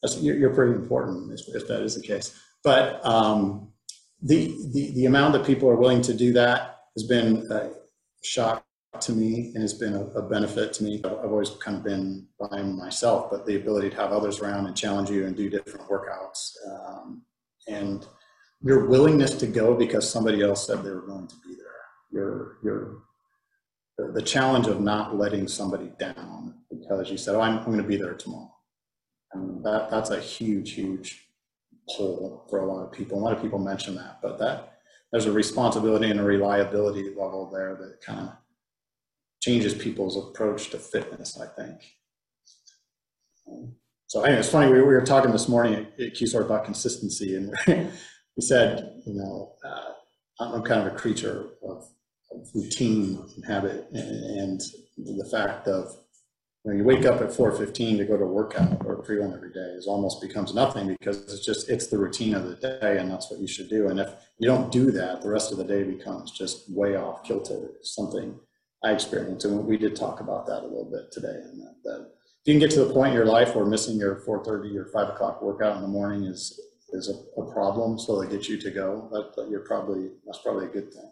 that's, 0.02 0.20
you're, 0.20 0.36
you're 0.36 0.54
pretty 0.54 0.74
important 0.74 1.32
if, 1.32 1.54
if 1.54 1.68
that 1.68 1.82
is 1.82 1.94
the 1.94 2.02
case. 2.02 2.38
But 2.64 3.04
um, 3.04 3.72
the, 4.22 4.54
the, 4.72 4.92
the 4.92 5.06
amount 5.06 5.32
that 5.34 5.44
people 5.44 5.68
are 5.68 5.76
willing 5.76 6.02
to 6.02 6.14
do 6.14 6.32
that 6.34 6.78
has 6.96 7.04
been 7.04 7.50
a 7.50 7.70
shock 8.22 8.64
to 9.00 9.12
me 9.12 9.52
and 9.54 9.62
has 9.62 9.74
been 9.74 9.94
a, 9.94 10.04
a 10.04 10.28
benefit 10.28 10.72
to 10.74 10.84
me. 10.84 11.00
I've 11.04 11.12
always 11.12 11.50
kind 11.50 11.76
of 11.76 11.82
been 11.82 12.26
by 12.38 12.62
myself, 12.62 13.30
but 13.30 13.46
the 13.46 13.56
ability 13.56 13.90
to 13.90 13.96
have 13.96 14.12
others 14.12 14.40
around 14.40 14.66
and 14.66 14.76
challenge 14.76 15.10
you 15.10 15.26
and 15.26 15.36
do 15.36 15.50
different 15.50 15.88
workouts. 15.88 16.52
Um, 16.70 17.22
and 17.68 18.06
your 18.62 18.86
willingness 18.86 19.34
to 19.34 19.46
go 19.46 19.74
because 19.74 20.08
somebody 20.08 20.42
else 20.42 20.66
said 20.66 20.82
they 20.82 20.90
were 20.90 21.06
going 21.06 21.26
to 21.26 21.36
be 21.36 21.54
there. 21.54 21.66
Your, 22.12 22.58
your, 22.62 22.98
the, 23.98 24.12
the 24.12 24.22
challenge 24.22 24.68
of 24.68 24.80
not 24.80 25.16
letting 25.16 25.48
somebody 25.48 25.90
down 25.98 26.54
because 26.70 27.10
you 27.10 27.16
said, 27.16 27.34
oh, 27.34 27.40
I'm, 27.40 27.58
I'm 27.58 27.64
going 27.64 27.78
to 27.78 27.82
be 27.82 27.96
there 27.96 28.14
tomorrow. 28.14 28.54
And 29.32 29.64
that, 29.64 29.90
that's 29.90 30.10
a 30.10 30.20
huge, 30.20 30.72
huge 30.72 31.21
pull 31.96 32.46
for 32.48 32.60
a 32.60 32.66
lot 32.66 32.82
of 32.84 32.92
people. 32.92 33.18
A 33.18 33.22
lot 33.22 33.32
of 33.32 33.42
people 33.42 33.58
mention 33.58 33.94
that, 33.96 34.20
but 34.22 34.38
that 34.38 34.78
there's 35.10 35.26
a 35.26 35.32
responsibility 35.32 36.10
and 36.10 36.20
a 36.20 36.24
reliability 36.24 37.10
level 37.10 37.50
there 37.52 37.76
that 37.76 38.00
kind 38.00 38.20
of 38.20 38.30
changes 39.40 39.74
people's 39.74 40.16
approach 40.16 40.70
to 40.70 40.78
fitness, 40.78 41.38
I 41.40 41.46
think. 41.46 41.80
So 44.06 44.22
anyway, 44.22 44.40
it's 44.40 44.48
funny, 44.48 44.70
we 44.72 44.78
we 44.78 44.86
were 44.86 45.04
talking 45.04 45.32
this 45.32 45.48
morning 45.48 45.74
at 45.74 46.00
at 46.00 46.34
about 46.34 46.64
consistency 46.64 47.36
and 47.36 47.54
we 48.36 48.42
said, 48.42 49.02
you 49.06 49.14
know, 49.14 49.54
uh, 49.64 49.92
I'm 50.40 50.62
kind 50.62 50.86
of 50.86 50.94
a 50.94 50.96
creature 50.96 51.50
of 51.62 51.88
of 52.30 52.48
routine 52.54 53.24
and 53.36 53.44
habit 53.44 53.88
and 53.92 54.60
and 54.96 55.18
the 55.18 55.28
fact 55.30 55.68
of, 55.68 55.96
you 56.64 56.70
know, 56.70 56.76
you 56.76 56.84
wake 56.84 57.04
up 57.04 57.20
at 57.20 57.30
4:15 57.30 57.98
to 57.98 58.04
go 58.04 58.16
to 58.16 58.24
workout 58.24 58.84
or 58.86 59.02
pre-run 59.02 59.34
every 59.34 59.52
day 59.52 59.74
is 59.76 59.86
almost 59.86 60.20
becomes 60.20 60.54
nothing 60.54 60.96
because 60.98 61.22
it's 61.32 61.44
just, 61.44 61.68
it's 61.68 61.88
the 61.88 61.98
routine 61.98 62.34
of 62.34 62.46
the 62.46 62.54
day 62.54 62.98
and 62.98 63.10
that's 63.10 63.30
what 63.30 63.40
you 63.40 63.48
should 63.48 63.68
do. 63.68 63.88
And 63.88 63.98
if 63.98 64.10
you 64.38 64.46
don't 64.46 64.70
do 64.70 64.92
that, 64.92 65.22
the 65.22 65.30
rest 65.30 65.50
of 65.50 65.58
the 65.58 65.64
day 65.64 65.82
becomes 65.82 66.30
just 66.30 66.70
way 66.72 66.96
off 66.96 67.24
kilter, 67.24 67.72
something 67.82 68.38
I 68.84 68.92
experienced. 68.92 69.44
And 69.44 69.66
we 69.66 69.76
did 69.76 69.96
talk 69.96 70.20
about 70.20 70.46
that 70.46 70.62
a 70.62 70.66
little 70.66 70.90
bit 70.90 71.10
today. 71.10 71.40
And 71.50 71.62
that, 71.62 71.74
that 71.84 72.00
if 72.00 72.46
you 72.46 72.54
can 72.54 72.60
get 72.60 72.70
to 72.72 72.84
the 72.84 72.92
point 72.92 73.10
in 73.10 73.14
your 73.14 73.26
life 73.26 73.56
where 73.56 73.64
missing 73.64 73.98
your 73.98 74.16
4:30 74.26 74.76
or 74.76 74.86
5 74.86 75.08
o'clock 75.10 75.42
workout 75.42 75.76
in 75.76 75.82
the 75.82 75.88
morning 75.88 76.24
is, 76.24 76.60
is 76.90 77.08
a, 77.08 77.40
a 77.40 77.52
problem, 77.52 77.98
so 77.98 78.20
they 78.20 78.30
get 78.30 78.48
you 78.48 78.60
to 78.60 78.70
go, 78.70 79.08
that 79.10 79.48
you're 79.48 79.60
probably, 79.60 80.10
that's 80.26 80.40
probably 80.40 80.66
a 80.66 80.68
good 80.68 80.92
thing. 80.92 81.11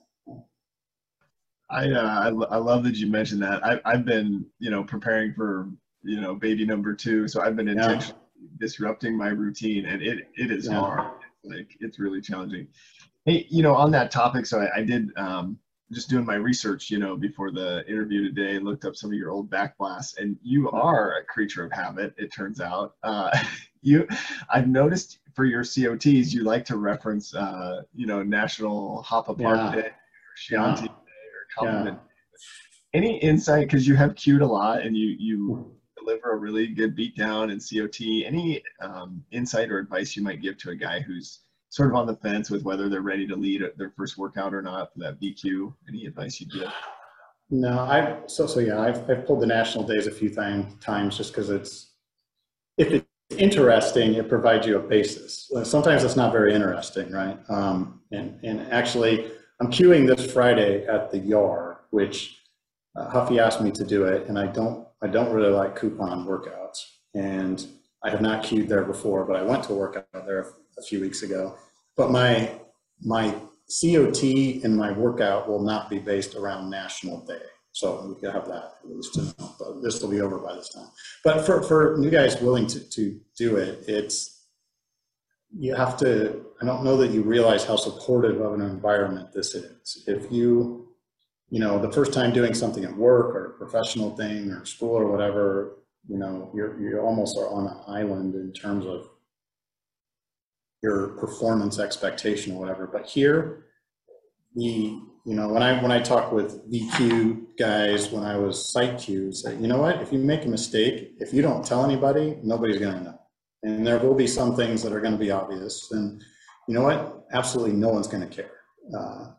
I, 1.71 1.91
uh, 1.91 2.21
I, 2.51 2.55
I 2.55 2.57
love 2.59 2.85
that 2.85 2.97
you 2.97 3.07
mentioned 3.07 3.43
that. 3.43 3.65
I, 3.65 3.81
I've 3.85 4.05
been, 4.05 4.45
you 4.59 4.71
know, 4.71 4.83
preparing 4.83 5.33
for, 5.35 5.69
you 6.03 6.21
know, 6.21 6.35
baby 6.35 6.67
number 6.67 6.95
two. 6.95 7.29
So 7.29 7.41
I've 7.43 7.57
been 7.57 7.69
Yeah. 7.69 7.75
intentionally 7.75 8.19
disrupting 8.59 9.17
my 9.17 9.29
routine 9.29 9.87
and 9.87 10.03
it, 10.03 10.29
it 10.37 10.51
is 10.51 10.67
Yeah. 10.67 10.81
hard. 10.81 11.13
Like 11.45 11.77
it's 11.81 11.99
really 11.99 12.21
challenging. 12.21 12.67
Hey, 13.25 13.47
you 13.51 13.63
know, 13.63 13.75
on 13.75 13.91
that 13.93 14.11
topic, 14.11 14.47
so 14.47 14.61
I, 14.61 14.79
I 14.81 14.83
did, 14.83 15.11
um, 15.17 15.59
just 15.93 16.09
doing 16.09 16.25
my 16.25 16.37
research, 16.37 16.89
you 16.91 16.99
know, 16.99 17.17
before 17.17 17.51
the 17.51 17.85
interview 17.89 18.33
today, 18.33 18.59
looked 18.61 18.85
up 18.85 18.95
some 18.95 19.11
of 19.11 19.15
your 19.15 19.31
old 19.31 19.51
back 19.51 19.77
blasts 19.77 20.19
and 20.19 20.37
you 20.43 20.71
are 20.71 21.17
a 21.19 21.25
creature 21.25 21.65
of 21.65 21.73
habit. 21.73 22.15
It 22.17 22.33
turns 22.33 22.61
out, 22.61 22.95
uh, 23.03 23.37
you, 23.83 24.07
I've 24.49 24.69
noticed 24.69 25.19
for 25.35 25.45
your 25.45 25.65
COTs, 25.65 26.33
you 26.33 26.45
like 26.45 26.65
to 26.67 26.77
reference, 26.77 27.35
uh, 27.35 27.83
you 27.95 28.07
know, 28.07 28.23
National 28.23 29.03
Hop 29.03 29.29
Apart 29.29 29.57
Yeah. 29.57 29.73
Day 29.73 29.87
or 29.89 29.93
Chianti 30.37 30.85
Yeah. 30.87 30.93
Compliment 31.59 31.99
any 32.95 33.19
insight 33.19 33.67
because 33.67 33.87
you 33.87 33.95
have 33.95 34.15
cued 34.15 34.43
a 34.43 34.47
lot 34.47 34.83
and 34.83 34.97
you 34.97 35.17
you 35.19 35.73
deliver 35.97 36.33
a 36.33 36.37
really 36.37 36.69
good 36.69 36.97
beat 36.97 37.17
down 37.17 37.51
and 37.51 37.61
cot 37.61 38.01
any 38.01 38.63
um, 38.81 39.23
insight 39.33 39.71
or 39.71 39.79
advice 39.79 40.17
you 40.17 40.23
might 40.23 40.41
give 40.41 40.57
to 40.59 40.71
a 40.71 40.75
guy 40.75 41.01
who's 41.01 41.41
sort 41.69 41.89
of 41.89 41.95
on 41.95 42.07
the 42.07 42.17
fence 42.17 42.51
with 42.51 42.65
whether 42.65 42.89
they're 42.89 43.03
ready 43.03 43.27
to 43.27 43.37
lead 43.37 43.63
their 43.77 43.93
first 43.97 44.19
workout 44.19 44.55
or 44.55 44.63
not 44.63 44.93
for 44.93 44.99
that 44.99 45.21
VQ 45.21 45.73
any 45.89 46.07
advice 46.07 46.41
you'd 46.41 46.51
give 46.51 46.73
No, 47.51 47.81
I, 47.81 48.19
so, 48.27 48.47
so 48.47 48.61
yeah, 48.61 48.81
I've, 48.81 49.09
I've 49.09 49.27
pulled 49.27 49.41
the 49.41 49.47
national 49.47 49.85
days 49.85 50.07
a 50.07 50.11
few 50.11 50.35
time, 50.35 50.79
times 50.81 51.17
just 51.17 51.33
because 51.33 51.51
it's, 51.51 51.93
if 52.77 52.91
it's 52.93 53.07
interesting, 53.37 54.15
it 54.15 54.29
provides 54.29 54.67
you 54.67 54.79
a 54.79 54.81
basis. 54.81 55.51
Sometimes 55.65 56.03
it's 56.03 56.17
not 56.17 56.33
very 56.33 56.55
interesting, 56.55 57.13
right? 57.13 57.39
Um, 57.49 58.01
and, 58.11 58.39
and 58.43 58.61
actually, 58.73 59.31
I'm 59.61 59.71
queuing 59.71 60.07
this 60.07 60.33
Friday 60.33 60.87
at 60.87 61.11
the 61.11 61.19
YAR, 61.19 61.83
which 61.91 62.39
uh, 62.97 63.11
Huffy 63.11 63.39
asked 63.39 63.61
me 63.61 63.71
to 63.73 63.85
do 63.85 64.05
it, 64.05 64.27
and 64.27 64.39
I 64.39 64.47
don't, 64.47 64.89
I 65.03 65.07
don't 65.07 65.31
really 65.35 65.53
like 65.53 65.77
coupon 65.79 66.27
workouts. 66.27 66.79
And 67.15 67.67
I 68.03 68.09
have 68.09 68.23
not 68.23 68.43
queued 68.43 68.71
there 68.71 68.85
before, 68.85 69.27
but 69.27 69.37
I 69.37 69.43
went 69.43 69.65
to 69.65 69.75
a 69.75 69.77
workout 69.77 70.07
there 70.13 70.55
a 70.79 70.83
few 70.83 71.01
weeks 71.01 71.23
ago. 71.23 71.59
But 71.95 72.11
my, 72.11 72.51
my 73.03 73.35
COT 73.69 74.23
and 74.65 74.75
my 74.75 74.93
workout 74.93 75.47
will 75.47 75.63
not 75.63 75.91
be 75.91 75.99
based 75.99 76.37
around 76.37 76.71
National 76.71 77.21
Day. 77.27 77.43
So 77.73 78.07
we 78.07 78.15
could 78.15 78.33
have 78.33 78.49
that 78.49 78.77
at 78.83 78.91
least 78.91 79.13
to 79.15 79.23
know, 79.23 79.55
but 79.59 79.83
this 79.83 80.01
will 80.01 80.09
be 80.09 80.23
over 80.23 80.39
by 80.39 80.55
this 80.55 80.71
time. 80.71 80.89
But 81.23 81.45
for, 81.45 81.63
for 81.63 82.03
you 82.03 82.11
guys 82.11 82.41
willing 82.41 82.67
to, 82.69 82.81
to 82.81 83.21
do 83.37 83.57
it, 83.57 83.85
it's, 83.87 84.40
you 85.57 85.75
have 85.75 85.97
to, 85.99 86.45
I 86.63 86.65
don't 86.65 86.85
know 86.85 86.97
that 86.99 87.11
you 87.11 87.23
realize 87.23 87.65
how 87.65 87.77
supportive 87.77 88.41
of 88.41 88.55
an 88.55 88.63
environment 88.63 89.33
this 89.33 89.55
is. 89.55 90.05
If 90.07 90.31
you, 90.31 90.89
you 91.51 91.59
know, 91.59 91.79
the 91.81 91.93
first 91.93 92.13
time 92.13 92.33
doing 92.33 92.55
something 92.55 92.85
at 92.85 92.97
work 92.97 93.35
or 93.35 93.47
a 93.47 93.59
professional 93.59 94.17
thing 94.17 94.51
or 94.51 94.65
school 94.65 94.95
or 94.95 95.11
whatever, 95.11 95.79
you 96.09 96.19
know, 96.19 96.51
you're, 96.55 96.81
you 96.81 97.01
almost 97.01 97.37
are 97.37 97.49
on 97.49 97.67
an 97.67 97.77
island 97.89 98.35
in 98.35 98.53
terms 98.53 98.87
of 98.87 99.09
your 100.83 101.09
performance 101.09 101.79
expectation 101.79 102.55
or 102.55 102.61
whatever. 102.61 102.87
But 102.87 103.07
here, 103.07 103.67
the 104.55 105.01
you 105.27 105.35
know, 105.35 105.49
when 105.49 105.63
I 105.63 105.81
when 105.83 105.93
I 105.93 106.01
talk 106.01 106.33
with 106.33 106.71
VQ 106.73 107.57
guys 107.59 108.11
when 108.11 108.25
I 108.25 108.37
was 108.37 108.73
site 108.73 108.99
Q, 108.99 109.33
say, 109.33 109.55
you 109.57 109.69
know 109.69 109.79
what, 109.79 110.01
if 110.01 110.13
you 110.13 110.19
make 110.19 110.47
a 110.47 110.49
mistake, 110.49 111.13
if 111.19 111.35
you 111.35 111.43
don't 111.43 111.65
tell 111.65 111.85
anybody, 111.85 112.39
nobody's 112.43 112.79
gonna 112.81 113.03
know. 113.03 113.20
And 113.63 113.87
there 113.87 113.99
will 113.99 114.15
be 114.15 114.27
some 114.27 114.57
things 114.57 114.83
that 114.83 114.93
are 114.93 115.01
gonna 115.01 115.19
be 115.19 115.31
obvious. 115.31 115.91
And 115.93 116.23
you 116.69 116.75
know 116.75 116.83
what? 116.83 117.25
Absolutely 117.33 117.75
no 117.75 117.89
one's 117.89 118.09
gonna 118.09 118.27
care. 118.27 118.61
Uh, 118.97 119.33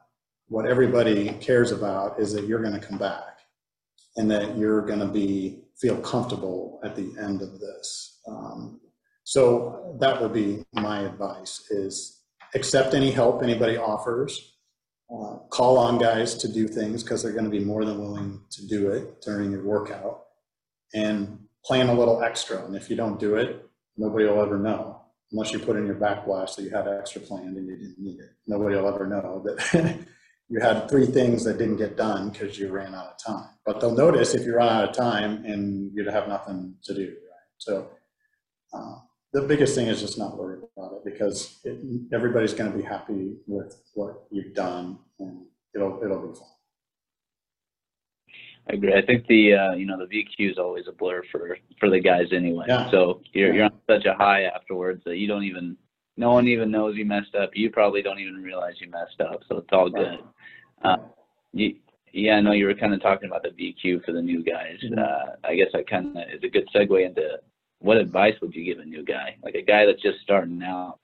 what 0.47 0.65
everybody 0.65 1.29
cares 1.39 1.71
about 1.71 2.19
is 2.19 2.33
that 2.33 2.45
you're 2.45 2.61
gonna 2.61 2.79
come 2.79 2.97
back 2.97 3.39
and 4.17 4.29
that 4.29 4.57
you're 4.57 4.81
gonna 4.81 5.07
be 5.07 5.63
feel 5.79 5.97
comfortable 5.97 6.79
at 6.83 6.95
the 6.95 7.13
end 7.19 7.41
of 7.41 7.59
this. 7.59 8.19
Um, 8.27 8.79
so 9.23 9.97
that 9.99 10.21
would 10.21 10.33
be 10.33 10.63
my 10.73 10.99
advice 11.01 11.67
is 11.71 12.21
accept 12.53 12.93
any 12.93 13.11
help 13.11 13.41
anybody 13.41 13.77
offers 13.77 14.51
uh, 15.13 15.35
call 15.49 15.77
on 15.77 15.97
guys 15.97 16.35
to 16.35 16.47
do 16.47 16.67
things 16.67 17.03
because 17.03 17.21
they're 17.21 17.33
going 17.33 17.45
to 17.45 17.51
be 17.51 17.59
more 17.59 17.83
than 17.83 17.99
willing 17.99 18.41
to 18.49 18.65
do 18.67 18.91
it 18.91 19.21
during 19.21 19.51
your 19.51 19.63
workout 19.63 20.23
and 20.93 21.37
plan 21.65 21.89
a 21.89 21.93
little 21.93 22.23
extra. 22.23 22.63
And 22.63 22.75
if 22.75 22.89
you 22.89 22.95
don't 22.95 23.19
do 23.19 23.35
it, 23.35 23.65
nobody 23.97 24.25
will 24.25 24.41
ever 24.41 24.57
know 24.57 25.01
unless 25.31 25.51
you 25.51 25.59
put 25.59 25.77
in 25.77 25.85
your 25.85 25.95
back 25.95 26.25
blast 26.25 26.57
that 26.57 26.63
you 26.63 26.69
had 26.69 26.87
extra 26.87 27.21
planned 27.21 27.55
and 27.55 27.67
you 27.67 27.77
didn't 27.77 27.99
need 27.99 28.19
it. 28.19 28.31
Nobody 28.47 28.75
will 28.75 28.87
ever 28.87 29.07
know 29.07 29.41
that 29.45 29.97
you 30.49 30.59
had 30.59 30.89
three 30.89 31.05
things 31.05 31.43
that 31.45 31.57
didn't 31.57 31.77
get 31.77 31.95
done 31.95 32.29
because 32.29 32.59
you 32.59 32.69
ran 32.69 32.93
out 32.93 33.13
of 33.13 33.23
time. 33.23 33.49
But 33.65 33.79
they'll 33.79 33.95
notice 33.95 34.33
if 34.33 34.45
you 34.45 34.55
run 34.55 34.69
out 34.69 34.89
of 34.89 34.95
time 34.95 35.45
and 35.45 35.91
you'd 35.93 36.07
have 36.07 36.27
nothing 36.27 36.75
to 36.83 36.93
do. 36.93 37.05
Right? 37.05 37.49
So 37.57 37.89
uh, 38.73 38.95
the 39.31 39.41
biggest 39.43 39.75
thing 39.75 39.87
is 39.87 40.01
just 40.01 40.17
not 40.17 40.37
worry 40.37 40.59
about 40.77 40.93
it 40.93 41.05
because 41.05 41.59
it, 41.63 41.79
everybody's 42.13 42.53
going 42.53 42.71
to 42.71 42.77
be 42.77 42.83
happy 42.83 43.35
with 43.47 43.81
what 43.93 44.23
you've 44.31 44.53
done 44.53 44.99
and 45.19 45.45
it'll 45.73 46.01
it'll 46.03 46.27
be 46.27 46.33
fun. 46.37 46.47
I 48.69 48.73
agree. 48.73 48.93
I 48.95 49.05
think 49.05 49.27
the 49.27 49.53
uh, 49.55 49.71
you 49.73 49.85
know 49.85 49.97
the 49.97 50.05
VQ 50.05 50.51
is 50.51 50.57
always 50.57 50.85
a 50.87 50.91
blur 50.91 51.23
for 51.31 51.57
for 51.79 51.89
the 51.89 51.99
guys 51.99 52.27
anyway. 52.31 52.65
Yeah. 52.67 52.89
So 52.91 53.21
you're 53.33 53.49
Yeah. 53.49 53.53
you're 53.55 53.63
on 53.65 53.79
such 53.89 54.05
a 54.05 54.13
high 54.13 54.43
afterwards 54.43 55.01
that 55.05 55.17
you 55.17 55.27
don't 55.27 55.43
even 55.43 55.77
no 56.17 56.31
one 56.31 56.47
even 56.47 56.69
knows 56.71 56.95
you 56.95 57.05
messed 57.05 57.35
up. 57.35 57.51
You 57.55 57.69
probably 57.71 58.01
don't 58.01 58.19
even 58.19 58.35
realize 58.43 58.75
you 58.79 58.89
messed 58.89 59.19
up. 59.21 59.41
So 59.49 59.57
it's 59.57 59.69
all 59.71 59.89
good. 59.89 60.19
Uh, 60.83 60.97
you, 61.53 61.75
yeah, 62.13 62.33
I 62.35 62.41
know 62.41 62.51
you 62.51 62.65
were 62.67 62.73
kind 62.75 62.93
of 62.93 63.01
talking 63.01 63.29
about 63.29 63.43
the 63.43 63.49
VQ 63.49 64.03
for 64.05 64.11
the 64.11 64.21
new 64.21 64.43
guys. 64.43 64.77
Mhm. 64.83 64.99
Uh, 64.99 65.35
I 65.43 65.55
guess 65.55 65.69
that 65.73 65.89
kind 65.89 66.15
of 66.17 66.23
is 66.31 66.43
a 66.43 66.49
good 66.49 66.67
segue 66.75 67.05
into 67.05 67.39
what 67.79 67.97
advice 67.97 68.35
would 68.41 68.53
you 68.53 68.63
give 68.63 68.79
a 68.79 68.85
new 68.85 69.03
guy, 69.03 69.37
like 69.43 69.55
a 69.55 69.61
guy 69.61 69.85
that's 69.85 70.01
just 70.01 70.19
starting 70.19 70.61
out? 70.61 70.99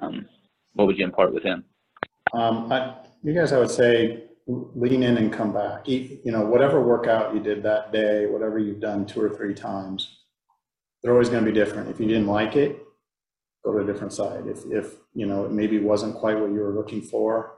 Um, 0.00 0.26
what 0.74 0.86
would 0.86 0.96
you 0.96 1.04
impart 1.04 1.34
with 1.34 1.42
him? 1.42 1.64
Um, 2.32 2.70
I, 2.72 2.94
you 3.22 3.34
guys, 3.34 3.52
I 3.52 3.58
would 3.58 3.70
say 3.70 4.24
lean 4.48 5.02
in 5.02 5.18
and 5.18 5.32
come 5.32 5.52
back. 5.52 5.86
You, 5.86 6.18
you 6.24 6.32
know, 6.32 6.44
whatever 6.44 6.82
workout 6.82 7.34
you 7.34 7.40
did 7.40 7.62
that 7.62 7.92
day, 7.92 8.26
whatever 8.26 8.58
you've 8.58 8.80
done 8.80 9.04
two 9.04 9.22
or 9.22 9.28
three 9.28 9.54
times, 9.54 10.22
they're 11.02 11.12
always 11.12 11.28
going 11.28 11.44
to 11.44 11.50
be 11.50 11.54
different. 11.54 11.90
If 11.90 12.00
you 12.00 12.06
didn't 12.06 12.26
like 12.26 12.56
it, 12.56 12.82
go 13.64 13.72
to 13.72 13.78
a 13.78 13.84
different 13.84 14.12
side. 14.12 14.46
If, 14.46 14.64
if 14.70 14.94
you 15.14 15.26
know, 15.26 15.44
it 15.44 15.52
maybe 15.52 15.78
wasn't 15.78 16.16
quite 16.16 16.38
what 16.38 16.50
you 16.50 16.60
were 16.60 16.74
looking 16.74 17.02
for, 17.02 17.56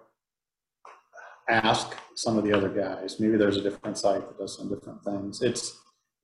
ask 1.48 1.96
some 2.16 2.36
of 2.36 2.44
the 2.44 2.52
other 2.52 2.68
guys. 2.68 3.20
Maybe 3.20 3.36
there's 3.36 3.56
a 3.56 3.62
different 3.62 3.96
site 3.96 4.20
that 4.20 4.38
does 4.38 4.56
some 4.56 4.68
different 4.68 5.02
things. 5.04 5.42
It's 5.42 5.78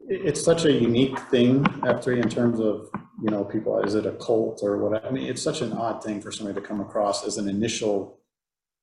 it's 0.08 0.44
such 0.44 0.66
a 0.66 0.72
unique 0.72 1.18
thing 1.30 1.64
F3 1.64 2.22
in 2.22 2.28
terms 2.28 2.60
of 2.60 2.90
you 3.22 3.30
know 3.30 3.42
people 3.44 3.80
is 3.82 3.94
it 3.94 4.04
a 4.04 4.12
cult 4.12 4.60
or 4.62 4.76
what 4.76 5.04
I 5.04 5.10
mean 5.10 5.26
it's 5.26 5.42
such 5.42 5.62
an 5.62 5.72
odd 5.72 6.04
thing 6.04 6.20
for 6.20 6.30
somebody 6.30 6.60
to 6.60 6.66
come 6.66 6.80
across 6.80 7.26
as 7.26 7.38
an 7.38 7.48
initial 7.48 8.20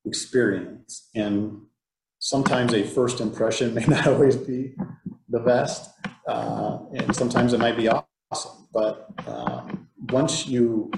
experience 0.05 1.09
and 1.15 1.61
sometimes 2.23 2.73
a 2.73 2.81
first 2.83 3.19
impression 3.19 3.73
may 3.73 3.83
not 3.87 4.07
always 4.07 4.37
be 4.37 4.73
the 5.27 5.39
best 5.39 5.91
uh, 6.25 6.79
and 6.93 7.13
sometimes 7.13 7.51
it 7.51 7.59
might 7.59 7.75
be 7.75 7.89
awesome 7.89 8.67
but 8.71 9.09
um, 9.27 9.89
once 10.09 10.47
you 10.47 10.89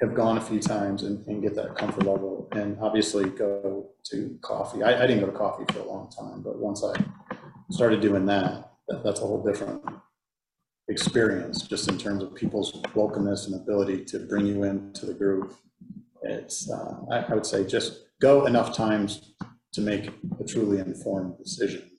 have 0.00 0.14
gone 0.14 0.36
a 0.36 0.40
few 0.40 0.58
times 0.58 1.04
and, 1.04 1.24
and, 1.28 1.42
get 1.42 1.54
that 1.54 1.76
comfort 1.76 2.04
level 2.04 2.48
and 2.52 2.76
obviously 2.80 3.30
go 3.30 3.86
to 4.02 4.36
coffee 4.42 4.82
I, 4.82 5.04
I 5.04 5.06
didn't 5.06 5.20
go 5.20 5.26
to 5.26 5.38
coffee 5.38 5.64
for 5.72 5.78
a 5.78 5.88
long 5.88 6.10
time 6.10 6.42
but 6.42 6.58
once 6.58 6.82
I 6.82 6.92
started 7.70 8.00
doing 8.00 8.26
that 8.26 8.72
that, 8.88 9.04
that's 9.04 9.20
a 9.20 9.26
whole 9.26 9.44
different 9.44 9.80
experience 10.88 11.62
just 11.62 11.88
in 11.88 11.98
terms 11.98 12.24
of 12.24 12.34
people's 12.34 12.72
welcomeness 12.96 13.46
and 13.46 13.54
ability 13.54 14.04
to 14.06 14.18
bring 14.20 14.46
you 14.46 14.64
into 14.64 15.06
the 15.06 15.14
group. 15.14 15.54
It's, 16.22 16.70
uh, 16.70 16.96
I, 17.10 17.18
I 17.18 17.34
would 17.34 17.44
say 17.44 17.64
just 17.64 18.06
go 18.20 18.46
enough 18.46 18.74
times 18.74 19.34
to 19.72 19.80
make 19.80 20.10
a 20.40 20.44
truly 20.44 20.78
informed 20.78 21.36
decision 21.38 21.90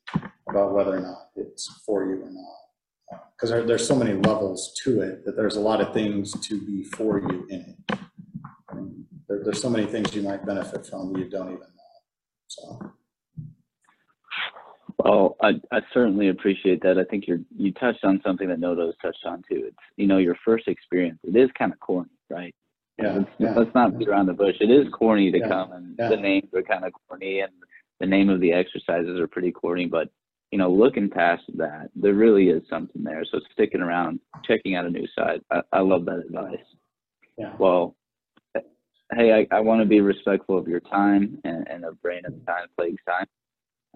about 0.48 0.74
whether 0.74 0.98
or 0.98 1.02
not 1.02 1.30
it's 1.36 1.68
for 1.86 2.06
you 2.06 2.22
or 2.24 2.32
not. 2.32 3.22
Because 3.36 3.50
there, 3.52 3.64
there's 3.64 3.88
so 3.88 3.96
many 3.96 4.14
levels 4.14 4.74
to 4.84 5.02
it 5.02 5.26
that 5.26 5.36
there's 5.36 5.56
a 5.56 5.60
lot 5.60 5.82
of 5.82 5.94
things 5.94 6.32
to 6.48 6.60
be 6.66 6.84
for 6.84 7.20
you 7.20 7.48
in 7.50 7.62
it. 7.62 8.00
There, 9.28 9.42
there's 9.44 9.62
so 9.62 9.70
many 9.70 9.86
things 9.86 10.14
you 10.14 10.24
might 10.24 10.46
benefit 10.46 10.86
from 10.86 11.14
that 11.14 11.20
you 11.20 11.30
don't 11.30 11.48
even 11.48 11.60
know. 11.60 11.68
So. 12.48 12.92
Well, 14.98 15.38
I, 15.42 15.54
I 15.72 15.80
certainly 15.94 16.28
appreciate 16.28 16.82
that. 16.82 16.98
I 16.98 17.06
think 17.06 17.26
you're 17.28 17.40
you 17.56 17.72
touched 17.74 18.04
on 18.04 18.20
something 18.26 18.50
that 18.50 18.60
Noto's 18.60 18.96
touched 19.02 19.26
on 19.26 19.44
too. 19.50 19.64
It's 19.68 19.78
you 19.96 20.08
know 20.08 20.18
your 20.18 20.36
first 20.44 20.68
experience. 20.68 21.20
It 21.24 21.38
is 21.38 21.50
kind 21.58 21.72
of 21.72 21.80
corny, 21.80 22.10
right? 22.30 22.54
Yeah, 23.02 23.14
let's, 23.14 23.30
yeah. 23.38 23.54
let's 23.56 23.74
not 23.74 23.98
beat 23.98 24.08
around 24.08 24.26
the 24.28 24.34
bush. 24.34 24.56
It 24.60 24.70
is 24.70 24.88
corny 24.92 25.32
to 25.32 25.40
Yeah, 25.40 25.48
come, 25.48 25.72
and 25.72 25.96
yeah. 25.98 26.10
the 26.10 26.18
names 26.18 26.50
are 26.54 26.62
kind 26.62 26.86
of 26.86 26.94
corny, 27.08 27.40
and 27.42 27.52
the 28.00 28.06
name 28.06 28.30
of 28.30 28.40
the 28.42 28.52
exercises 28.52 29.20
are 29.20 29.28
pretty 29.28 29.52
corny. 29.52 29.86
But 29.86 30.10
you 30.52 30.58
know, 30.58 30.72
looking 30.72 31.10
past 31.10 31.44
that, 31.56 31.90
there 31.96 32.14
really 32.14 32.50
is 32.50 32.64
something 32.70 33.04
there. 33.04 33.24
So 33.32 33.40
sticking 33.52 33.82
around, 33.82 34.20
checking 34.46 34.76
out 34.76 34.86
a 34.86 34.90
new 34.90 35.08
site. 35.16 35.42
I, 35.52 35.62
I 35.72 35.80
love 35.82 36.06
that 36.06 36.24
advice. 36.26 36.58
Yeah. 37.38 37.54
Well, 37.60 37.96
hey, 39.16 39.46
I, 39.52 39.56
I 39.56 39.60
want 39.60 39.82
to 39.82 39.86
be 39.86 40.02
respectful 40.02 40.58
of 40.58 40.68
your 40.68 40.80
time 40.80 41.40
and, 41.44 41.68
and 41.68 41.86
of 41.86 42.02
Brandon's 42.02 42.46
time, 42.46 42.68
Plague's 42.78 43.02
time. 43.08 43.26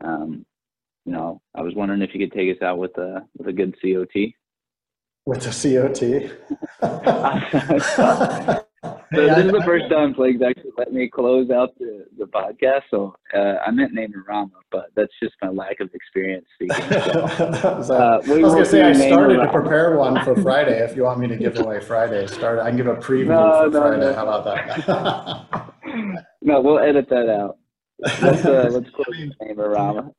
Um, 0.04 0.46
you 1.06 1.12
know, 1.12 1.42
I 1.56 1.62
was 1.62 1.74
wondering 1.76 2.02
if 2.02 2.14
you 2.14 2.20
could 2.20 2.36
take 2.36 2.56
us 2.56 2.62
out 2.62 2.78
with 2.78 2.98
a 2.98 3.26
with 3.38 3.48
a 3.48 3.54
good 3.54 3.76
COT. 3.82 4.34
With 5.26 5.46
a 5.46 6.30
COT. 6.82 8.64
So 9.16 9.26
this 9.28 9.46
is 9.46 9.52
the 9.52 9.62
first 9.64 9.90
time 9.90 10.14
Plague's 10.14 10.42
actually 10.42 10.72
let 10.78 10.92
me 10.94 11.08
close 11.10 11.50
out 11.50 11.78
the, 11.80 12.06
the 12.18 12.26
podcast. 12.26 12.82
So 12.90 13.16
uh, 13.36 13.56
I 13.66 13.72
meant 13.72 13.94
Name-O-Rama, 13.94 14.52
but 14.72 14.88
that's 14.96 15.12
just 15.22 15.36
my 15.42 15.50
lack 15.50 15.80
of 15.80 15.90
experience 15.94 16.46
speaking. 16.56 16.76
So, 16.90 17.28
So, 17.84 17.96
uh, 17.96 18.22
I 18.26 18.28
was 18.28 18.54
gonna 18.54 18.66
say, 18.66 18.84
I 18.84 18.94
started 18.94 19.38
to 19.38 19.52
prepare 19.52 19.96
one 19.98 20.24
for 20.24 20.36
Friday, 20.42 20.80
if 20.84 20.96
you 20.96 21.04
want 21.04 21.20
me 21.20 21.28
to 21.28 21.36
give 21.36 21.58
away 21.60 21.80
Friday, 21.80 22.26
start, 22.28 22.60
I 22.60 22.70
can 22.70 22.78
give 22.78 22.88
a 22.88 22.96
preview 22.96 23.28
No, 23.28 23.64
for 23.66 23.70
no, 23.70 23.82
Friday, 23.82 24.06
no. 24.06 24.14
how 24.14 24.28
about 24.28 24.46
that? 24.46 25.74
No, 26.42 26.60
we'll 26.60 26.80
edit 26.80 27.08
that 27.10 27.30
out. 27.30 27.58
Let's 28.00 28.44
uh, 28.46 28.68
let's 28.72 28.90
close 28.90 29.06
I 29.14 29.18
mean, 29.18 29.34
with 29.40 29.48
Name-O-Rama. 29.58 30.12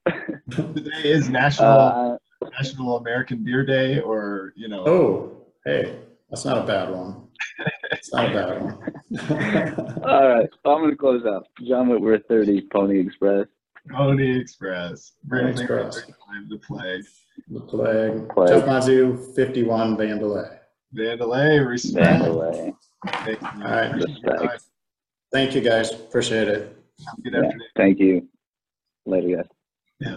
today 0.50 1.02
is 1.10 1.28
National 1.28 1.68
Uh, 1.68 2.16
National 2.58 2.96
American 2.98 3.44
Beer 3.44 3.64
Day, 3.64 4.00
or 4.00 4.52
you 4.56 4.68
know, 4.68 4.84
Oh, 4.86 5.42
hey, 5.66 5.98
that's 6.30 6.44
not 6.44 6.58
a 6.58 6.66
bad 6.66 6.90
one. 6.90 7.23
It's 7.92 8.12
not 8.12 8.30
a 8.30 8.34
bad 8.34 8.62
one. 8.62 10.02
all 10.04 10.28
right, 10.28 10.48
I'm 10.64 10.82
gonna 10.82 10.96
close 10.96 11.24
out. 11.26 11.46
John 11.66 11.88
Whitworth, 11.88 12.22
30, 12.28 12.68
Pony 12.72 12.98
Express. 13.00 13.46
Pony 13.90 14.40
Express, 14.40 15.12
Brandon 15.24 15.52
Express. 15.52 15.96
Express, 15.98 16.16
the 16.48 16.58
plague. 16.58 17.04
The 17.50 17.60
plague, 17.60 18.28
Plague. 18.30 18.48
Jeff 18.48 18.64
Mazu, 18.64 19.34
fifty-one 19.34 19.96
Vandelay. 19.96 20.58
Vandelay, 20.96 21.66
respect. 21.66 22.22
Vandelay. 22.22 22.74
Thank 23.24 23.40
you. 23.40 23.48
All 23.64 23.70
right. 23.70 23.94
Respect. 23.94 24.62
Thank 25.32 25.54
you, 25.54 25.60
guys. 25.60 25.92
Appreciate 25.92 26.48
it. 26.48 26.76
Good 27.22 27.32
Yeah, 27.34 27.40
afternoon. 27.40 27.68
thank 27.76 27.98
you. 27.98 28.28
Later, 29.04 29.36
guys. 29.36 29.46
Yeah. 30.00 30.16